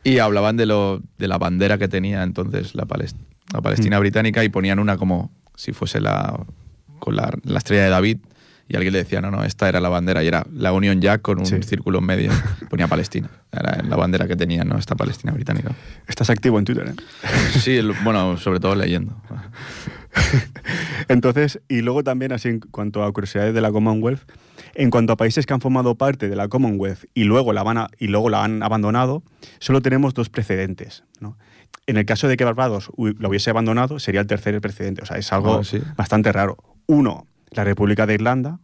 Y 0.04 0.18
hablaban 0.20 0.56
de, 0.56 0.66
lo, 0.66 1.02
de 1.18 1.26
la 1.26 1.36
bandera 1.36 1.78
que 1.78 1.88
tenía 1.88 2.22
entonces 2.22 2.74
la, 2.76 2.84
Palest- 2.86 3.16
la 3.52 3.60
Palestina 3.60 3.98
Mm. 3.98 4.00
británica 4.00 4.44
y 4.44 4.48
ponían 4.48 4.78
una 4.78 4.96
como 4.96 5.32
si 5.56 5.72
fuese 5.72 6.00
la, 6.00 6.38
con 7.00 7.16
la, 7.16 7.32
la 7.42 7.58
estrella 7.58 7.84
de 7.84 7.90
David. 7.90 8.18
Y 8.68 8.74
alguien 8.76 8.92
le 8.94 8.98
decía, 9.00 9.20
no, 9.20 9.30
no, 9.30 9.44
esta 9.44 9.68
era 9.68 9.78
la 9.80 9.88
bandera. 9.88 10.24
Y 10.24 10.26
era 10.28 10.44
la 10.52 10.72
Union 10.72 11.00
Jack 11.00 11.22
con 11.22 11.38
un 11.38 11.46
Sí. 11.46 11.62
círculo 11.62 12.00
en 12.00 12.04
medio. 12.06 12.30
Ponía 12.68 12.88
Palestina. 12.88 13.30
Era 13.52 13.80
la 13.82 13.94
bandera 13.96 14.26
que 14.26 14.34
tenía, 14.36 14.64
¿no? 14.64 14.76
Esta 14.76 14.96
Palestina 14.96 15.32
británica. 15.32 15.70
Estás 16.08 16.30
activo 16.30 16.58
en 16.58 16.64
Twitter, 16.64 16.88
¿eh? 16.88 16.94
Sí, 17.60 17.76
el- 17.76 17.92
bueno, 18.02 18.36
sobre 18.38 18.58
todo 18.60 18.74
leyendo. 18.74 19.14
Entonces, 21.08 21.60
y 21.68 21.82
luego 21.82 22.02
también, 22.02 22.32
así 22.32 22.48
en 22.48 22.60
cuanto 22.60 23.04
a 23.04 23.12
curiosidades 23.12 23.54
de 23.54 23.60
la 23.60 23.70
Commonwealth, 23.70 24.20
en 24.74 24.90
cuanto 24.90 25.12
a 25.12 25.16
países 25.16 25.46
que 25.46 25.54
han 25.54 25.60
formado 25.60 25.94
parte 25.96 26.28
de 26.28 26.36
la 26.36 26.48
Commonwealth 26.48 27.04
y 27.14 27.24
luego 27.24 27.52
la, 27.52 27.62
van 27.62 27.78
a- 27.78 27.88
y 27.98 28.08
luego 28.08 28.30
la 28.30 28.44
han 28.44 28.62
abandonado, 28.62 29.22
solo 29.58 29.80
tenemos 29.82 30.14
dos 30.14 30.28
precedentes. 30.28 31.04
¿no? 31.20 31.36
En 31.86 31.96
el 31.96 32.04
caso 32.06 32.28
de 32.28 32.36
que 32.36 32.44
Barbados 32.44 32.90
lo 32.96 33.28
hubiese 33.28 33.50
abandonado, 33.50 33.98
sería 33.98 34.20
el 34.20 34.26
tercer 34.26 34.60
precedente. 34.60 35.02
O 35.02 35.06
sea, 35.06 35.18
es 35.18 35.32
algo 35.32 35.60
Ah, 35.60 35.64
sí. 35.64 35.80
bastante 35.96 36.32
raro. 36.32 36.56
Uno, 36.86 37.25
la 37.50 37.64
República 37.64 38.06
de 38.06 38.14
Irlanda, 38.14 38.58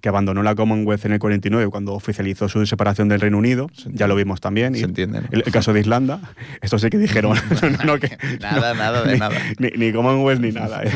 que 0.00 0.08
abandonó 0.08 0.42
la 0.42 0.54
Commonwealth 0.56 1.04
en 1.04 1.12
el 1.12 1.18
49 1.20 1.70
cuando 1.70 1.92
oficializó 1.94 2.48
su 2.48 2.66
separación 2.66 3.08
del 3.08 3.20
Reino 3.20 3.38
Unido. 3.38 3.68
Ya 3.86 4.08
lo 4.08 4.16
vimos 4.16 4.40
también. 4.40 4.74
Se 4.74 4.84
entiende, 4.84 5.20
¿no? 5.20 5.28
El, 5.30 5.44
el 5.46 5.52
caso 5.52 5.72
de 5.72 5.78
Islanda, 5.80 6.20
esto 6.60 6.78
sí 6.78 6.90
que 6.90 6.98
dijeron. 6.98 7.36
no, 7.78 7.84
no, 7.84 7.98
que- 8.00 8.16
Nada, 8.40 8.74
nada 8.74 9.04
de 9.04 9.12
ni, 9.12 9.18
nada. 9.20 9.36
Ni, 9.58 9.68
ni 9.76 9.92
Commonwealth 9.92 10.40
ni 10.40 10.50
nada. 10.50 10.82
¿eh? 10.82 10.90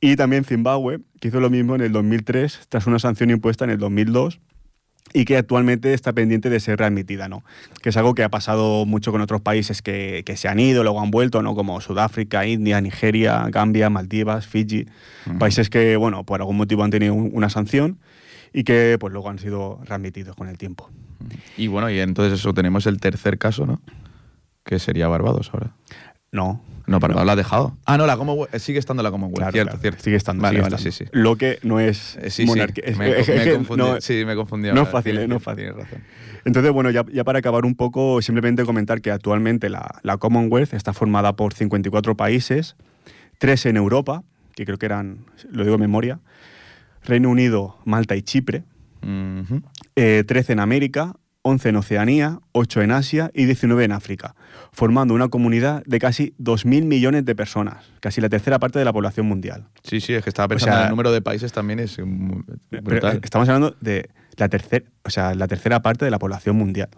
Y 0.00 0.16
también 0.16 0.44
Zimbabue, 0.44 0.98
que 1.20 1.28
hizo 1.28 1.40
lo 1.40 1.48
mismo 1.48 1.74
en 1.76 1.80
el 1.80 1.92
2003 1.92 2.66
tras 2.68 2.86
una 2.86 2.98
sanción 2.98 3.30
impuesta 3.30 3.64
en 3.64 3.70
el 3.70 3.78
2002 3.78 4.40
y 5.14 5.24
que 5.24 5.36
actualmente 5.36 5.92
está 5.94 6.12
pendiente 6.12 6.48
de 6.50 6.58
ser 6.60 6.78
readmitida, 6.78 7.28
¿no? 7.28 7.42
Que 7.82 7.90
es 7.90 7.96
algo 7.96 8.14
que 8.14 8.22
ha 8.24 8.28
pasado 8.28 8.86
mucho 8.86 9.12
con 9.12 9.20
otros 9.20 9.40
países 9.40 9.82
que, 9.82 10.22
que 10.24 10.36
se 10.36 10.48
han 10.48 10.58
ido, 10.58 10.82
luego 10.82 11.00
han 11.00 11.10
vuelto, 11.10 11.42
¿no? 11.42 11.54
Como 11.54 11.80
Sudáfrica, 11.80 12.46
India, 12.46 12.80
Nigeria, 12.80 13.46
Gambia, 13.50 13.90
Maldivas, 13.90 14.46
Fiji, 14.46 14.86
países 15.38 15.68
que, 15.70 15.96
bueno, 15.96 16.24
por 16.24 16.40
algún 16.40 16.56
motivo 16.56 16.82
han 16.84 16.90
tenido 16.90 17.14
un- 17.14 17.30
una 17.32 17.48
sanción 17.50 17.98
y 18.52 18.64
que 18.64 18.96
pues 19.00 19.12
luego 19.12 19.28
han 19.30 19.38
sido 19.38 19.80
readmitidos 19.84 20.34
con 20.36 20.48
el 20.48 20.58
tiempo. 20.58 20.90
Y 21.56 21.66
bueno, 21.68 21.88
y 21.90 22.00
entonces 22.00 22.38
eso 22.40 22.52
tenemos 22.54 22.86
el 22.86 22.98
tercer 23.00 23.38
caso, 23.38 23.66
¿no? 23.66 23.80
Que 24.64 24.78
sería 24.78 25.08
Barbados 25.08 25.50
ahora. 25.52 25.72
No. 26.32 26.62
No, 26.86 26.98
Barbados 26.98 27.26
la 27.26 27.32
ha 27.32 27.36
dejado. 27.36 27.76
Ah, 27.84 27.96
no, 27.96 28.06
la 28.06 28.16
Commonwealth, 28.16 28.56
sigue 28.58 28.78
estando 28.78 29.02
la 29.04 29.10
Commonwealth, 29.12 29.36
Claro, 29.38 29.52
cierto, 29.52 29.70
claro, 29.70 29.80
cierto. 29.82 30.02
Sigue 30.02 30.16
estando. 30.16 30.42
Vale, 30.42 30.54
sigue 30.54 30.62
vale, 30.62 30.76
estando. 30.76 30.92
sí, 30.92 31.04
sí. 31.04 31.10
Lo 31.12 31.36
que 31.36 31.58
no 31.62 31.78
es 31.78 32.16
Eh, 32.20 32.30
sí, 32.30 32.44
monarquía. 32.46 32.84
sí, 32.88 32.94
me, 32.98 33.10
me 33.44 33.52
confundí, 33.54 33.82
no- 33.84 34.00
sí, 34.00 34.24
me 34.24 34.34
confundí. 34.34 34.72
no 34.72 34.82
es 34.82 34.88
fácil, 34.88 35.18
¿eh? 35.18 35.28
No 35.28 35.36
es 35.36 35.42
fácil. 35.42 35.64
Tienes 35.66 35.76
razón. 35.84 36.02
Entonces, 36.44 36.72
bueno, 36.72 36.90
ya, 36.90 37.04
ya 37.12 37.22
para 37.22 37.38
acabar 37.38 37.64
un 37.64 37.76
poco, 37.76 38.20
simplemente 38.22 38.64
comentar 38.64 39.00
que 39.00 39.12
actualmente 39.12 39.68
la, 39.68 40.00
la 40.02 40.16
Commonwealth 40.16 40.72
está 40.74 40.92
formada 40.92 41.36
por 41.36 41.54
54 41.54 42.16
países, 42.16 42.74
tres 43.38 43.64
en 43.66 43.76
Europa, 43.76 44.24
que 44.56 44.64
creo 44.64 44.78
que 44.78 44.86
eran, 44.86 45.18
lo 45.50 45.62
digo 45.64 45.76
de 45.76 45.80
memoria, 45.82 46.18
Reino 47.04 47.28
Unido, 47.30 47.76
Malta 47.84 48.16
y 48.16 48.22
Chipre, 48.22 48.64
eh, 49.96 50.24
13 50.26 50.52
en 50.54 50.60
América, 50.60 51.14
11 51.44 51.68
en 51.70 51.76
Oceanía, 51.76 52.38
8 52.52 52.82
en 52.82 52.90
Asia 52.92 53.30
y 53.34 53.46
19 53.46 53.84
en 53.84 53.92
África, 53.92 54.34
formando 54.72 55.12
una 55.14 55.28
comunidad 55.28 55.82
de 55.86 55.98
casi 55.98 56.34
2.000 56.38 56.84
millones 56.84 57.24
de 57.24 57.34
personas, 57.34 57.84
casi 58.00 58.20
la 58.20 58.28
tercera 58.28 58.58
parte 58.60 58.78
de 58.78 58.84
la 58.84 58.92
población 58.92 59.26
mundial. 59.26 59.66
Sí, 59.82 60.00
sí, 60.00 60.14
es 60.14 60.22
que 60.22 60.30
estaba 60.30 60.46
pensando 60.48 60.74
sea, 60.76 60.80
en 60.82 60.86
el 60.86 60.90
número 60.90 61.10
de 61.12 61.20
países 61.20 61.52
también 61.52 61.80
es 61.80 61.96
brutal. 62.70 63.16
eh, 63.16 63.20
estamos 63.24 63.48
hablando 63.48 63.76
de 63.80 64.10
la 64.36 64.48
tercera, 64.48 64.84
o 65.04 65.10
sea, 65.10 65.34
la 65.34 65.48
tercera 65.48 65.82
parte 65.82 66.04
de 66.04 66.10
la 66.12 66.18
población 66.20 66.56
mundial. 66.56 66.88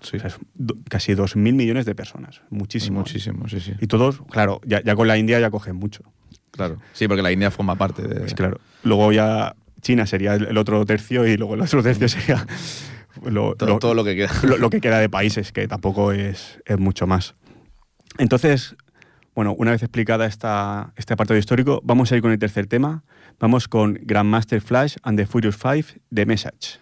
Sí, 0.00 0.16
O 0.16 0.20
sea, 0.20 0.28
es 0.28 0.36
do- 0.54 0.76
casi 0.88 1.12
2.000 1.12 1.36
millones 1.54 1.84
de 1.84 1.94
personas. 1.94 2.40
Muchísimo. 2.50 2.98
¿eh? 2.98 3.02
muchísimo, 3.02 3.48
sí, 3.48 3.60
sí. 3.60 3.72
Y 3.80 3.88
todos, 3.88 4.22
claro, 4.30 4.60
ya, 4.64 4.82
ya 4.82 4.94
con 4.94 5.06
la 5.08 5.18
India 5.18 5.38
ya 5.40 5.50
cogen 5.50 5.76
mucho. 5.76 6.02
Claro. 6.52 6.78
Sí, 6.92 7.08
porque 7.08 7.22
la 7.22 7.30
India 7.32 7.50
forma 7.50 7.74
parte 7.76 8.02
de. 8.02 8.20
Pues 8.20 8.34
claro. 8.34 8.58
Luego 8.84 9.12
ya 9.12 9.54
China 9.82 10.06
sería 10.06 10.34
el 10.34 10.56
otro 10.56 10.84
tercio 10.86 11.26
y 11.26 11.36
luego 11.36 11.54
el 11.54 11.60
otro 11.60 11.82
tercio 11.82 12.08
sería 12.08 12.46
lo, 13.24 13.54
todo, 13.54 13.78
todo 13.78 13.94
lo 13.94 14.04
que 14.04 14.16
queda. 14.16 14.30
lo- 14.42 14.56
lo 14.58 14.70
que 14.70 14.80
queda 14.80 14.98
de 14.98 15.08
países, 15.08 15.52
que 15.52 15.66
tampoco 15.68 16.12
es, 16.12 16.60
es 16.66 16.78
mucho 16.78 17.06
más. 17.06 17.34
Entonces, 18.18 18.76
bueno, 19.34 19.54
una 19.56 19.70
vez 19.70 19.82
explicada 19.82 20.26
esta, 20.26 20.92
este 20.96 21.12
apartado 21.14 21.38
histórico, 21.38 21.80
vamos 21.84 22.10
a 22.10 22.16
ir 22.16 22.22
con 22.22 22.32
el 22.32 22.38
tercer 22.38 22.66
tema. 22.66 23.04
Vamos 23.40 23.68
con 23.68 23.98
Grandmaster 24.02 24.60
Flash 24.60 24.96
and 25.04 25.16
the 25.18 25.24
Furious 25.26 25.56
Five, 25.56 25.84
The 26.12 26.26
Message. 26.26 26.80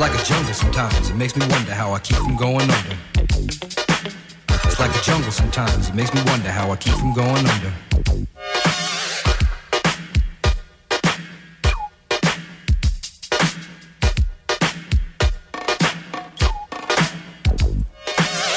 It's 0.00 0.08
like 0.08 0.18
a 0.18 0.24
jungle 0.24 0.54
sometimes. 0.54 1.10
It 1.10 1.14
makes 1.14 1.36
me 1.36 1.46
wonder 1.48 1.74
how 1.74 1.92
I 1.92 1.98
keep 1.98 2.16
from 2.16 2.34
going 2.34 2.70
under. 2.70 2.96
It's 4.48 4.80
like 4.80 4.96
a 4.96 5.00
jungle 5.02 5.30
sometimes. 5.30 5.90
It 5.90 5.94
makes 5.94 6.14
me 6.14 6.22
wonder 6.24 6.50
how 6.50 6.70
I 6.70 6.76
keep 6.76 6.94
from 6.94 7.12
going 7.12 7.46
under. 7.46 7.72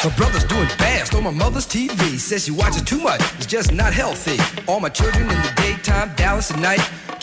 My 0.01 0.15
brother's 0.15 0.45
doing 0.45 0.67
fast 0.67 1.13
on 1.13 1.25
my 1.25 1.31
mother's 1.31 1.67
TV. 1.67 2.17
Says 2.17 2.45
she 2.45 2.51
watches 2.51 2.83
too 2.83 2.99
much, 2.99 3.19
it's 3.35 3.47
just 3.47 3.73
not 3.73 3.91
healthy. 3.91 4.37
All 4.65 4.79
my 4.79 4.87
children 4.87 5.23
in 5.23 5.41
the 5.41 5.53
daytime, 5.57 6.13
Dallas 6.15 6.51
at 6.51 6.59
night. 6.59 6.89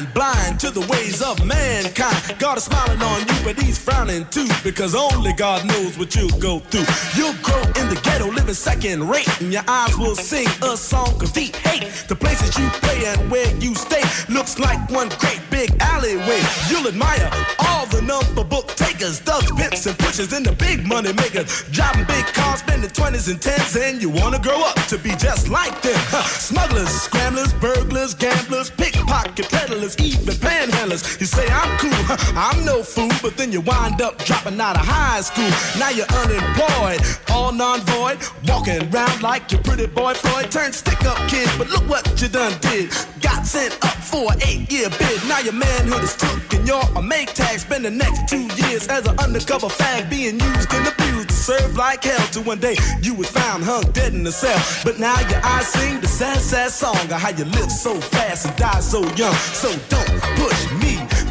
Of 0.00 0.04
mind, 0.04 0.14
blind 0.14 0.60
to 0.60 0.70
the 0.70 0.80
ways 0.86 1.22
of 1.22 1.44
mankind. 1.44 2.38
God 2.38 2.58
is 2.58 2.64
smiling 2.64 3.02
on 3.02 3.20
you, 3.20 3.29
but 3.44 3.60
he's 3.60 3.78
frowning 3.78 4.26
too, 4.26 4.48
because 4.62 4.94
only 4.94 5.32
God 5.32 5.66
knows 5.66 5.98
what 5.98 6.14
you'll 6.14 6.38
go 6.38 6.58
through. 6.58 6.86
You'll 7.16 7.36
grow 7.42 7.62
in 7.80 7.88
the 7.88 8.00
ghetto, 8.02 8.30
living 8.30 8.54
second 8.54 9.08
rate, 9.08 9.28
and 9.40 9.52
your 9.52 9.62
eyes 9.68 9.96
will 9.96 10.16
sing 10.16 10.46
a 10.62 10.76
song 10.76 11.22
of 11.22 11.32
deep 11.32 11.54
hate. 11.56 11.88
The 12.08 12.16
places 12.16 12.56
you 12.58 12.68
play 12.80 13.04
and 13.06 13.30
where 13.30 13.48
you 13.56 13.74
stay 13.74 14.02
looks 14.32 14.58
like 14.58 14.78
one 14.90 15.08
great 15.20 15.40
big 15.50 15.70
alleyway. 15.80 16.40
You'll 16.68 16.88
admire 16.88 17.30
all 17.58 17.86
the 17.86 18.02
number 18.02 18.44
book 18.44 18.68
takers, 18.68 19.20
thugs, 19.20 19.50
pimps, 19.52 19.86
and 19.86 19.98
pushers, 19.98 20.32
and 20.32 20.44
the 20.44 20.52
big 20.52 20.86
money 20.86 21.12
makers. 21.12 21.64
Driving 21.70 22.04
big 22.04 22.24
cars, 22.26 22.60
spending 22.60 22.90
20s 22.90 23.28
and 23.30 23.40
10s, 23.40 23.76
and 23.80 24.02
you 24.02 24.10
wanna 24.10 24.38
grow 24.38 24.60
up 24.62 24.76
to 24.88 24.98
be 24.98 25.10
just 25.16 25.48
like 25.48 25.80
them. 25.82 26.00
Huh. 26.10 26.22
Smugglers, 26.24 26.90
scramblers, 26.90 27.52
burglars, 27.54 28.14
gamblers, 28.14 28.70
pickpocket 28.70 29.48
peddlers, 29.48 29.96
even 29.98 30.34
panhandlers. 30.34 31.20
You 31.20 31.26
say 31.26 31.46
I'm 31.48 31.78
cool, 31.78 32.02
huh, 32.10 32.18
I'm 32.36 32.64
no 32.64 32.82
fool, 32.82 33.10
but 33.22 33.29
then 33.36 33.52
you 33.52 33.60
wind 33.60 34.00
up 34.00 34.18
dropping 34.24 34.60
out 34.60 34.76
of 34.76 34.86
high 34.86 35.20
school. 35.20 35.50
Now 35.78 35.90
you're 35.90 36.10
unemployed, 36.22 37.00
all 37.30 37.52
non-void, 37.52 38.18
walking 38.48 38.82
around 38.92 39.22
like 39.22 39.50
your 39.52 39.62
pretty 39.62 39.86
boy 39.86 40.14
Floyd. 40.14 40.50
Turned 40.50 40.74
stick-up 40.74 41.18
kid, 41.28 41.48
but 41.58 41.68
look 41.68 41.88
what 41.88 42.04
you 42.20 42.28
done 42.28 42.56
did. 42.60 42.90
Got 43.20 43.46
sent 43.46 43.74
up 43.84 43.96
for 44.02 44.32
an 44.32 44.42
eight-year 44.42 44.88
bid. 44.90 45.18
Now 45.28 45.40
your 45.40 45.52
manhood 45.52 46.02
is 46.02 46.16
took 46.16 46.52
and 46.54 46.66
you're 46.66 46.88
a 46.96 47.02
make 47.02 47.34
tag. 47.34 47.58
Spend 47.58 47.84
the 47.84 47.90
next 47.90 48.28
two 48.28 48.48
years 48.64 48.88
as 48.88 49.06
an 49.06 49.18
undercover 49.18 49.68
fag, 49.68 50.08
being 50.08 50.40
used 50.40 50.72
and 50.72 50.86
abused 50.88 51.28
to 51.28 51.34
serve 51.34 51.76
like 51.76 52.04
hell. 52.04 52.26
Till 52.32 52.44
one 52.44 52.58
day 52.58 52.76
you 53.02 53.14
was 53.14 53.28
found 53.28 53.64
hung 53.64 53.82
dead 53.92 54.14
in 54.14 54.24
the 54.24 54.32
cell. 54.32 54.58
But 54.84 54.98
now 54.98 55.18
your 55.28 55.40
eyes 55.44 55.66
sing 55.68 56.00
the 56.00 56.08
sad, 56.08 56.40
sad 56.40 56.70
song 56.70 56.96
of 56.96 57.20
how 57.20 57.30
you 57.30 57.44
live 57.44 57.70
so 57.70 58.00
fast 58.00 58.46
and 58.46 58.56
die 58.56 58.80
so 58.80 59.00
young. 59.14 59.34
So 59.52 59.68
don't 59.88 60.20
push 60.40 60.72
me, 60.79 60.79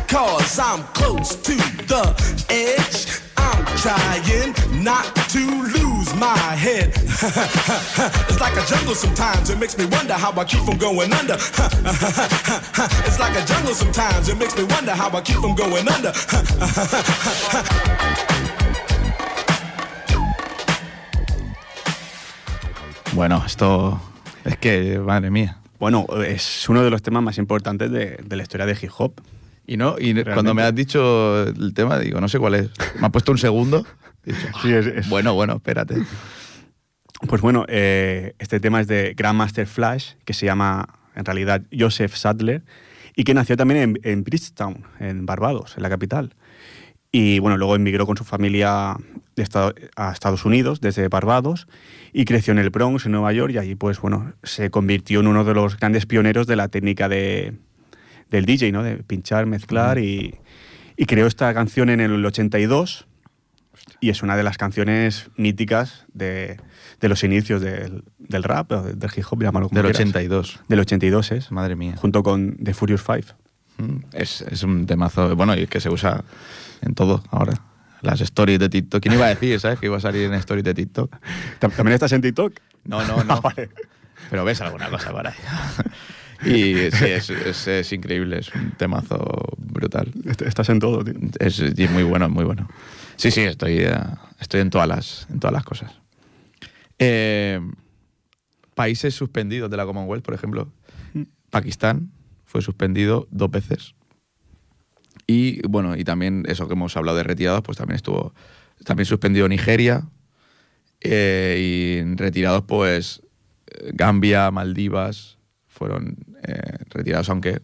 cause 0.09 0.57
I'm 0.59 0.83
close 0.93 1.35
to 1.35 1.55
the 1.85 2.03
edge. 2.49 3.21
I'm 3.37 3.63
trying 3.77 4.53
not 4.83 5.05
to 5.29 5.39
lose 5.39 6.13
my 6.15 6.35
head. 6.35 6.87
it's 8.27 8.39
like 8.41 8.57
a 8.57 8.65
jungle 8.65 8.95
sometimes, 8.95 9.49
it 9.49 9.59
makes 9.59 9.77
me 9.77 9.85
wonder 9.85 10.13
how 10.13 10.31
I 10.31 10.43
keep 10.45 10.61
from 10.61 10.77
going 10.77 11.13
under. 11.13 11.35
it's 13.07 13.19
like 13.19 13.35
a 13.37 13.45
jungle 13.45 13.73
sometimes, 13.73 14.29
it 14.29 14.37
makes 14.37 14.57
me 14.57 14.63
wonder 14.63 14.91
how 14.91 15.09
I 15.15 15.21
keep 15.21 15.37
from 15.37 15.55
going 15.55 15.87
under. 15.87 16.11
Bueno, 23.11 23.43
esto 23.45 23.99
es 24.45 24.55
que, 24.57 24.99
madre 24.99 25.31
mía. 25.31 25.57
Bueno, 25.79 26.05
es 26.25 26.69
uno 26.69 26.83
de 26.83 26.91
los 26.91 27.01
temas 27.01 27.23
más 27.23 27.37
importantes 27.39 27.91
de, 27.91 28.17
de 28.23 28.35
la 28.35 28.43
historia 28.43 28.67
de 28.67 28.77
hip 28.79 28.91
hop. 28.97 29.19
Y 29.71 29.77
no, 29.77 29.97
y 29.99 30.23
cuando 30.23 30.55
me 30.55 30.63
has 30.63 30.73
dicho 30.73 31.43
el 31.43 31.73
tema, 31.75 31.99
digo, 31.99 32.19
no 32.19 32.27
sé 32.27 32.39
cuál 32.39 32.55
es. 32.55 32.69
Me 32.99 33.05
ha 33.05 33.09
puesto 33.09 33.31
un 33.31 33.37
segundo. 33.37 33.85
Sí, 34.61 34.73
es- 34.73 34.85
es- 34.87 35.09
Bueno, 35.09 35.33
bueno, 35.33 35.55
espérate. 35.57 35.95
Pues 37.27 37.41
bueno, 37.41 37.65
eh, 37.69 38.33
este 38.39 38.59
tema 38.59 38.81
es 38.81 38.87
de 38.87 39.13
Grandmaster 39.15 39.67
Flash, 39.67 40.13
que 40.25 40.33
se 40.33 40.45
llama 40.45 40.87
en 41.15 41.25
realidad 41.25 41.61
Joseph 41.77 42.15
Sadler, 42.15 42.63
y 43.15 43.23
que 43.23 43.33
nació 43.33 43.57
también 43.57 43.81
en, 43.81 43.99
en 44.03 44.23
Bridgetown, 44.23 44.83
en 44.99 45.25
Barbados, 45.25 45.73
en 45.77 45.83
la 45.83 45.89
capital. 45.89 46.35
Y 47.11 47.39
bueno, 47.39 47.57
luego 47.57 47.75
emigró 47.75 48.05
con 48.05 48.17
su 48.17 48.23
familia 48.23 48.95
de 49.35 49.43
Estado- 49.43 49.73
a 49.95 50.11
Estados 50.11 50.45
Unidos 50.45 50.79
desde 50.81 51.07
Barbados 51.09 51.67
y 52.13 52.25
creció 52.25 52.51
en 52.51 52.59
el 52.59 52.69
Bronx, 52.69 53.05
en 53.05 53.13
Nueva 53.13 53.33
York, 53.33 53.53
y 53.53 53.57
allí 53.57 53.75
pues 53.75 53.99
bueno, 54.01 54.33
se 54.43 54.69
convirtió 54.69 55.19
en 55.19 55.27
uno 55.27 55.43
de 55.43 55.53
los 55.53 55.77
grandes 55.77 56.05
pioneros 56.05 56.45
de 56.47 56.55
la 56.55 56.67
técnica 56.67 57.09
de, 57.09 57.53
del 58.29 58.45
DJ, 58.45 58.71
¿no? 58.71 58.83
De 58.83 58.97
pinchar, 58.97 59.45
mezclar 59.45 59.97
y, 59.99 60.35
y 60.97 61.05
creó 61.05 61.27
esta 61.27 61.53
canción 61.53 61.89
en 61.89 61.99
el 62.01 62.23
82 62.25 63.05
y 64.01 64.09
es 64.09 64.23
una 64.23 64.37
de 64.37 64.43
las 64.43 64.57
canciones 64.57 65.29
míticas 65.35 66.05
de, 66.13 66.59
de 67.01 67.09
los 67.09 67.23
inicios 67.23 67.61
del, 67.61 68.03
del 68.17 68.43
rap, 68.43 68.71
del 68.71 69.09
hip 69.15 69.25
hop, 69.29 69.41
llámalo 69.43 69.67
como 69.69 69.81
Del 69.81 69.91
quieras. 69.91 70.01
82. 70.01 70.59
Del 70.67 70.79
82 70.79 71.31
es, 71.31 71.51
Madre 71.51 71.75
mía. 71.75 71.95
junto 71.97 72.23
con 72.23 72.55
The 72.63 72.73
Furious 72.73 73.01
Five. 73.01 73.25
Mm, 73.77 73.97
Es, 74.13 74.41
es 74.41 74.63
un 74.63 74.85
temazo, 74.85 75.35
bueno, 75.35 75.55
y 75.57 75.67
que 75.67 75.79
se 75.79 75.89
usa 75.89 76.23
en 76.81 76.93
todo 76.95 77.23
ahora. 77.31 77.53
Las 78.01 78.21
stories 78.21 78.59
de 78.59 78.69
TikTok. 78.69 79.01
¿Quién 79.01 79.15
iba 79.15 79.25
a 79.25 79.29
decir, 79.29 79.59
sabes, 79.59 79.79
que 79.79 79.87
iba 79.87 79.97
a 79.97 79.99
salir 79.99 80.23
en 80.25 80.33
stories 80.35 80.63
de 80.63 80.73
TikTok? 80.73 81.13
¿Tam- 81.59 81.71
¿También 81.75 81.93
estás 81.95 82.11
en 82.13 82.21
TikTok? 82.21 82.53
No, 82.85 83.05
no, 83.05 83.23
no. 83.25 83.33
Ah, 83.35 83.41
vale. 83.41 83.69
Pero 84.29 84.45
ves 84.45 84.61
alguna 84.61 84.89
cosa 84.89 85.11
por 85.11 85.27
ahí. 85.27 85.33
Y 86.45 86.75
sí, 86.91 87.05
es, 87.05 87.29
es- 87.29 87.67
es 87.67 87.93
increíble, 87.93 88.39
es 88.39 88.53
un 88.55 88.71
temazo 88.71 89.17
brutal. 89.57 90.11
Est- 90.25 90.41
Estás 90.43 90.69
en 90.69 90.79
todo, 90.79 91.03
tío. 91.03 91.13
Es, 91.39 91.61
muy 91.91 92.03
bueno, 92.03 92.25
es 92.25 92.31
muy 92.31 92.45
bueno. 92.45 92.67
Sí, 93.17 93.31
sí, 93.31 93.41
estoy, 93.41 93.79
eh, 93.79 93.93
estoy 94.39 94.61
en, 94.61 94.69
todas 94.69 94.87
las, 94.87 95.27
en 95.29 95.39
todas 95.39 95.53
las 95.53 95.63
cosas. 95.63 95.91
Eh, 96.99 97.59
países 98.75 99.13
suspendidos 99.15 99.69
de 99.69 99.77
la 99.77 99.85
Commonwealth, 99.85 100.23
por 100.23 100.33
ejemplo. 100.33 100.71
Pakistán 101.49 102.11
fue 102.45 102.61
suspendido 102.61 103.27
dos 103.31 103.51
veces. 103.51 103.95
Y 105.27 105.65
bueno, 105.67 105.95
y 105.97 106.03
también 106.03 106.43
eso 106.47 106.67
que 106.67 106.73
hemos 106.73 106.95
hablado 106.97 107.17
de 107.17 107.23
retirados, 107.23 107.61
pues 107.63 107.77
también 107.77 107.95
estuvo 107.97 108.33
también 108.85 109.05
suspendido 109.05 109.47
Nigeria. 109.49 110.07
eh, 111.01 112.01
y 112.05 112.15
retirados, 112.15 112.63
pues 112.67 113.21
Gambia, 113.93 114.49
Maldivas, 114.51 115.37
fueron 115.79 116.17
eh, 116.43 116.59
retirados, 116.89 117.29
aunque 117.29 117.61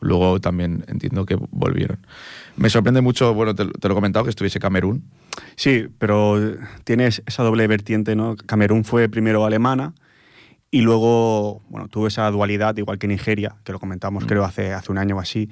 luego 0.00 0.38
también 0.40 0.84
entiendo 0.88 1.24
que 1.24 1.36
volvieron. 1.50 1.98
Me 2.56 2.68
sorprende 2.68 3.00
mucho, 3.00 3.32
bueno, 3.32 3.54
te, 3.54 3.64
te 3.66 3.88
lo 3.88 3.94
he 3.94 3.96
comentado, 3.96 4.24
que 4.24 4.30
estuviese 4.30 4.58
Camerún. 4.60 5.04
Sí, 5.56 5.86
pero 5.98 6.38
tienes 6.84 7.22
esa 7.26 7.42
doble 7.44 7.66
vertiente, 7.66 8.14
¿no? 8.16 8.36
Camerún 8.36 8.84
fue 8.84 9.08
primero 9.08 9.46
alemana 9.46 9.94
y 10.70 10.80
luego, 10.82 11.62
bueno, 11.70 11.88
tuvo 11.88 12.08
esa 12.08 12.28
dualidad, 12.30 12.76
igual 12.76 12.98
que 12.98 13.06
Nigeria, 13.06 13.54
que 13.64 13.72
lo 13.72 13.78
comentamos 13.78 14.24
Mm. 14.24 14.26
creo 14.26 14.44
hace, 14.44 14.72
hace 14.74 14.90
un 14.92 14.98
año 14.98 15.16
o 15.16 15.20
así, 15.20 15.48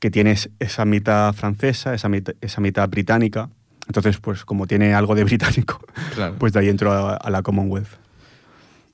que 0.00 0.10
tienes 0.10 0.50
esa 0.58 0.84
mitad 0.86 1.32
francesa, 1.34 1.94
esa 1.94 2.08
mitad, 2.08 2.34
esa 2.40 2.60
mitad 2.60 2.88
británica. 2.88 3.50
Entonces, 3.86 4.18
pues 4.18 4.44
como 4.46 4.66
tiene 4.66 4.94
algo 4.94 5.14
de 5.14 5.24
británico, 5.24 5.78
Claro. 6.14 6.34
pues 6.38 6.52
de 6.54 6.60
ahí 6.60 6.68
entró 6.70 6.90
a, 6.92 7.14
a 7.16 7.30
la 7.30 7.42
Commonwealth. 7.42 7.88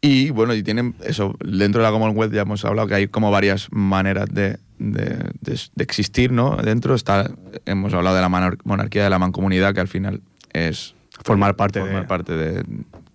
Y 0.03 0.31
bueno, 0.31 0.55
y 0.55 0.63
tienen 0.63 0.95
eso, 1.05 1.37
dentro 1.45 1.83
de 1.83 1.87
la 1.89 1.93
Commonwealth 1.93 2.33
ya 2.33 2.43
hemos 2.43 2.65
hablado 2.65 2.89
que 2.89 2.95
hay 2.95 3.09
como 3.09 3.31
varias 3.31 3.69
maneras 3.71 4.29
de, 4.33 4.59
de- 4.79 5.31
de- 5.41 5.61
de 5.75 5.85
existir, 5.85 6.33
¿no? 6.33 6.57
Dentro 6.57 6.95
está, 6.95 7.31
hemos 7.67 7.93
hablado 7.93 8.17
de 8.17 8.23
la 8.23 8.29
monar- 8.31 8.59
monarquía 8.65 9.05
de 9.05 9.11
la 9.11 9.19
mancomunidad, 9.19 9.75
que 9.75 9.81
al 9.81 9.89
final 9.89 10.23
es 10.53 10.95
Formar 11.23 11.55
parte 11.55 11.81
formar 11.81 12.03
de... 12.03 12.09
parte 12.09 12.33
de 12.37 12.65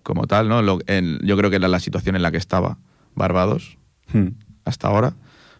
como 0.04 0.28
tal, 0.28 0.48
¿no? 0.48 0.62
Lo- 0.62 0.78
en- 0.86 1.18
yo 1.26 1.36
creo 1.36 1.50
que 1.50 1.56
era 1.56 1.66
la 1.66 1.80
situación 1.80 2.14
en 2.14 2.22
la 2.22 2.30
que 2.30 2.36
estaba 2.38 2.78
Barbados 3.16 3.78
Hmm. 4.12 4.28
hasta 4.64 4.86
ahora. 4.86 5.14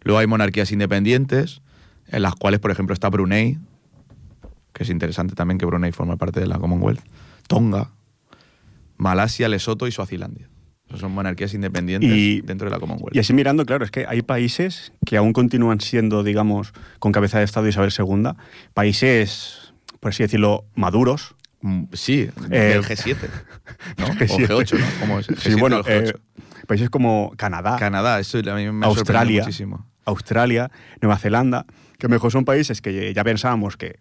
Luego 0.04 0.20
hay 0.20 0.28
monarquías 0.28 0.70
independientes, 0.70 1.60
en 2.06 2.22
las 2.22 2.36
cuales, 2.36 2.60
por 2.60 2.70
ejemplo, 2.70 2.94
está 2.94 3.08
Brunei, 3.08 3.58
que 4.72 4.84
es 4.84 4.90
interesante 4.90 5.34
también 5.34 5.58
que 5.58 5.66
Brunei 5.66 5.90
forma 5.90 6.16
parte 6.16 6.38
de 6.38 6.46
la 6.46 6.60
Commonwealth, 6.60 7.00
Tonga, 7.48 7.90
Malasia, 8.96 9.48
Lesoto 9.48 9.88
y 9.88 9.90
Suazilandia. 9.92 10.48
Esas 10.88 11.00
son 11.00 11.12
monarquías 11.12 11.52
independientes 11.54 12.08
Y- 12.10 12.40
dentro 12.42 12.66
de 12.68 12.70
la 12.74 12.78
Commonwealth. 12.80 13.14
Y 13.14 13.18
así 13.18 13.32
mirando, 13.32 13.64
claro, 13.66 13.84
es 13.84 13.90
que 13.90 14.06
hay 14.08 14.22
países 14.22 14.92
que 15.04 15.16
aún 15.16 15.32
continúan 15.32 15.80
siendo, 15.80 16.22
digamos, 16.22 16.72
con 17.00 17.10
cabeza 17.12 17.38
de 17.38 17.44
Estado 17.44 17.66
Isabel 17.68 17.92
II, 17.96 18.30
países, 18.74 19.72
por 20.00 20.10
así 20.10 20.22
decirlo, 20.22 20.64
maduros. 20.74 21.34
Mm, 21.62 21.84
sí, 21.92 22.28
Eh, 22.50 22.74
el 22.76 22.84
G7, 22.84 23.16
¿no? 23.98 24.06
G7. 24.08 24.30
O 24.30 24.38
G8, 24.62 24.78
¿no? 24.78 24.86
¿Cómo 25.00 25.18
es? 25.18 25.26
Sí, 25.26 25.32
G7 25.50 25.58
bueno, 25.58 25.76
o 25.78 25.88
el 25.88 26.04
G8. 26.04 26.08
eh, 26.10 26.64
países 26.68 26.90
como 26.90 27.32
Canadá, 27.36 27.76
Canadá, 27.78 28.20
eso 28.20 28.38
a 28.38 28.54
mí 28.54 28.70
me 28.70 28.86
Australia, 28.86 29.42
muchísimo. 29.42 29.86
Australia, 30.04 30.70
Nueva 31.00 31.18
Zelanda, 31.18 31.66
que 31.98 32.06
mejor 32.08 32.30
son 32.30 32.44
países 32.44 32.80
que 32.80 33.12
ya 33.12 33.24
pensábamos 33.24 33.76
que, 33.76 33.98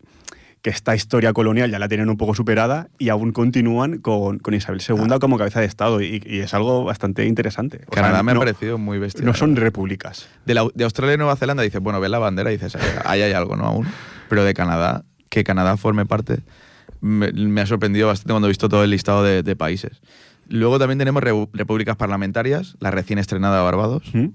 que 0.65 0.71
esta 0.71 0.95
historia 0.95 1.31
colonial 1.31 1.69
ya 1.69 1.77
la 1.77 1.87
tienen 1.87 2.09
un 2.09 2.17
poco 2.17 2.33
superada 2.33 2.87
y 2.97 3.09
aún 3.09 3.31
continúan 3.33 3.99
con, 3.99 4.39
con 4.39 4.55
Isabel 4.55 4.81
II 4.81 5.19
como 5.21 5.37
cabeza 5.37 5.59
de 5.59 5.67
Estado 5.67 6.01
y, 6.01 6.23
y 6.25 6.39
es 6.39 6.55
algo 6.55 6.83
bastante 6.83 7.27
interesante. 7.27 7.81
O 7.85 7.93
sea, 7.93 8.01
Canadá 8.01 8.23
me 8.23 8.31
ha 8.31 8.33
no- 8.33 8.39
parecido 8.39 8.79
muy 8.79 8.97
bestia. 8.97 9.23
No 9.23 9.35
son 9.35 9.55
repúblicas. 9.55 10.27
De, 10.43 10.55
la- 10.55 10.67
de 10.73 10.83
Australia 10.83 11.13
y 11.13 11.17
Nueva 11.17 11.35
Zelanda 11.35 11.61
dices, 11.61 11.79
bueno, 11.81 11.99
ves 11.99 12.09
la 12.09 12.17
bandera 12.17 12.51
y 12.51 12.57
dices, 12.57 12.75
ahí, 13.05 13.21
hay 13.21 13.33
algo, 13.33 13.55
¿no? 13.55 13.65
Aún. 13.65 13.85
Pero 14.27 14.43
de 14.43 14.55
Canadá, 14.55 15.03
que 15.29 15.43
Canadá 15.43 15.77
forme 15.77 16.07
parte, 16.07 16.39
me, 16.99 17.31
me 17.31 17.61
ha 17.61 17.67
sorprendido 17.67 18.07
bastante 18.07 18.33
cuando 18.33 18.47
he 18.47 18.49
visto 18.49 18.67
todo 18.67 18.83
el 18.83 18.89
listado 18.89 19.21
de, 19.23 19.43
de 19.43 19.55
países. 19.55 20.01
Luego 20.49 20.79
también 20.79 20.97
tenemos 20.97 21.21
repúblicas 21.21 21.95
parlamentarias, 21.95 22.75
la 22.79 22.89
recién 22.89 23.19
estrenada 23.19 23.57
de 23.57 23.63
Barbados, 23.65 24.09
¿Mm? 24.15 24.29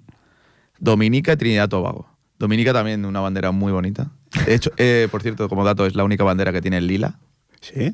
Dominica 0.79 1.33
y 1.33 1.37
Trinidad 1.37 1.65
y 1.67 1.69
Tobago. 1.71 2.07
Dominica 2.39 2.73
también 2.73 3.05
una 3.05 3.19
bandera 3.19 3.51
muy 3.51 3.73
bonita. 3.73 4.13
De 4.47 4.55
hecho, 4.55 4.71
eh, 4.77 5.09
por 5.11 5.23
cierto, 5.23 5.49
como 5.49 5.65
dato, 5.65 5.87
es 5.87 5.95
la 5.95 6.05
única 6.05 6.25
bandera 6.25 6.53
que 6.53 6.61
tiene 6.63 6.79
el 6.79 6.87
lila, 6.87 7.19
¿Sí? 7.61 7.93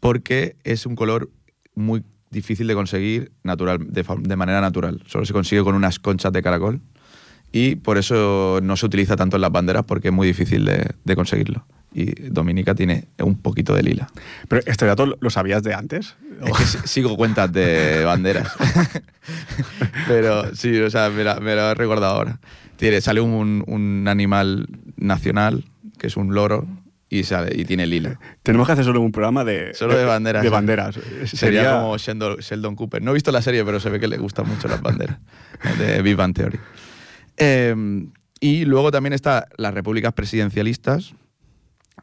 porque 0.00 0.56
es 0.64 0.86
un 0.86 0.96
color 0.96 1.30
muy 1.74 2.02
difícil 2.30 2.66
de 2.66 2.74
conseguir 2.74 3.32
natural, 3.42 3.78
de, 3.80 4.36
manera 4.36 4.60
natural. 4.60 5.02
Solo 5.06 5.24
se 5.24 5.32
consigue 5.32 5.62
con 5.62 5.74
unas 5.74 5.98
conchas 5.98 6.32
de 6.32 6.42
caracol 6.42 6.80
y 7.52 7.76
por 7.76 7.98
eso 7.98 8.60
no 8.62 8.76
se 8.76 8.86
utiliza 8.86 9.16
tanto 9.16 9.36
en 9.36 9.42
las 9.42 9.50
banderas 9.52 9.84
porque 9.84 10.08
es 10.08 10.14
muy 10.14 10.26
difícil 10.26 10.64
de, 10.64 10.90
de 11.04 11.16
conseguirlo. 11.16 11.66
Y 11.92 12.12
Dominica 12.30 12.74
tiene 12.76 13.08
un 13.18 13.36
poquito 13.36 13.74
de 13.74 13.82
lila. 13.82 14.06
Pero 14.48 14.62
este 14.66 14.86
dato 14.86 15.06
lo- 15.20 15.30
sabías 15.30 15.64
de 15.64 15.74
antes. 15.74 16.14
Es 16.44 16.56
que 16.56 16.64
si- 16.64 16.78
sigo 16.88 17.16
cuentas 17.16 17.52
de 17.52 18.04
banderas. 18.04 18.48
Pero 20.06 20.54
sí, 20.54 20.78
o 20.80 20.88
sea, 20.90 21.10
me, 21.10 21.24
la- 21.24 21.40
me 21.40 21.54
lo 21.54 21.70
he 21.70 21.74
recordado 21.74 22.14
ahora. 22.14 22.38
Tiene, 22.76 23.00
sale 23.00 23.20
un, 23.20 23.64
un 23.66 24.06
animal 24.08 24.68
nacional, 25.00 25.64
que 25.98 26.06
es 26.06 26.16
un 26.16 26.34
loro, 26.34 26.66
y, 27.08 27.24
sale, 27.24 27.50
y 27.60 27.64
tiene 27.64 27.86
lila. 27.88 28.20
Tenemos 28.44 28.66
que 28.68 28.72
hacer 28.74 28.84
solo 28.84 29.00
un 29.00 29.10
programa 29.10 29.44
de, 29.44 29.74
Solo 29.74 29.96
de 29.98 30.04
banderas. 30.04 30.42
De 30.42 30.48
¿eh? 30.48 30.50
banderas. 30.50 30.96
Sería, 31.24 31.72
como 31.80 31.96
Sheldon, 31.98 32.36
Sheldon 32.36 32.76
Cooper. 32.76 33.02
No 33.02 33.10
he 33.10 33.14
visto 33.14 33.32
la 33.32 33.42
serie, 33.42 33.64
pero 33.64 33.80
se 33.80 33.90
ve 33.90 33.98
que 33.98 34.06
le 34.06 34.16
gustan 34.16 34.46
mucho 34.48 34.68
las 34.68 34.80
banderas 34.80 35.18
de 35.78 36.00
Big 36.02 36.14
Bang 36.14 36.32
Theory. 36.34 36.60
Eh, 37.36 37.74
y 38.40 38.64
luego 38.64 38.90
también 38.90 39.12
está 39.12 39.48
las 39.56 39.74
repúblicas 39.74 40.12
presidencialistas, 40.12 41.14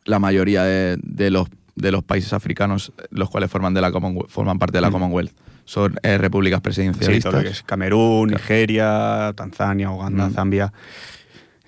la 0.05 0.19
mayoría 0.19 0.63
de, 0.63 0.97
de 1.01 1.31
los, 1.31 1.47
de 1.75 1.91
los 1.91 2.03
países 2.03 2.33
africanos, 2.33 2.91
los 3.09 3.29
cuales 3.29 3.49
forman, 3.49 3.73
de 3.73 3.81
la 3.81 3.91
forman 4.27 4.59
parte 4.59 4.77
de 4.77 4.81
la 4.81 4.89
Mm. 4.89 4.93
Commonwealth, 4.93 5.31
son 5.65 5.95
eh, 6.03 6.17
repúblicas 6.17 6.57
Sí, 6.59 6.61
presidencialistas. 6.63 7.31
todo 7.31 7.41
lo 7.41 7.45
que 7.47 7.51
es 7.53 7.63
Camerún, 7.63 8.29
Nigeria, 8.31 9.33
Tanzania, 9.35 9.89
Uganda, 9.89 10.27
Mm. 10.29 10.33
Zambia. 10.33 10.73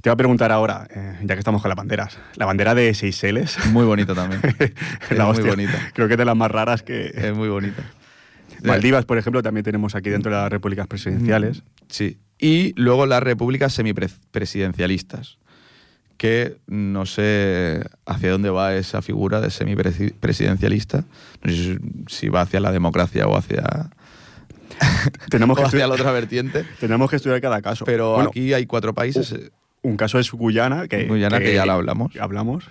Te 0.01 0.09
voy 0.09 0.13
a 0.13 0.17
preguntar 0.17 0.51
ahora, 0.51 0.87
eh, 0.93 1.17
ya 1.23 1.35
que 1.35 1.39
estamos 1.39 1.61
con 1.61 1.67
las 1.69 1.75
banderas, 1.75 2.17
la 2.35 2.45
bandera 2.45 2.73
de 2.73 2.93
Seychelles. 2.93 3.57
Muy 3.67 3.85
bonita 3.85 4.15
también. 4.15 4.41
es 4.59 5.11
es 5.11 5.19
muy 5.39 5.49
bonita. 5.49 5.91
Creo 5.93 6.07
que 6.07 6.13
es 6.13 6.17
de 6.17 6.25
las 6.25 6.35
más 6.37 6.49
raras 6.49 6.83
que. 6.83 7.11
Es 7.13 7.35
muy 7.35 7.49
bonita. 7.49 7.83
Maldivas, 8.63 9.05
por 9.05 9.17
ejemplo, 9.17 9.41
también 9.43 9.63
tenemos 9.63 9.95
aquí 9.95 10.09
dentro 10.09 10.31
de 10.31 10.37
las 10.37 10.49
repúblicas 10.49 10.87
presidenciales. 10.87 11.63
Sí. 11.89 12.17
Y 12.37 12.73
luego 12.81 13.05
las 13.05 13.21
repúblicas 13.21 13.73
semipresidencialistas, 13.73 15.37
que 16.17 16.57
no 16.67 17.05
sé 17.05 17.83
hacia 18.05 18.31
dónde 18.31 18.49
va 18.49 18.75
esa 18.75 19.01
figura 19.01 19.41
de 19.41 19.49
semipresidencialista. 19.49 21.03
No 21.43 21.51
sé 21.51 21.79
si- 22.07 22.29
va 22.29 22.41
hacia 22.41 22.59
la 22.61 22.71
democracia 22.71 23.27
o 23.27 23.35
hacia, 23.37 23.89
Tenemos, 25.29 25.57
o 25.57 25.61
que 25.61 25.67
hacia 25.67 25.85
estu- 25.85 25.89
la 25.89 25.93
otra 25.95 26.11
vertiente. 26.13 26.65
tenemos 26.79 27.09
que 27.09 27.17
estudiar 27.17 27.41
cada 27.41 27.61
caso. 27.61 27.83
Pero 27.85 28.13
Bueno, 28.13 28.29
aquí 28.29 28.53
hay 28.53 28.65
cuatro 28.65 28.93
países. 28.93 29.35
Eh, 29.83 29.87
un 29.87 29.97
caso 29.97 30.19
es 30.19 30.31
Guyana, 30.31 30.87
que, 30.87 31.05
Guyana, 31.05 31.39
que 31.39 31.53
ya 31.53 31.65
lo 31.65 31.73
hablamos. 31.73 32.15
Hablamos. 32.17 32.65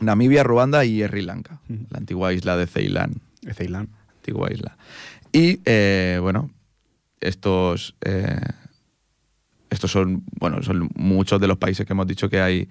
Namibia, 0.00 0.42
Ruanda 0.42 0.84
y 0.84 1.02
Sri 1.02 1.22
Lanka, 1.22 1.60
la 1.90 1.98
antigua 1.98 2.32
isla 2.32 2.56
de 2.56 2.66
Ceilán. 2.66 3.14
de 3.42 3.54
Ceilán. 3.54 3.88
antigua 4.18 4.52
isla. 4.52 4.76
Y 5.32 5.60
eh, 5.64 6.18
bueno, 6.20 6.50
estos, 7.20 7.94
eh, 8.04 8.38
estos 9.70 9.90
son, 9.90 10.24
bueno, 10.38 10.62
son 10.62 10.90
muchos 10.94 11.40
de 11.40 11.48
los 11.48 11.56
países 11.58 11.86
que 11.86 11.92
hemos 11.94 12.06
dicho 12.06 12.28
que 12.28 12.40
hay 12.40 12.68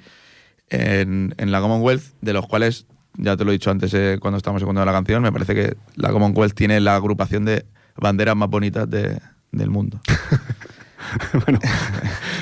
en, 0.69 1.33
en 1.37 1.51
la 1.51 1.61
Commonwealth, 1.61 2.03
de 2.21 2.33
los 2.33 2.47
cuales, 2.47 2.85
ya 3.17 3.35
te 3.37 3.43
lo 3.45 3.51
he 3.51 3.53
dicho 3.53 3.71
antes 3.71 3.93
eh, 3.95 4.17
cuando 4.21 4.37
estábamos 4.37 4.61
escuchando 4.61 4.85
la 4.85 4.91
canción, 4.91 5.23
me 5.23 5.31
parece 5.31 5.55
que 5.55 5.75
la 5.95 6.11
Commonwealth 6.11 6.53
tiene 6.53 6.79
la 6.79 6.95
agrupación 6.95 7.45
de 7.45 7.65
banderas 7.97 8.35
más 8.35 8.49
bonitas 8.49 8.87
de- 8.89 9.19
del 9.51 9.69
mundo. 9.71 9.99
bueno, 11.45 11.59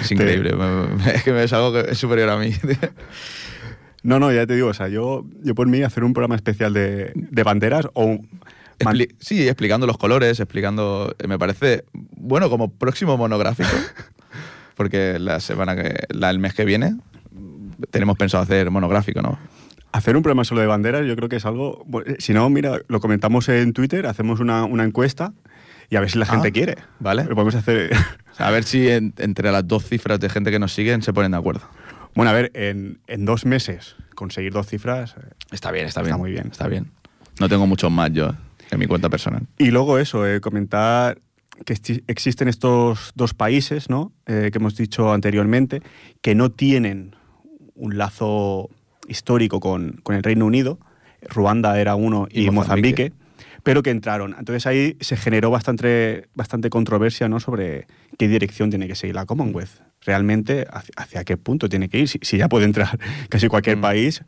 Es 0.04 0.12
increíble, 0.12 0.54
es 1.14 1.24
que 1.24 1.44
es 1.44 1.54
algo 1.54 1.74
que 1.74 1.92
es 1.92 1.98
superior 1.98 2.30
a 2.30 2.38
mí. 2.38 2.52
no, 4.04 4.20
no, 4.20 4.32
ya 4.32 4.46
te 4.46 4.56
digo, 4.56 4.68
o 4.70 4.74
sea, 4.74 4.88
yo, 4.90 5.26
yo 5.44 5.56
por 5.56 5.68
mí 5.68 5.82
hacer 5.82 6.04
un 6.04 6.14
programa 6.14 6.36
especial 6.36 6.74
de, 6.74 7.12
de 7.16 7.44
banderas 7.44 7.88
o 7.94 8.20
man- 8.84 8.98
sí, 9.20 9.48
explicando 9.48 9.88
los 9.88 9.98
colores, 9.98 10.40
explicando. 10.40 11.16
eh, 11.20 11.28
Me 11.28 11.40
parece, 11.40 11.86
bueno, 11.94 12.50
como 12.50 12.72
próximo 12.72 13.18
monográfico, 13.18 13.70
porque 14.76 15.18
la 15.20 15.40
semana 15.40 15.76
que. 15.76 15.96
La, 16.10 16.30
el 16.30 16.40
mes 16.40 16.54
que 16.54 16.66
viene 16.66 16.96
tenemos 17.92 18.18
pensado 18.18 18.44
hacer 18.44 18.70
monográfico, 18.72 19.22
¿no? 19.22 19.38
hacer 19.92 20.18
un 20.18 20.24
programa 20.24 20.44
solo 20.44 20.60
de 20.62 20.66
banderas, 20.66 21.06
yo 21.06 21.16
creo 21.16 21.30
que 21.30 21.36
es 21.36 21.46
algo. 21.46 21.84
bueno, 21.86 22.16
Si 22.18 22.34
no, 22.34 22.50
mira, 22.50 22.80
lo 22.88 23.00
comentamos 23.00 23.48
en 23.50 23.74
Twitter, 23.74 24.08
hacemos 24.08 24.40
una, 24.40 24.66
una 24.66 24.84
encuesta 24.86 25.34
y 25.90 25.96
a 25.96 26.00
ver 26.00 26.10
si 26.10 26.18
la 26.20 26.26
gente 26.26 26.48
Ah, 26.50 26.52
quiere. 26.52 26.76
vale. 27.00 27.24
Lo 27.26 27.36
podemos 27.36 27.56
hacer. 27.56 27.92
A 28.40 28.50
ver 28.50 28.64
si 28.64 28.90
en- 28.90 29.14
entre 29.20 29.52
las 29.52 29.68
dos 29.68 29.86
cifras 29.86 30.20
de 30.20 30.28
gente 30.28 30.50
que 30.50 30.58
nos 30.58 30.74
siguen 30.74 31.02
se 31.04 31.14
ponen 31.14 31.32
de 31.32 31.38
acuerdo. 31.38 31.62
bueno, 32.16 32.32
a 32.32 32.34
ver, 32.34 32.50
en, 32.56 33.00
en 33.08 33.26
dos 33.26 33.46
meses 33.46 33.96
conseguir 34.16 34.52
dos 34.54 34.66
cifras. 34.68 35.16
eh, 35.18 35.30
Está 35.52 35.72
bien, 35.72 35.86
está 35.86 36.02
Está 36.02 36.10
bien. 36.16 36.20
muy 36.20 36.32
bien. 36.32 36.48
Está 36.52 36.68
bien. 36.68 36.90
No 37.40 37.48
tengo 37.48 37.68
muchos 37.68 37.92
más 37.92 38.12
yo 38.12 38.32
en 38.72 38.80
mi 38.80 38.88
cuenta 38.88 39.10
personal. 39.10 39.44
Y 39.60 39.70
luego 39.70 40.00
eso, 40.00 40.26
eh, 40.28 40.42
comentar 40.42 41.20
que 41.66 41.78
existen 42.08 42.48
estos 42.48 43.12
dos 43.14 43.36
países, 43.36 43.88
¿no? 43.90 44.12
Eh, 44.26 44.50
que 44.52 44.58
hemos 44.58 44.76
dicho 44.76 45.14
anteriormente, 45.14 45.84
que 46.22 46.34
no 46.34 46.50
tienen 46.52 47.16
un 47.76 47.98
lazo 48.00 48.70
histórico 49.08 49.60
con, 49.60 50.00
con 50.02 50.16
el 50.16 50.24
Reino 50.24 50.46
Unido. 50.48 50.80
Ruanda 51.30 51.80
era 51.80 51.94
uno 51.96 52.28
y, 52.32 52.48
Y 52.48 52.50
Mozambique. 52.50 53.10
Mozambique. 53.12 53.14
Pero 53.64 53.82
que 53.82 53.90
entraron. 53.90 54.36
Entonces 54.38 54.66
ahí 54.68 54.98
se 55.00 55.16
generó 55.18 55.50
bastante, 55.50 56.28
bastante 56.36 56.70
controversia 56.70 57.30
¿no? 57.30 57.40
sobre 57.40 57.88
qué 58.18 58.28
dirección 58.28 58.70
tiene 58.70 58.88
que 58.88 58.96
seguir 58.96 59.16
la 59.16 59.26
Commonwealth. 59.26 59.72
Realmente, 60.06 60.68
hacia, 60.72 60.94
hacia 60.98 61.24
qué 61.24 61.38
punto 61.38 61.70
tiene 61.70 61.88
que 61.90 62.00
ir. 62.00 62.10
Si, 62.10 62.20
si 62.22 62.38
ya 62.38 62.50
puede 62.50 62.66
entrar 62.66 63.00
casi 63.30 63.48
cualquier 63.48 63.78
Mm. 63.78 63.82
país, 63.82 64.22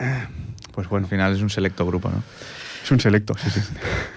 eh, 0.00 0.24
pues 0.72 0.88
bueno, 0.88 1.06
Al 1.06 1.10
final 1.10 1.34
es 1.36 1.40
un 1.40 1.50
selecto 1.50 1.86
grupo, 1.86 2.10
¿no? 2.10 2.22
es 2.82 2.90
un 2.90 2.98
selecto. 3.00 3.34
Sí, 3.38 3.48
sí. 3.50 3.60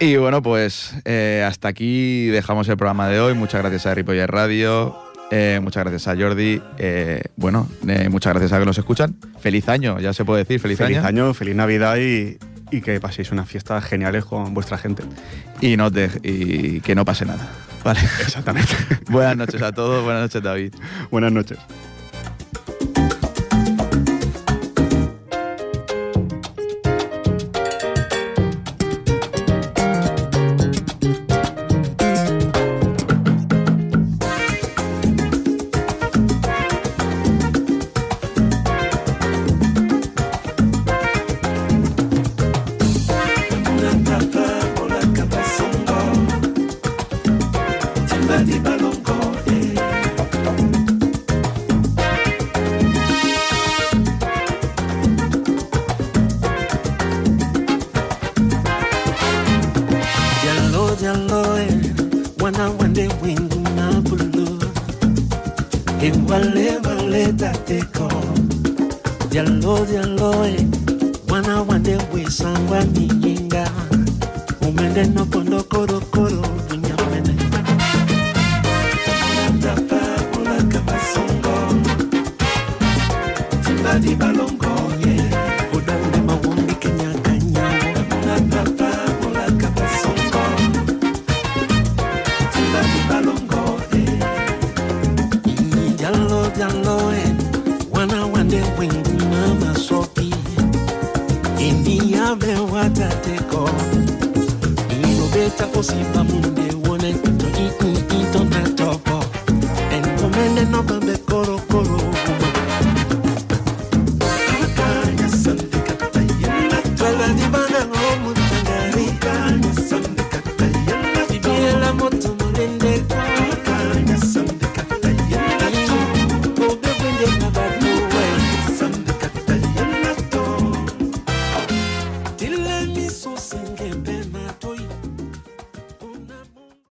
Y 0.00 0.16
bueno, 0.16 0.42
pues 0.42 0.94
eh, 1.04 1.44
hasta 1.46 1.68
aquí 1.68 2.26
dejamos 2.26 2.68
el 2.68 2.76
programa 2.76 3.08
de 3.08 3.20
hoy. 3.20 3.34
Muchas 3.34 3.60
gracias 3.62 3.86
a 3.86 3.94
Ripoller 3.94 4.28
Radio. 4.30 4.96
eh, 5.30 5.60
muchas 5.62 5.84
gracias 5.84 6.08
a 6.08 6.20
Jordi. 6.20 6.60
eh, 6.78 7.22
bueno, 7.36 7.68
muchas 8.10 8.32
gracias 8.32 8.52
a 8.52 8.58
que 8.58 8.66
nos 8.66 8.76
escuchan. 8.78 9.14
Feliz 9.40 9.68
año, 9.68 10.00
ya 10.00 10.12
se 10.12 10.24
puede 10.24 10.42
decir. 10.42 10.58
Feliz, 10.58 10.78
Feliz 10.78 10.98
año. 10.98 11.06
año, 11.06 11.34
feliz 11.34 11.54
Navidad 11.54 11.96
y, 11.98 12.38
y 12.70 12.80
que 12.80 13.00
paséis 13.00 13.30
unas 13.32 13.48
fiestas 13.48 13.84
geniales 13.84 14.24
con 14.24 14.54
vuestra 14.54 14.78
gente. 14.78 15.02
Y, 15.60 15.76
no 15.76 15.90
te- 15.90 16.10
y 16.22 16.80
que 16.80 16.94
no 16.94 17.04
pase 17.04 17.24
nada. 17.24 17.48
Vale. 17.84 18.00
Exactamente. 18.20 18.72
Buenas 19.10 19.36
noches 19.36 19.62
a 19.62 19.72
todos. 19.72 20.04
Buenas 20.04 20.22
noches, 20.22 20.42
David. 20.42 20.74
Buenas 21.10 21.32
noches. 21.32 21.58